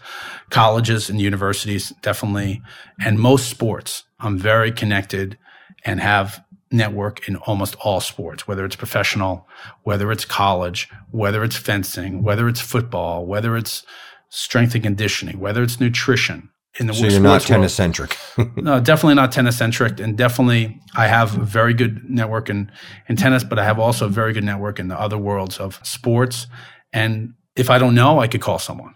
colleges 0.51 1.09
and 1.09 1.19
universities 1.19 1.91
definitely 2.03 2.61
and 3.03 3.17
most 3.17 3.49
sports 3.49 4.03
i'm 4.19 4.37
very 4.37 4.71
connected 4.71 5.39
and 5.85 5.99
have 5.99 6.43
network 6.71 7.27
in 7.27 7.35
almost 7.37 7.75
all 7.75 7.99
sports 7.99 8.47
whether 8.47 8.65
it's 8.65 8.75
professional 8.75 9.47
whether 9.83 10.11
it's 10.11 10.25
college 10.25 10.89
whether 11.11 11.43
it's 11.43 11.55
fencing 11.55 12.23
whether 12.23 12.47
it's 12.47 12.61
football 12.61 13.25
whether 13.25 13.55
it's 13.55 13.83
strength 14.29 14.75
and 14.75 14.83
conditioning 14.83 15.39
whether 15.39 15.63
it's 15.63 15.79
nutrition 15.79 16.49
in 16.79 16.87
the 16.87 16.93
so 16.93 17.07
you're 17.07 17.19
not 17.19 17.41
tennis 17.41 17.73
centric. 17.73 18.17
no, 18.55 18.79
definitely 18.79 19.15
not 19.15 19.31
tennis 19.31 19.57
centric, 19.57 19.99
and 19.99 20.17
definitely 20.17 20.79
I 20.95 21.07
have 21.07 21.37
a 21.37 21.43
very 21.43 21.73
good 21.73 22.09
network 22.09 22.49
in 22.49 22.71
in 23.07 23.15
tennis, 23.15 23.43
but 23.43 23.59
I 23.59 23.63
have 23.63 23.79
also 23.79 24.05
a 24.05 24.09
very 24.09 24.33
good 24.33 24.43
network 24.43 24.79
in 24.79 24.87
the 24.87 24.99
other 24.99 25.17
worlds 25.17 25.57
of 25.57 25.79
sports. 25.83 26.47
And 26.93 27.33
if 27.55 27.69
I 27.69 27.77
don't 27.79 27.95
know, 27.95 28.19
I 28.19 28.27
could 28.27 28.41
call 28.41 28.59
someone. 28.59 28.93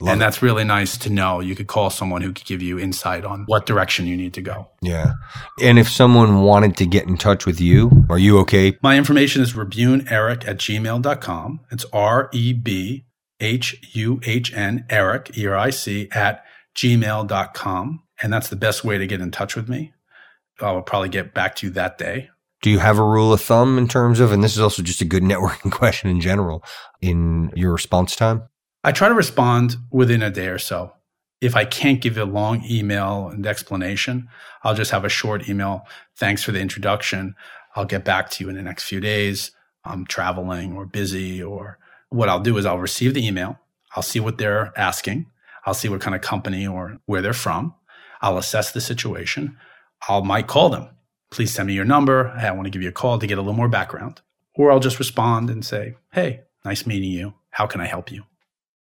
Love 0.00 0.12
and 0.12 0.20
it. 0.20 0.24
that's 0.24 0.42
really 0.42 0.64
nice 0.64 0.98
to 0.98 1.10
know. 1.10 1.40
You 1.40 1.54
could 1.54 1.68
call 1.68 1.88
someone 1.88 2.20
who 2.20 2.32
could 2.32 2.44
give 2.44 2.60
you 2.60 2.78
insight 2.78 3.24
on 3.24 3.44
what 3.46 3.64
direction 3.64 4.06
you 4.06 4.16
need 4.16 4.34
to 4.34 4.42
go. 4.42 4.68
Yeah. 4.82 5.12
And 5.62 5.78
if 5.78 5.88
someone 5.88 6.42
wanted 6.42 6.76
to 6.78 6.86
get 6.86 7.06
in 7.06 7.16
touch 7.16 7.46
with 7.46 7.60
you, 7.60 8.04
are 8.10 8.18
you 8.18 8.38
okay? 8.40 8.76
My 8.82 8.98
information 8.98 9.40
is 9.40 9.52
rebhuhn 9.52 10.10
at 10.10 10.58
gmail.com. 10.58 11.60
It's 11.70 11.86
R 11.92 12.28
E 12.32 12.52
B 12.52 13.04
H 13.40 13.94
U 13.94 14.20
H 14.24 14.52
N, 14.52 14.84
Eric, 14.90 15.38
E 15.38 15.46
R 15.46 15.56
I 15.56 15.70
C, 15.70 16.08
at 16.12 16.44
gmail.com. 16.76 18.02
And 18.22 18.32
that's 18.32 18.48
the 18.48 18.56
best 18.56 18.84
way 18.84 18.98
to 18.98 19.06
get 19.06 19.20
in 19.20 19.30
touch 19.30 19.54
with 19.54 19.68
me. 19.68 19.92
I 20.60 20.72
will 20.72 20.82
probably 20.82 21.08
get 21.08 21.34
back 21.34 21.56
to 21.56 21.66
you 21.66 21.72
that 21.72 21.98
day. 21.98 22.30
Do 22.62 22.70
you 22.70 22.78
have 22.78 22.98
a 22.98 23.04
rule 23.04 23.32
of 23.32 23.40
thumb 23.40 23.76
in 23.76 23.88
terms 23.88 24.20
of, 24.20 24.32
and 24.32 24.42
this 24.42 24.54
is 24.54 24.60
also 24.60 24.82
just 24.82 25.02
a 25.02 25.04
good 25.04 25.22
networking 25.24 25.70
question 25.70 26.10
in 26.10 26.20
general, 26.20 26.64
in 27.00 27.52
your 27.54 27.72
response 27.72 28.16
time? 28.16 28.48
I 28.86 28.92
try 28.92 29.08
to 29.08 29.14
respond 29.14 29.76
within 29.90 30.22
a 30.22 30.30
day 30.30 30.48
or 30.48 30.58
so. 30.58 30.92
If 31.40 31.56
I 31.56 31.64
can't 31.64 32.02
give 32.02 32.18
a 32.18 32.26
long 32.26 32.62
email 32.68 33.28
and 33.28 33.46
explanation, 33.46 34.28
I'll 34.62 34.74
just 34.74 34.90
have 34.90 35.06
a 35.06 35.08
short 35.08 35.48
email. 35.48 35.86
Thanks 36.16 36.42
for 36.44 36.52
the 36.52 36.60
introduction. 36.60 37.34
I'll 37.74 37.86
get 37.86 38.04
back 38.04 38.28
to 38.30 38.44
you 38.44 38.50
in 38.50 38.56
the 38.56 38.62
next 38.62 38.84
few 38.84 39.00
days. 39.00 39.52
I'm 39.86 40.04
traveling 40.04 40.74
or 40.74 40.84
busy, 40.84 41.42
or 41.42 41.78
what 42.10 42.28
I'll 42.28 42.40
do 42.40 42.58
is 42.58 42.66
I'll 42.66 42.78
receive 42.78 43.14
the 43.14 43.26
email. 43.26 43.58
I'll 43.96 44.02
see 44.02 44.20
what 44.20 44.36
they're 44.36 44.78
asking. 44.78 45.30
I'll 45.64 45.72
see 45.72 45.88
what 45.88 46.02
kind 46.02 46.14
of 46.14 46.20
company 46.20 46.66
or 46.66 46.98
where 47.06 47.22
they're 47.22 47.32
from. 47.32 47.74
I'll 48.20 48.36
assess 48.36 48.72
the 48.72 48.82
situation. 48.82 49.56
I 50.06 50.20
might 50.20 50.46
call 50.46 50.68
them. 50.68 50.88
Please 51.30 51.54
send 51.54 51.68
me 51.68 51.72
your 51.72 51.86
number. 51.86 52.36
Hey, 52.36 52.48
I 52.48 52.52
want 52.52 52.66
to 52.66 52.70
give 52.70 52.82
you 52.82 52.90
a 52.90 52.92
call 52.92 53.18
to 53.18 53.26
get 53.26 53.38
a 53.38 53.40
little 53.40 53.54
more 53.54 53.68
background. 53.68 54.20
Or 54.54 54.70
I'll 54.70 54.78
just 54.78 54.98
respond 54.98 55.48
and 55.48 55.64
say, 55.64 55.94
Hey, 56.12 56.42
nice 56.66 56.86
meeting 56.86 57.10
you. 57.10 57.32
How 57.50 57.66
can 57.66 57.80
I 57.80 57.86
help 57.86 58.12
you? 58.12 58.24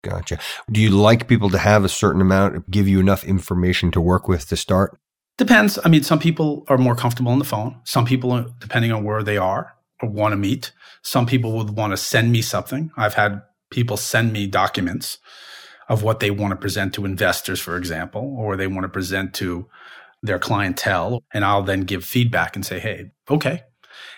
Gotcha. 0.02 0.38
Do 0.70 0.80
you 0.80 0.90
like 0.90 1.28
people 1.28 1.50
to 1.50 1.58
have 1.58 1.84
a 1.84 1.88
certain 1.88 2.20
amount, 2.20 2.70
give 2.70 2.88
you 2.88 3.00
enough 3.00 3.24
information 3.24 3.90
to 3.92 4.00
work 4.00 4.28
with 4.28 4.48
to 4.48 4.56
start? 4.56 4.98
Depends. 5.36 5.78
I 5.84 5.88
mean, 5.88 6.02
some 6.02 6.18
people 6.18 6.64
are 6.68 6.78
more 6.78 6.94
comfortable 6.94 7.32
on 7.32 7.38
the 7.38 7.44
phone. 7.44 7.80
Some 7.84 8.04
people, 8.04 8.32
uh, 8.32 8.44
depending 8.58 8.92
on 8.92 9.04
where 9.04 9.22
they 9.22 9.36
are 9.36 9.74
uh, 10.02 10.06
or 10.06 10.08
want 10.10 10.32
to 10.32 10.36
meet, 10.36 10.72
some 11.02 11.26
people 11.26 11.52
would 11.52 11.70
want 11.70 11.92
to 11.92 11.96
send 11.96 12.32
me 12.32 12.42
something. 12.42 12.90
I've 12.96 13.14
had 13.14 13.42
people 13.70 13.96
send 13.96 14.32
me 14.32 14.46
documents 14.46 15.18
of 15.88 16.02
what 16.02 16.20
they 16.20 16.30
want 16.30 16.52
to 16.52 16.56
present 16.56 16.94
to 16.94 17.04
investors, 17.04 17.60
for 17.60 17.76
example, 17.76 18.36
or 18.38 18.56
they 18.56 18.66
want 18.66 18.84
to 18.84 18.88
present 18.88 19.34
to 19.34 19.66
their 20.22 20.38
clientele. 20.38 21.22
And 21.32 21.44
I'll 21.44 21.62
then 21.62 21.82
give 21.82 22.04
feedback 22.04 22.54
and 22.54 22.64
say, 22.64 22.78
hey, 22.78 23.10
okay. 23.30 23.64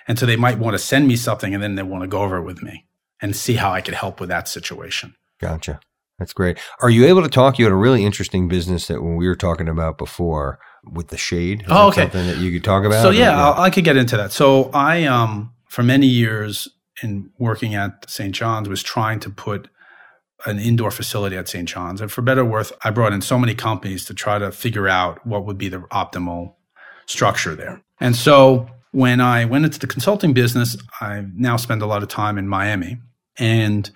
And 0.06 0.18
so 0.18 0.26
they 0.26 0.36
might 0.36 0.58
want 0.58 0.74
to 0.74 0.78
send 0.78 1.06
me 1.08 1.16
something 1.16 1.54
and 1.54 1.62
then 1.62 1.76
they 1.76 1.82
want 1.82 2.02
to 2.02 2.08
go 2.08 2.22
over 2.22 2.38
it 2.38 2.44
with 2.44 2.62
me 2.62 2.86
and 3.20 3.36
see 3.36 3.54
how 3.54 3.72
I 3.72 3.80
could 3.80 3.94
help 3.94 4.20
with 4.20 4.28
that 4.28 4.48
situation. 4.48 5.14
Gotcha. 5.42 5.80
That's 6.18 6.32
great. 6.32 6.58
Are 6.80 6.88
you 6.88 7.04
able 7.06 7.22
to 7.22 7.28
talk? 7.28 7.58
You 7.58 7.64
had 7.64 7.72
a 7.72 7.76
really 7.76 8.04
interesting 8.04 8.46
business 8.46 8.86
that 8.86 9.02
when 9.02 9.16
we 9.16 9.26
were 9.26 9.34
talking 9.34 9.68
about 9.68 9.98
before 9.98 10.60
with 10.84 11.08
the 11.08 11.16
shade. 11.16 11.62
Is 11.62 11.68
oh, 11.68 11.88
okay. 11.88 12.02
Something 12.02 12.28
that 12.28 12.38
you 12.38 12.52
could 12.52 12.64
talk 12.64 12.84
about. 12.84 13.02
So 13.02 13.10
yeah, 13.10 13.30
yeah. 13.30 13.60
I 13.60 13.70
could 13.70 13.84
get 13.84 13.96
into 13.96 14.16
that. 14.16 14.30
So 14.30 14.70
I, 14.72 15.04
um, 15.04 15.52
for 15.68 15.82
many 15.82 16.06
years 16.06 16.68
in 17.02 17.30
working 17.38 17.74
at 17.74 18.08
St. 18.08 18.32
John's, 18.32 18.68
was 18.68 18.84
trying 18.84 19.18
to 19.20 19.30
put 19.30 19.68
an 20.46 20.60
indoor 20.60 20.92
facility 20.92 21.36
at 21.36 21.48
St. 21.48 21.68
John's. 21.68 22.00
And 22.00 22.10
for 22.10 22.22
better 22.22 22.42
or 22.42 22.44
worse, 22.44 22.72
I 22.84 22.90
brought 22.90 23.12
in 23.12 23.20
so 23.20 23.38
many 23.38 23.54
companies 23.54 24.04
to 24.06 24.14
try 24.14 24.38
to 24.38 24.52
figure 24.52 24.88
out 24.88 25.26
what 25.26 25.44
would 25.44 25.58
be 25.58 25.68
the 25.68 25.78
optimal 25.92 26.54
structure 27.06 27.56
there. 27.56 27.82
And 28.00 28.14
so 28.14 28.68
when 28.92 29.20
I 29.20 29.44
went 29.44 29.64
into 29.64 29.78
the 29.78 29.86
consulting 29.86 30.32
business, 30.32 30.76
I 31.00 31.24
now 31.34 31.56
spend 31.56 31.82
a 31.82 31.86
lot 31.86 32.02
of 32.02 32.08
time 32.08 32.38
in 32.38 32.46
Miami. 32.46 32.98
And 33.38 33.90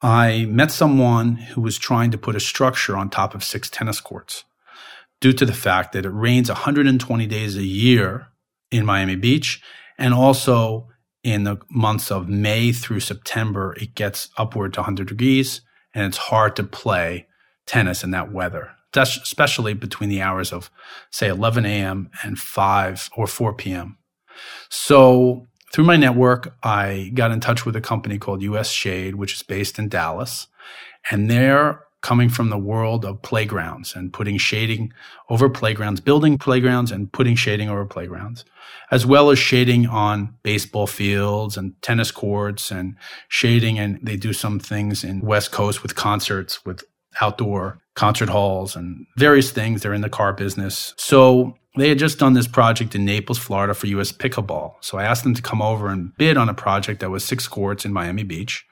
I 0.00 0.44
met 0.44 0.70
someone 0.70 1.36
who 1.36 1.60
was 1.60 1.76
trying 1.76 2.10
to 2.12 2.18
put 2.18 2.36
a 2.36 2.40
structure 2.40 2.96
on 2.96 3.10
top 3.10 3.34
of 3.34 3.42
six 3.42 3.68
tennis 3.68 4.00
courts 4.00 4.44
due 5.20 5.32
to 5.32 5.44
the 5.44 5.52
fact 5.52 5.92
that 5.92 6.06
it 6.06 6.10
rains 6.10 6.48
120 6.48 7.26
days 7.26 7.56
a 7.56 7.64
year 7.64 8.28
in 8.70 8.86
Miami 8.86 9.16
Beach. 9.16 9.60
And 9.98 10.14
also 10.14 10.88
in 11.24 11.42
the 11.42 11.56
months 11.68 12.12
of 12.12 12.28
May 12.28 12.70
through 12.70 13.00
September, 13.00 13.74
it 13.80 13.96
gets 13.96 14.28
upward 14.36 14.72
to 14.74 14.80
100 14.80 15.08
degrees 15.08 15.62
and 15.92 16.06
it's 16.06 16.16
hard 16.16 16.54
to 16.56 16.62
play 16.62 17.26
tennis 17.66 18.04
in 18.04 18.12
that 18.12 18.32
weather, 18.32 18.70
especially 18.94 19.74
between 19.74 20.10
the 20.10 20.22
hours 20.22 20.52
of, 20.52 20.70
say, 21.10 21.28
11 21.28 21.66
a.m. 21.66 22.10
and 22.22 22.38
5 22.38 23.10
or 23.16 23.26
4 23.26 23.54
p.m. 23.54 23.98
So, 24.68 25.47
through 25.72 25.84
my 25.84 25.96
network, 25.96 26.56
I 26.62 27.10
got 27.14 27.30
in 27.30 27.40
touch 27.40 27.66
with 27.66 27.76
a 27.76 27.80
company 27.80 28.18
called 28.18 28.42
US 28.42 28.70
Shade, 28.70 29.16
which 29.16 29.34
is 29.34 29.42
based 29.42 29.78
in 29.78 29.88
Dallas. 29.88 30.46
And 31.10 31.30
they're 31.30 31.84
coming 32.00 32.28
from 32.28 32.48
the 32.48 32.58
world 32.58 33.04
of 33.04 33.20
playgrounds 33.22 33.94
and 33.94 34.12
putting 34.12 34.38
shading 34.38 34.92
over 35.28 35.48
playgrounds, 35.50 36.00
building 36.00 36.38
playgrounds 36.38 36.92
and 36.92 37.12
putting 37.12 37.34
shading 37.34 37.68
over 37.68 37.84
playgrounds, 37.84 38.44
as 38.90 39.04
well 39.04 39.30
as 39.30 39.38
shading 39.38 39.86
on 39.86 40.34
baseball 40.42 40.86
fields 40.86 41.56
and 41.56 41.80
tennis 41.82 42.10
courts 42.10 42.70
and 42.70 42.96
shading. 43.28 43.78
And 43.78 43.98
they 44.02 44.16
do 44.16 44.32
some 44.32 44.60
things 44.60 45.02
in 45.02 45.20
West 45.20 45.50
Coast 45.50 45.82
with 45.82 45.96
concerts, 45.96 46.64
with 46.64 46.84
outdoor 47.20 47.80
concert 47.94 48.28
halls 48.28 48.76
and 48.76 49.06
various 49.16 49.50
things. 49.50 49.82
They're 49.82 49.94
in 49.94 50.02
the 50.02 50.08
car 50.08 50.32
business. 50.32 50.94
So 50.96 51.58
they 51.80 51.88
had 51.88 51.98
just 51.98 52.18
done 52.18 52.34
this 52.34 52.46
project 52.46 52.94
in 52.94 53.04
Naples, 53.04 53.38
Florida 53.38 53.74
for 53.74 53.86
US 53.88 54.12
pickleball. 54.12 54.74
So 54.80 54.98
I 54.98 55.04
asked 55.04 55.24
them 55.24 55.34
to 55.34 55.42
come 55.42 55.62
over 55.62 55.88
and 55.88 56.16
bid 56.16 56.36
on 56.36 56.48
a 56.48 56.54
project 56.54 57.00
that 57.00 57.10
was 57.10 57.24
six 57.24 57.48
courts 57.48 57.84
in 57.84 57.92
Miami 57.92 58.22
Beach. 58.22 58.66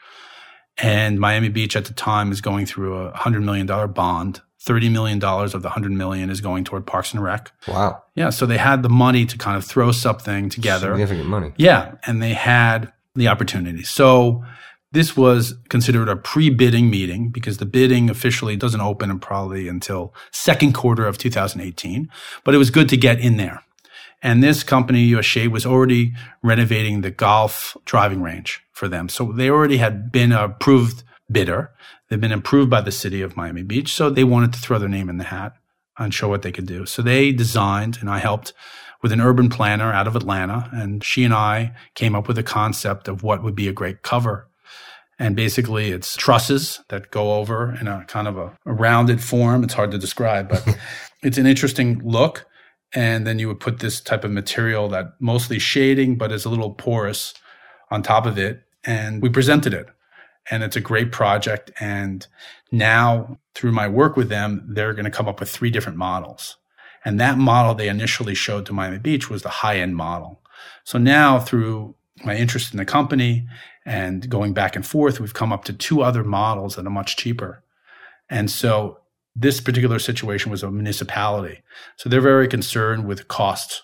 And 0.79 1.19
Miami 1.19 1.49
Beach 1.49 1.75
at 1.75 1.87
the 1.87 1.95
time 1.95 2.31
is 2.33 2.41
going 2.41 2.67
through 2.67 2.99
a 2.99 3.13
$100 3.13 3.43
million 3.43 3.67
bond. 3.93 4.43
$30 4.65 4.91
million 4.91 5.23
of 5.23 5.63
the 5.63 5.69
100 5.69 5.93
million 5.93 6.29
is 6.29 6.41
going 6.41 6.65
toward 6.65 6.87
Parks 6.87 7.13
and 7.15 7.23
Rec. 7.23 7.53
Wow. 7.69 8.03
Yeah. 8.17 8.31
So 8.31 8.47
they 8.47 8.59
had 8.59 8.83
the 8.83 8.89
money 8.89 9.25
to 9.25 9.39
kind 9.39 9.57
of 9.57 9.65
throw 9.65 9.93
something 9.93 10.49
together. 10.49 10.89
Significant 10.93 11.29
money. 11.29 11.53
Yeah. 11.57 11.95
And 12.05 12.21
they 12.21 12.35
had 12.35 12.93
the 13.15 13.29
opportunity. 13.29 13.85
So 13.85 14.45
this 14.93 15.17
was 15.17 15.55
considered 15.69 16.09
a 16.09 16.17
pre-bidding 16.17 16.89
meeting 16.89 17.31
because 17.31 17.59
the 17.59 17.67
bidding 17.67 18.09
officially 18.09 18.57
doesn't 18.57 18.81
open 18.81 19.19
probably 19.19 19.69
until 19.69 20.15
second 20.31 20.75
quarter 20.75 21.07
of 21.07 21.19
2018, 21.19 22.09
but 22.45 22.55
it 22.55 22.59
was 22.59 22.71
good 22.71 22.89
to 22.89 22.97
get 22.97 23.21
in 23.21 23.37
there. 23.37 23.63
And 24.23 24.43
this 24.43 24.63
company, 24.63 25.01
US 25.17 25.25
Shade, 25.25 25.49
was 25.49 25.67
already 25.67 26.13
renovating 26.43 27.01
the 27.01 27.11
golf 27.11 27.77
driving 27.85 28.23
range 28.23 28.63
for 28.73 28.89
them. 28.89 29.09
So 29.09 29.33
they 29.33 29.51
already 29.51 29.77
had 29.77 30.11
been 30.11 30.33
approved 30.33 31.03
bidder. 31.31 31.73
They've 32.09 32.21
been 32.21 32.33
approved 32.33 32.71
by 32.71 32.81
the 32.81 32.93
city 32.93 33.23
of 33.23 33.37
Miami 33.37 33.63
Beach. 33.63 33.93
So 33.93 34.11
they 34.11 34.25
wanted 34.25 34.53
to 34.55 34.59
throw 34.59 34.79
their 34.79 34.89
name 34.89 35.09
in 35.09 35.19
the 35.19 35.25
hat 35.25 35.55
and 35.99 36.13
show 36.13 36.29
what 36.29 36.43
they 36.43 36.53
could 36.53 36.67
do. 36.67 36.87
So 36.87 37.03
they 37.03 37.33
designed 37.33 37.99
and 38.01 38.09
I 38.09 38.19
helped 38.19 38.53
with 39.03 39.13
an 39.13 39.21
urban 39.21 39.49
planner 39.49 39.93
out 39.93 40.07
of 40.07 40.17
Atlanta. 40.17 40.71
And 40.73 41.05
she 41.05 41.25
and 41.25 41.35
I 41.35 41.75
came 41.95 42.15
up 42.15 42.29
with 42.29 42.39
a 42.39 42.43
concept 42.43 43.09
of 43.09 43.23
what 43.23 43.43
would 43.43 43.55
be 43.55 43.69
a 43.69 43.73
great 43.73 44.03
cover. 44.03 44.49
And 45.19 45.35
basically 45.35 45.91
it's 45.91 46.15
trusses 46.17 46.81
that 46.89 47.11
go 47.11 47.35
over 47.35 47.75
in 47.81 47.89
a 47.89 48.05
kind 48.07 48.29
of 48.29 48.37
a, 48.37 48.57
a 48.67 48.73
rounded 48.73 49.23
form. 49.23 49.65
It's 49.65 49.75
hard 49.75 49.91
to 49.93 49.99
describe, 49.99 50.49
but 50.49 50.77
it's 51.23 51.39
an 51.39 51.47
interesting 51.47 52.01
look. 52.05 52.47
And 52.95 53.27
then 53.27 53.39
you 53.39 53.49
would 53.49 53.61
put 53.61 53.81
this 53.81 54.01
type 54.01 54.25
of 54.25 54.31
material 54.31 54.89
that 54.89 55.15
mostly 55.19 55.59
shading 55.59 56.17
but 56.17 56.33
is 56.33 56.45
a 56.45 56.51
little 56.51 56.73
porous 56.73 57.35
on 57.91 58.03
top 58.03 58.27
of 58.27 58.39
it. 58.39 58.63
And 58.85 59.23
we 59.23 59.29
presented 59.29 59.75
it. 59.75 59.87
And 60.51 60.63
it's 60.63 60.77
a 60.77 60.81
great 60.81 61.13
project. 61.13 61.73
And 61.81 62.27
now 62.71 63.39
through 63.55 63.73
my 63.73 63.89
work 63.89 64.17
with 64.17 64.29
them 64.29 64.67
they're 64.69 64.93
going 64.93 65.05
to 65.05 65.11
come 65.11 65.29
up 65.29 65.41
with 65.41 65.51
three 65.51 65.71
different 65.71 65.99
models. 65.99 66.57
And 67.05 67.19
that 67.21 67.39
model 67.39 67.75
they 67.75 67.89
initially 67.89 68.35
showed 68.35 68.67
to 68.67 68.73
miami 68.73 68.99
beach 68.99 69.31
was 69.31 69.43
the 69.43 69.49
high 69.49 69.79
end 69.79 69.97
model. 69.97 70.43
So 70.85 70.99
now 70.99 71.41
through 71.41 71.95
my 72.25 72.37
interest 72.37 72.73
in 72.73 72.79
the 72.79 72.85
company 72.85 73.47
and 73.87 74.29
going 74.29 74.53
back 74.53 74.77
and 74.77 74.85
forth 74.85 75.21
we've 75.21 75.33
come 75.33 75.53
up 75.53 75.65
to 75.65 75.73
two 75.73 76.03
other 76.03 76.23
models 76.23 76.77
that 76.77 76.87
are 76.87 76.91
much 76.91 77.17
cheaper 77.17 77.63
and 78.29 78.51
so 78.51 78.99
this 79.37 79.61
particular 79.61 79.99
situation 79.99 80.51
was 80.51 80.63
a 80.63 80.71
municipality. 80.71 81.63
So 81.97 82.09
they're 82.09 82.23
very 82.23 82.49
concerned 82.49 83.07
with 83.07 83.29
costs. 83.29 83.83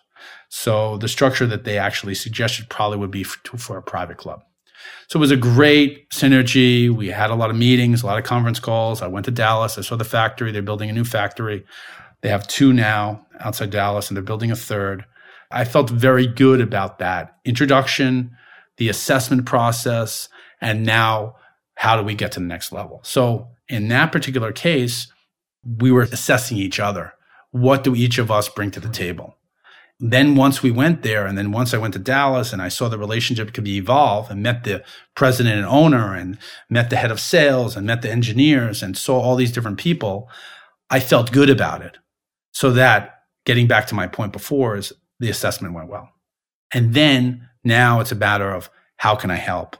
So 0.48 0.96
the 0.96 1.08
structure 1.08 1.46
that 1.46 1.64
they 1.64 1.78
actually 1.78 2.14
suggested 2.14 2.70
probably 2.70 2.98
would 2.98 3.10
be 3.10 3.22
for, 3.22 3.58
for 3.58 3.76
a 3.76 3.82
private 3.82 4.16
club. 4.16 4.42
So 5.08 5.18
it 5.18 5.20
was 5.20 5.30
a 5.30 5.36
great 5.36 6.08
synergy. 6.10 6.90
We 6.90 7.08
had 7.08 7.30
a 7.30 7.34
lot 7.34 7.50
of 7.50 7.56
meetings, 7.56 8.02
a 8.02 8.06
lot 8.06 8.18
of 8.18 8.24
conference 8.24 8.58
calls. 8.58 9.02
I 9.02 9.06
went 9.08 9.26
to 9.26 9.30
Dallas. 9.30 9.76
I 9.76 9.82
saw 9.82 9.96
the 9.96 10.04
factory. 10.04 10.50
They're 10.50 10.62
building 10.62 10.88
a 10.88 10.94
new 10.94 11.04
factory. 11.04 11.64
They 12.22 12.30
have 12.30 12.48
two 12.48 12.72
now 12.72 13.26
outside 13.40 13.70
Dallas, 13.70 14.08
and 14.08 14.16
they're 14.16 14.22
building 14.22 14.50
a 14.50 14.56
third. 14.56 15.04
I 15.50 15.64
felt 15.64 15.90
very 15.90 16.26
good 16.26 16.60
about 16.60 16.98
that 16.98 17.36
introduction, 17.44 18.36
the 18.82 18.88
assessment 18.88 19.46
process, 19.46 20.28
and 20.60 20.84
now 20.84 21.36
how 21.76 21.96
do 21.96 22.02
we 22.02 22.16
get 22.16 22.32
to 22.32 22.40
the 22.40 22.46
next 22.46 22.72
level? 22.72 22.98
So 23.04 23.46
in 23.68 23.86
that 23.88 24.10
particular 24.10 24.50
case, 24.50 25.06
we 25.64 25.92
were 25.92 26.02
assessing 26.02 26.56
each 26.56 26.80
other. 26.80 27.12
What 27.52 27.84
do 27.84 27.94
each 27.94 28.18
of 28.18 28.28
us 28.28 28.48
bring 28.48 28.72
to 28.72 28.80
the 28.80 28.88
table? 28.88 29.36
Then 30.00 30.34
once 30.34 30.64
we 30.64 30.72
went 30.72 31.02
there, 31.02 31.26
and 31.26 31.38
then 31.38 31.52
once 31.52 31.72
I 31.72 31.78
went 31.78 31.94
to 31.94 32.00
Dallas 32.00 32.52
and 32.52 32.60
I 32.60 32.66
saw 32.66 32.88
the 32.88 32.98
relationship 32.98 33.52
could 33.54 33.62
be 33.62 33.76
evolved 33.76 34.32
and 34.32 34.42
met 34.42 34.64
the 34.64 34.82
president 35.14 35.58
and 35.58 35.66
owner 35.66 36.16
and 36.16 36.36
met 36.68 36.90
the 36.90 36.96
head 36.96 37.12
of 37.12 37.20
sales 37.20 37.76
and 37.76 37.86
met 37.86 38.02
the 38.02 38.10
engineers 38.10 38.82
and 38.82 38.98
saw 38.98 39.20
all 39.20 39.36
these 39.36 39.52
different 39.52 39.78
people, 39.78 40.28
I 40.90 40.98
felt 40.98 41.30
good 41.30 41.50
about 41.50 41.82
it. 41.82 41.98
So 42.50 42.72
that 42.72 43.20
getting 43.46 43.68
back 43.68 43.86
to 43.86 43.94
my 43.94 44.08
point 44.08 44.32
before 44.32 44.74
is 44.76 44.92
the 45.20 45.30
assessment 45.30 45.72
went 45.72 45.88
well. 45.88 46.08
And 46.74 46.94
then 46.94 47.48
now 47.64 48.00
it's 48.00 48.12
a 48.12 48.16
matter 48.16 48.50
of 48.50 48.70
how 48.96 49.14
can 49.14 49.30
I 49.30 49.36
help? 49.36 49.76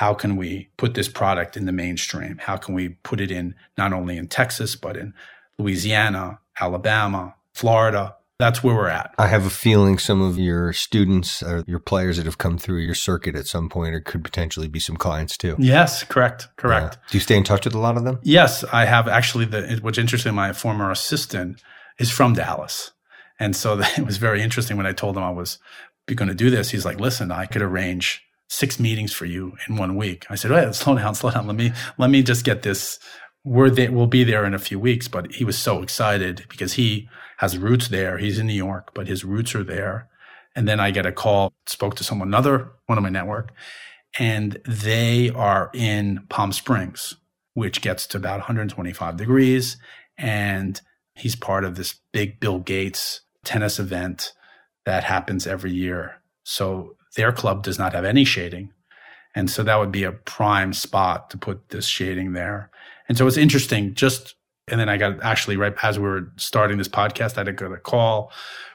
how 0.00 0.14
can 0.14 0.36
we 0.36 0.70
put 0.78 0.94
this 0.94 1.08
product 1.08 1.58
in 1.58 1.66
the 1.66 1.72
mainstream? 1.72 2.38
How 2.38 2.56
can 2.56 2.74
we 2.74 2.88
put 2.88 3.20
it 3.20 3.30
in 3.30 3.54
not 3.76 3.92
only 3.92 4.16
in 4.16 4.28
Texas, 4.28 4.74
but 4.74 4.96
in 4.96 5.12
Louisiana, 5.58 6.38
Alabama, 6.58 7.34
Florida? 7.52 8.16
That's 8.38 8.64
where 8.64 8.74
we're 8.74 8.88
at. 8.88 9.14
I 9.18 9.26
have 9.26 9.44
a 9.44 9.50
feeling 9.50 9.98
some 9.98 10.22
of 10.22 10.38
your 10.38 10.72
students 10.72 11.42
or 11.42 11.64
your 11.66 11.80
players 11.80 12.16
that 12.16 12.24
have 12.24 12.38
come 12.38 12.56
through 12.56 12.78
your 12.78 12.94
circuit 12.94 13.36
at 13.36 13.46
some 13.46 13.68
point 13.68 13.94
or 13.94 14.00
could 14.00 14.24
potentially 14.24 14.68
be 14.68 14.80
some 14.80 14.96
clients 14.96 15.36
too. 15.36 15.54
Yes, 15.58 16.02
correct, 16.04 16.48
correct. 16.56 16.94
Yeah. 16.94 17.10
Do 17.10 17.18
you 17.18 17.20
stay 17.20 17.36
in 17.36 17.44
touch 17.44 17.66
with 17.66 17.74
a 17.74 17.78
lot 17.78 17.98
of 17.98 18.04
them? 18.04 18.20
Yes, 18.22 18.64
I 18.72 18.86
have 18.86 19.06
actually. 19.06 19.44
The 19.44 19.80
what's 19.82 19.98
interesting, 19.98 20.34
my 20.34 20.54
former 20.54 20.90
assistant 20.90 21.62
is 21.98 22.10
from 22.10 22.32
Dallas, 22.32 22.92
and 23.38 23.54
so 23.54 23.78
it 23.98 24.06
was 24.06 24.16
very 24.16 24.40
interesting 24.40 24.78
when 24.78 24.86
I 24.86 24.92
told 24.92 25.18
him 25.18 25.22
I 25.22 25.30
was 25.30 25.58
going 26.16 26.28
to 26.28 26.34
do 26.34 26.50
this. 26.50 26.70
He's 26.70 26.84
like, 26.84 27.00
"Listen, 27.00 27.30
I 27.32 27.46
could 27.46 27.62
arrange 27.62 28.22
six 28.48 28.80
meetings 28.80 29.12
for 29.12 29.26
you 29.26 29.54
in 29.68 29.76
one 29.76 29.96
week. 29.96 30.26
I 30.30 30.34
said, 30.36 30.52
oh, 30.52 30.56
"Wait, 30.56 30.74
slow 30.74 30.96
down, 30.96 31.14
slow 31.16 31.30
down. 31.30 31.46
Let 31.46 31.56
me 31.56 31.72
let 31.98 32.10
me 32.10 32.22
just 32.22 32.44
get 32.44 32.62
this. 32.62 32.98
We're 33.44 33.70
there. 33.70 33.92
We'll 33.92 34.06
be 34.06 34.24
there 34.24 34.44
in 34.44 34.54
a 34.54 34.58
few 34.58 34.78
weeks." 34.80 35.08
But 35.08 35.32
he 35.34 35.44
was 35.44 35.58
so 35.58 35.82
excited 35.82 36.46
because 36.48 36.74
he 36.74 37.08
has 37.38 37.58
roots 37.58 37.88
there. 37.88 38.18
He's 38.18 38.38
in 38.38 38.46
New 38.48 38.54
York, 38.54 38.92
but 38.94 39.08
his 39.08 39.24
roots 39.24 39.54
are 39.54 39.64
there. 39.64 40.08
And 40.56 40.68
then 40.68 40.80
I 40.80 40.90
get 40.90 41.06
a 41.06 41.12
call. 41.12 41.52
Spoke 41.66 41.96
to 41.96 42.04
someone, 42.04 42.28
another 42.28 42.72
one 42.86 42.98
of 42.98 43.04
my 43.04 43.10
network, 43.10 43.52
and 44.18 44.58
they 44.66 45.30
are 45.30 45.70
in 45.74 46.26
Palm 46.28 46.52
Springs. 46.52 47.16
which 47.54 47.82
gets 47.82 48.06
to 48.08 48.16
about 48.18 48.38
125 48.40 49.16
degrees. 49.16 49.76
And 50.18 50.80
he's 51.14 51.36
part 51.36 51.64
of 51.64 51.76
this 51.76 51.96
big 52.12 52.40
Bill 52.40 52.60
Gates 52.60 53.22
tennis 53.44 53.78
event 53.78 54.32
that 54.90 55.04
happens 55.04 55.46
every 55.46 55.72
year. 55.72 56.16
So 56.42 56.96
their 57.16 57.30
club 57.30 57.62
does 57.62 57.78
not 57.78 57.92
have 57.92 58.04
any 58.04 58.24
shading. 58.24 58.72
And 59.36 59.48
so 59.48 59.62
that 59.62 59.78
would 59.78 59.92
be 59.92 60.02
a 60.02 60.10
prime 60.10 60.72
spot 60.72 61.30
to 61.30 61.38
put 61.38 61.68
this 61.68 61.86
shading 61.86 62.32
there. 62.32 62.70
And 63.08 63.16
so 63.16 63.26
it's 63.28 63.36
interesting 63.36 63.94
just 63.94 64.34
and 64.66 64.80
then 64.80 64.88
I 64.88 64.96
got 64.96 65.22
actually 65.22 65.56
right 65.56 65.74
as 65.82 65.98
we 65.98 66.06
were 66.06 66.32
starting 66.36 66.78
this 66.78 66.88
podcast, 66.88 67.38
I 67.38 67.50
got 67.50 67.72
a 67.72 67.76
call 67.76 68.32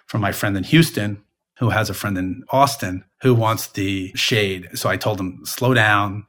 from 0.08 0.22
my 0.22 0.32
friend 0.32 0.56
in 0.56 0.64
Houston 0.64 1.22
who 1.60 1.70
has 1.70 1.90
a 1.90 1.94
friend 1.94 2.18
in 2.18 2.44
Austin 2.50 3.04
who 3.22 3.34
wants 3.34 3.68
the 3.68 4.12
shade. 4.16 4.70
So 4.74 4.90
I 4.90 4.98
told 4.98 5.20
him, 5.20 5.42
slow 5.46 5.74
down. 5.74 6.26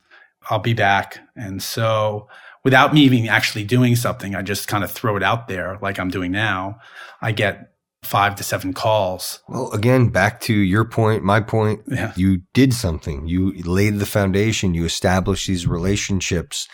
I'll 0.51 0.61
be 0.61 0.75
back. 0.75 1.19
And 1.37 1.63
so 1.63 2.29
without 2.65 2.93
me 2.93 3.03
even 3.03 3.29
actually 3.29 3.65
doing 3.65 3.95
something, 3.95 4.35
I 4.35 4.43
just 4.43 4.69
kind 4.69 4.83
of 4.83 4.91
throw 4.91 5.17
it 5.17 5.23
out 5.23 5.47
there 5.49 5.79
like 5.81 5.99
I'm 5.99 6.11
doing 6.11 6.33
now. 6.33 6.79
I 7.21 7.33
get 7.33 7.76
five 8.03 8.37
to 8.37 8.43
seven 8.45 8.73
calls. 8.73 9.41
Well, 9.49 9.71
again, 9.73 10.09
back 10.09 10.41
to 10.43 10.55
your 10.55 10.85
point, 10.85 11.25
my 11.25 11.41
point. 11.41 11.81
Yeah. 11.89 12.13
You 12.17 12.43
did 12.55 12.73
something. 12.73 13.27
You 13.27 13.53
laid 13.65 13.99
the 13.99 14.07
foundation. 14.07 14.75
You 14.75 14.85
established 14.85 15.47
these 15.49 15.67
relationships 15.67 16.69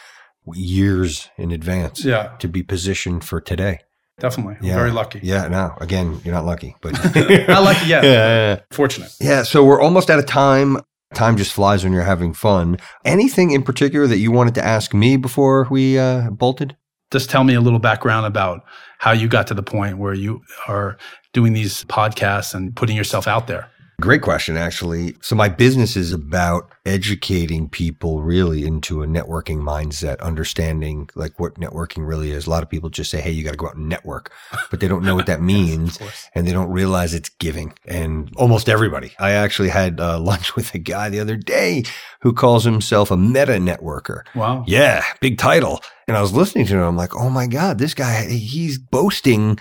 years 0.55 1.31
in 1.39 1.53
advance 1.53 2.05
Yeah, 2.05 2.35
to 2.41 2.49
be 2.49 2.63
positioned 2.63 3.25
for 3.25 3.41
today. 3.41 3.79
definitely. 4.19 4.57
Yeah. 4.61 4.75
very 4.75 4.91
lucky. 4.91 5.21
Yeah, 5.23 5.49
no, 5.49 5.73
again, 5.81 6.21
you're 6.25 6.35
not 6.35 6.45
lucky, 6.45 6.75
but 6.81 6.93
Not 7.49 7.63
lucky 7.63 7.87
yet. 7.87 8.05
yeah, 8.05 8.11
yeah, 8.55 8.61
Fortunate. 8.71 9.11
yeah. 9.21 9.43
So 9.45 9.65
we're 9.65 9.81
almost 9.81 10.11
out 10.11 10.19
of 10.19 10.27
time. 10.27 10.79
Time 11.15 11.37
just 11.37 11.53
flies 11.53 11.85
when 11.85 11.93
you're 11.93 12.03
having 12.03 12.33
fun. 12.33 12.79
Anything 13.05 13.51
in 13.51 13.63
particular 13.63 14.07
that 14.07 14.17
you 14.19 14.33
wanted 14.33 14.55
to 14.57 14.65
ask 14.65 14.95
me 14.95 15.17
before 15.19 15.67
we 15.71 15.99
uh, 15.99 16.31
bolted? 16.31 16.77
Just 17.13 17.31
tell 17.31 17.45
me 17.45 17.55
a 17.55 17.61
little 17.61 17.79
background 17.79 18.27
about 18.27 18.65
how 18.99 19.13
you 19.13 19.29
got 19.29 19.47
to 19.49 19.55
the 19.55 19.63
point 19.63 19.99
where 19.99 20.15
you 20.15 20.43
are 20.67 20.97
doing 21.33 21.53
these 21.53 21.85
podcasts 21.85 22.55
and 22.55 22.75
putting 22.75 22.97
yourself 22.97 23.29
out 23.29 23.47
there. 23.47 23.71
Great 24.03 24.21
question, 24.21 24.57
actually. 24.57 25.15
So 25.21 25.37
my 25.37 25.49
business 25.49 25.97
is 25.97 26.13
about 26.13 26.69
educating 26.85 27.69
people 27.69 28.21
really 28.21 28.67
into 28.67 29.01
a 29.01 29.07
networking 29.07 29.59
mindset, 29.59 30.19
understanding 30.19 31.09
like 31.15 31.39
what 31.39 31.55
networking 31.55 32.05
really 32.05 32.33
is. 32.33 32.49
A 32.49 32.51
lot 32.51 32.65
of 32.65 32.69
people 32.69 32.91
just 32.91 33.13
say, 33.13 33.21
Hey, 33.21 33.31
you 33.31 33.45
got 33.45 33.53
to 33.53 33.57
go 33.57 33.69
out 33.69 33.77
and 33.77 33.89
network, 33.89 34.33
but 34.73 34.81
they 34.81 34.89
don't 34.89 35.05
know 35.05 35.15
what 35.15 35.27
that 35.27 35.41
means. 35.55 35.99
Course. 35.99 36.29
and 36.35 36.49
they 36.49 36.53
don't 36.53 36.73
realize 36.73 37.15
it's 37.15 37.29
giving. 37.29 37.75
And 37.87 38.33
almost 38.37 38.69
everybody. 38.69 39.13
I 39.21 39.31
actually 39.31 39.69
had 39.69 40.01
uh, 40.01 40.19
lunch 40.33 40.57
with 40.57 40.75
a 40.75 40.79
guy 40.79 41.09
the 41.09 41.21
other 41.21 41.37
day 41.37 41.85
who 42.23 42.33
calls 42.33 42.65
himself 42.65 43.13
a 43.13 43.17
meta 43.17 43.53
networker. 43.53 44.23
Wow. 44.35 44.65
Yeah, 44.67 45.05
big 45.21 45.39
title. 45.39 45.81
And 46.09 46.17
I 46.17 46.21
was 46.21 46.33
listening 46.33 46.67
to 46.67 46.75
him. 46.75 46.83
I'm 46.83 46.97
like, 46.97 47.15
oh 47.15 47.31
my 47.31 47.47
God, 47.47 47.79
this 47.79 47.95
guy, 47.95 48.27
he's 48.27 48.79
boasting 48.79 49.61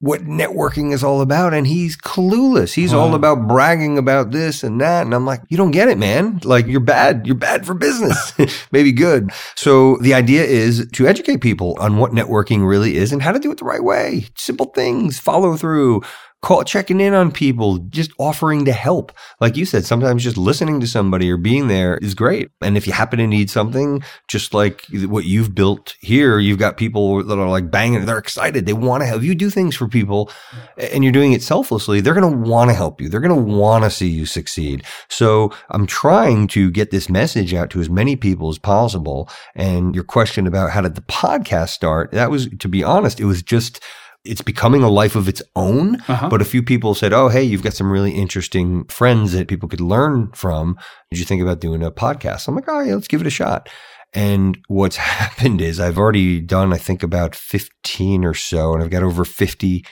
what 0.00 0.22
networking 0.22 0.92
is 0.92 1.02
all 1.02 1.20
about. 1.20 1.54
And 1.54 1.66
he's 1.66 1.96
clueless. 1.96 2.74
He's 2.74 2.92
all 2.92 3.14
about 3.14 3.48
bragging 3.48 3.96
about 3.96 4.30
this 4.30 4.62
and 4.62 4.80
that. 4.80 5.06
And 5.06 5.14
I'm 5.14 5.24
like, 5.24 5.42
you 5.48 5.56
don't 5.56 5.70
get 5.70 5.88
it, 5.88 5.98
man. 5.98 6.40
Like 6.44 6.66
you're 6.66 6.80
bad. 6.80 7.26
You're 7.26 7.36
bad 7.36 7.66
for 7.66 7.74
business. 7.74 8.32
Maybe 8.72 8.92
good. 8.92 9.30
So 9.54 9.96
the 9.98 10.14
idea 10.14 10.44
is 10.44 10.86
to 10.92 11.06
educate 11.06 11.40
people 11.40 11.76
on 11.80 11.96
what 11.96 12.12
networking 12.12 12.66
really 12.66 12.96
is 12.96 13.12
and 13.12 13.22
how 13.22 13.32
to 13.32 13.38
do 13.38 13.50
it 13.50 13.58
the 13.58 13.64
right 13.64 13.82
way. 13.82 14.26
Simple 14.36 14.66
things, 14.66 15.18
follow 15.18 15.56
through. 15.56 16.02
Call, 16.42 16.62
checking 16.64 17.00
in 17.00 17.14
on 17.14 17.32
people, 17.32 17.78
just 17.78 18.12
offering 18.18 18.66
to 18.66 18.72
help. 18.72 19.10
Like 19.40 19.56
you 19.56 19.64
said, 19.64 19.84
sometimes 19.84 20.22
just 20.22 20.36
listening 20.36 20.80
to 20.80 20.86
somebody 20.86 21.30
or 21.30 21.38
being 21.38 21.66
there 21.66 21.96
is 21.96 22.14
great. 22.14 22.50
And 22.60 22.76
if 22.76 22.86
you 22.86 22.92
happen 22.92 23.18
to 23.18 23.26
need 23.26 23.50
something, 23.50 24.02
just 24.28 24.52
like 24.52 24.84
what 24.90 25.24
you've 25.24 25.54
built 25.54 25.96
here, 26.00 26.38
you've 26.38 26.58
got 26.58 26.76
people 26.76 27.24
that 27.24 27.38
are 27.38 27.48
like 27.48 27.70
banging, 27.70 28.04
they're 28.04 28.18
excited. 28.18 28.66
They 28.66 28.74
want 28.74 29.00
to 29.00 29.06
help 29.06 29.22
you 29.22 29.34
do 29.34 29.48
things 29.50 29.74
for 29.74 29.88
people 29.88 30.30
and 30.76 31.02
you're 31.02 31.12
doing 31.12 31.32
it 31.32 31.42
selflessly. 31.42 32.00
They're 32.00 32.14
going 32.14 32.30
to 32.30 32.48
want 32.48 32.70
to 32.70 32.74
help 32.74 33.00
you. 33.00 33.08
They're 33.08 33.20
going 33.20 33.34
to 33.34 33.52
want 33.56 33.84
to 33.84 33.90
see 33.90 34.08
you 34.08 34.26
succeed. 34.26 34.84
So 35.08 35.52
I'm 35.70 35.86
trying 35.86 36.48
to 36.48 36.70
get 36.70 36.90
this 36.90 37.08
message 37.08 37.54
out 37.54 37.70
to 37.70 37.80
as 37.80 37.90
many 37.90 38.14
people 38.14 38.50
as 38.50 38.58
possible. 38.58 39.28
And 39.54 39.94
your 39.94 40.04
question 40.04 40.46
about 40.46 40.70
how 40.70 40.82
did 40.82 40.96
the 40.96 41.02
podcast 41.02 41.70
start? 41.70 42.12
That 42.12 42.30
was, 42.30 42.48
to 42.58 42.68
be 42.68 42.84
honest, 42.84 43.20
it 43.20 43.24
was 43.24 43.42
just, 43.42 43.82
it's 44.26 44.42
becoming 44.42 44.82
a 44.82 44.90
life 44.90 45.16
of 45.16 45.28
its 45.28 45.42
own. 45.54 45.96
Uh-huh. 46.08 46.28
But 46.28 46.42
a 46.42 46.44
few 46.44 46.62
people 46.62 46.94
said, 46.94 47.12
Oh, 47.12 47.28
hey, 47.28 47.42
you've 47.42 47.62
got 47.62 47.74
some 47.74 47.90
really 47.90 48.12
interesting 48.12 48.84
friends 48.86 49.32
that 49.32 49.48
people 49.48 49.68
could 49.68 49.80
learn 49.80 50.30
from. 50.32 50.78
Did 51.10 51.18
you 51.18 51.24
think 51.24 51.42
about 51.42 51.60
doing 51.60 51.82
a 51.82 51.90
podcast? 51.90 52.48
I'm 52.48 52.54
like, 52.54 52.68
Oh, 52.68 52.80
yeah, 52.80 52.94
let's 52.94 53.08
give 53.08 53.20
it 53.20 53.26
a 53.26 53.30
shot. 53.30 53.68
And 54.12 54.58
what's 54.68 54.96
happened 54.96 55.60
is 55.60 55.80
I've 55.80 55.98
already 55.98 56.40
done, 56.40 56.72
I 56.72 56.78
think, 56.78 57.02
about 57.02 57.34
15 57.34 58.24
or 58.24 58.34
so, 58.34 58.74
and 58.74 58.82
I've 58.82 58.90
got 58.90 59.02
over 59.02 59.24
50 59.24 59.84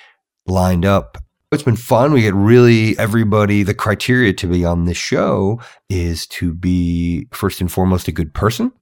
lined 0.47 0.85
up. 0.85 1.19
It's 1.53 1.63
been 1.63 1.77
fun. 1.77 2.13
We 2.13 2.23
get 2.23 2.35
really 2.35 2.99
everybody. 2.99 3.63
The 3.63 3.75
criteria 3.75 4.33
to 4.33 4.49
be 4.49 4.65
on 4.65 4.87
this 4.87 4.97
show 4.97 5.61
is 5.89 6.27
to 6.29 6.53
be, 6.53 7.29
first 7.33 7.61
and 7.61 7.71
foremost, 7.71 8.09
a 8.09 8.13
good 8.13 8.35
person. 8.35 8.73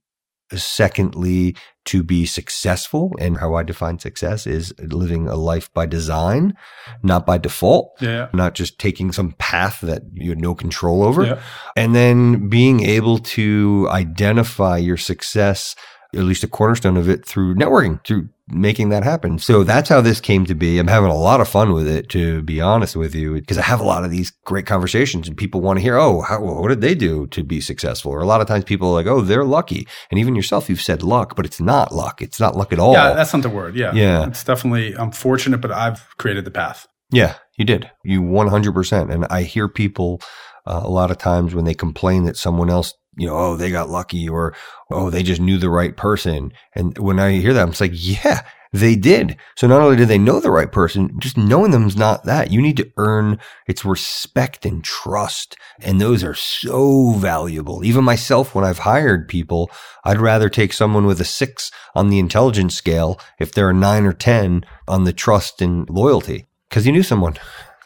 Secondly, 0.55 1.55
to 1.85 2.03
be 2.03 2.25
successful. 2.25 3.11
And 3.19 3.37
how 3.37 3.55
I 3.55 3.63
define 3.63 3.99
success 3.99 4.47
is 4.47 4.73
living 4.79 5.27
a 5.27 5.35
life 5.35 5.73
by 5.73 5.85
design, 5.85 6.53
not 7.01 7.25
by 7.25 7.37
default, 7.37 7.93
Yeah. 8.01 8.27
not 8.33 8.53
just 8.55 8.79
taking 8.79 9.11
some 9.11 9.33
path 9.33 9.81
that 9.81 10.03
you 10.13 10.29
had 10.29 10.41
no 10.41 10.55
control 10.55 11.03
over. 11.03 11.25
Yeah. 11.25 11.39
And 11.75 11.93
then 11.93 12.47
being 12.49 12.81
able 12.83 13.17
to 13.19 13.87
identify 13.91 14.77
your 14.77 14.97
success, 14.97 15.75
at 16.13 16.23
least 16.23 16.43
a 16.43 16.47
cornerstone 16.47 16.97
of 16.97 17.09
it 17.09 17.25
through 17.25 17.55
networking, 17.55 18.03
through 18.05 18.29
making 18.47 18.89
that 18.89 19.03
happen. 19.03 19.39
So 19.39 19.63
that's 19.63 19.89
how 19.89 20.01
this 20.01 20.19
came 20.19 20.45
to 20.45 20.55
be. 20.55 20.77
I'm 20.77 20.87
having 20.87 21.09
a 21.09 21.15
lot 21.15 21.41
of 21.41 21.47
fun 21.47 21.71
with 21.71 21.87
it, 21.87 22.09
to 22.09 22.41
be 22.41 22.59
honest 22.59 22.95
with 22.95 23.15
you, 23.15 23.33
because 23.35 23.57
I 23.57 23.61
have 23.61 23.79
a 23.79 23.85
lot 23.85 24.03
of 24.03 24.11
these 24.11 24.31
great 24.45 24.65
conversations 24.65 25.27
and 25.27 25.37
people 25.37 25.61
want 25.61 25.77
to 25.77 25.81
hear, 25.83 25.97
oh, 25.97 26.21
how, 26.21 26.41
what 26.41 26.67
did 26.67 26.81
they 26.81 26.93
do 26.93 27.27
to 27.27 27.43
be 27.43 27.61
successful? 27.61 28.11
Or 28.11 28.19
a 28.19 28.25
lot 28.25 28.41
of 28.41 28.47
times 28.47 28.65
people 28.65 28.89
are 28.89 28.93
like, 28.93 29.07
oh, 29.07 29.21
they're 29.21 29.45
lucky. 29.45 29.87
And 30.11 30.19
even 30.19 30.35
yourself, 30.35 30.69
you've 30.69 30.81
said 30.81 31.03
luck, 31.03 31.35
but 31.35 31.45
it's 31.45 31.61
not 31.61 31.93
luck. 31.93 32.21
It's 32.21 32.39
not 32.39 32.55
luck 32.55 32.73
at 32.73 32.79
all. 32.79 32.93
Yeah, 32.93 33.13
that's 33.13 33.33
not 33.33 33.43
the 33.43 33.49
word. 33.49 33.75
Yeah. 33.75 33.93
Yeah. 33.93 34.27
It's 34.27 34.43
definitely, 34.43 34.95
I'm 34.95 35.11
fortunate, 35.11 35.61
but 35.61 35.71
I've 35.71 36.05
created 36.17 36.45
the 36.45 36.51
path. 36.51 36.87
Yeah, 37.11 37.35
you 37.57 37.65
did. 37.65 37.89
You 38.03 38.21
100%. 38.21 39.13
And 39.13 39.25
I 39.29 39.43
hear 39.43 39.69
people 39.69 40.19
uh, 40.65 40.81
a 40.83 40.89
lot 40.89 41.11
of 41.11 41.17
times 41.17 41.53
when 41.55 41.65
they 41.65 41.73
complain 41.73 42.23
that 42.23 42.37
someone 42.37 42.69
else, 42.69 42.93
you 43.17 43.27
know, 43.27 43.37
oh, 43.37 43.55
they 43.55 43.71
got 43.71 43.89
lucky 43.89 44.27
or, 44.27 44.55
oh, 44.91 45.09
they 45.09 45.23
just 45.23 45.41
knew 45.41 45.57
the 45.57 45.69
right 45.69 45.95
person. 45.95 46.51
And 46.75 46.97
when 46.97 47.19
I 47.19 47.33
hear 47.33 47.53
that, 47.53 47.61
I'm 47.61 47.69
just 47.69 47.81
like, 47.81 47.91
yeah, 47.93 48.41
they 48.73 48.95
did. 48.95 49.37
So 49.55 49.67
not 49.67 49.81
only 49.81 49.95
did 49.95 50.07
they 50.07 50.17
know 50.17 50.39
the 50.39 50.49
right 50.49 50.71
person, 50.71 51.19
just 51.19 51.37
knowing 51.37 51.71
them 51.71 51.85
is 51.85 51.95
not 51.95 52.25
that. 52.25 52.51
You 52.51 52.59
need 52.59 52.77
to 52.77 52.91
earn 52.97 53.39
its 53.67 53.85
respect 53.85 54.65
and 54.65 54.83
trust. 54.83 55.55
And 55.79 56.01
those 56.01 56.23
are 56.23 56.33
so 56.33 57.11
valuable. 57.11 57.85
Even 57.85 58.03
myself, 58.03 58.55
when 58.55 58.65
I've 58.65 58.79
hired 58.79 59.27
people, 59.27 59.69
I'd 60.03 60.19
rather 60.19 60.49
take 60.49 60.73
someone 60.73 61.05
with 61.05 61.21
a 61.21 61.25
six 61.25 61.71
on 61.93 62.09
the 62.09 62.19
intelligence 62.19 62.75
scale 62.75 63.19
if 63.39 63.51
they're 63.51 63.69
a 63.69 63.73
nine 63.75 64.05
or 64.05 64.13
10 64.13 64.65
on 64.87 65.03
the 65.03 65.13
trust 65.13 65.61
and 65.61 65.87
loyalty 65.87 66.47
because 66.67 66.87
you 66.87 66.91
knew 66.91 67.03
someone. 67.03 67.35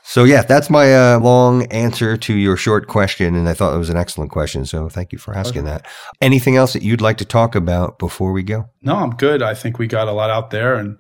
So 0.10 0.24
yeah, 0.24 0.44
that's 0.44 0.70
my 0.70 0.96
uh, 0.96 1.20
long 1.20 1.64
answer 1.66 2.16
to 2.16 2.34
your 2.34 2.56
short 2.56 2.88
question, 2.88 3.36
and 3.36 3.50
I 3.50 3.54
thought 3.54 3.76
it 3.76 3.78
was 3.78 3.90
an 3.90 3.98
excellent 3.98 4.32
question. 4.32 4.66
So 4.66 4.88
thank 4.88 5.12
you 5.12 5.18
for 5.18 5.36
asking 5.36 5.66
that. 5.66 5.86
Anything 6.22 6.56
else 6.56 6.72
that 6.72 6.82
you'd 6.82 7.02
like 7.02 7.18
to 7.18 7.26
talk 7.26 7.56
about 7.56 8.00
before 8.00 8.32
we 8.32 8.42
go? 8.42 8.70
No, 8.82 8.96
I'm 8.96 9.10
good. 9.10 9.44
I 9.44 9.54
think 9.54 9.80
we 9.80 9.86
got 9.86 10.08
a 10.08 10.14
lot 10.14 10.30
out 10.30 10.50
there 10.50 10.76
and 10.76 10.98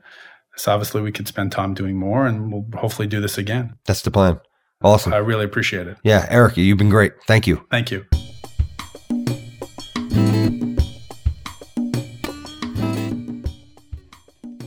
so 0.58 0.74
obviously 0.74 1.02
we 1.02 1.14
could 1.14 1.26
spend 1.26 1.54
time 1.54 1.74
doing 1.74 1.98
more 1.98 2.28
and 2.28 2.52
we'll 2.52 2.66
hopefully 2.76 3.08
do 3.08 3.22
this 3.22 3.38
again. 3.38 3.78
That's 3.86 4.02
the 4.02 4.12
plan. 4.12 4.42
Awesome. 4.84 5.14
I 5.14 5.18
really 5.18 5.46
appreciate 5.46 5.88
it. 5.88 5.98
Yeah, 6.04 6.26
Eric, 6.30 6.58
you've 6.58 6.78
been 6.78 6.90
great. 6.90 7.14
Thank 7.28 7.48
you. 7.48 7.66
Thank 7.72 7.92
you. 7.92 8.06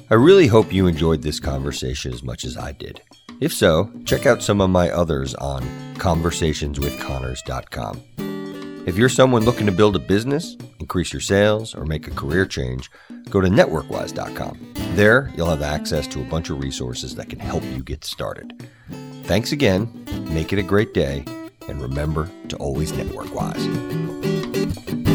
I 0.09 0.15
really 0.15 0.47
hope 0.47 0.73
you 0.73 0.87
enjoyed 0.87 1.21
this 1.23 1.39
conversation 1.39 2.15
as 2.15 2.23
much 2.23 2.45
as 2.45 2.57
I 2.57 2.73
did. 2.73 3.03
If 3.41 3.53
so, 3.55 3.91
check 4.05 4.27
out 4.27 4.43
some 4.43 4.61
of 4.61 4.69
my 4.69 4.91
others 4.91 5.35
on 5.37 5.63
conversationswithconnors.com. 5.95 8.03
If 8.87 8.97
you're 8.97 9.09
someone 9.09 9.45
looking 9.45 9.67
to 9.67 9.73
build 9.73 9.97
a 9.97 9.99
business, 9.99 10.57
increase 10.79 11.13
your 11.13 11.21
sales, 11.21 11.75
or 11.75 11.85
make 11.85 12.07
a 12.07 12.11
career 12.11 12.45
change, 12.45 12.91
go 13.31 13.41
to 13.41 13.49
networkwise.com. 13.49 14.75
There, 14.95 15.33
you'll 15.37 15.49
have 15.49 15.63
access 15.63 16.07
to 16.09 16.21
a 16.21 16.25
bunch 16.25 16.51
of 16.51 16.63
resources 16.63 17.15
that 17.15 17.31
can 17.31 17.39
help 17.39 17.65
you 17.65 17.83
get 17.83 18.05
started. 18.05 18.69
Thanks 19.25 19.53
again, 19.53 19.91
make 20.31 20.53
it 20.53 20.59
a 20.59 20.63
great 20.63 20.93
day, 20.93 21.25
and 21.69 21.81
remember 21.81 22.29
to 22.49 22.57
always 22.57 22.93
network 22.93 23.33
wise. 23.35 25.10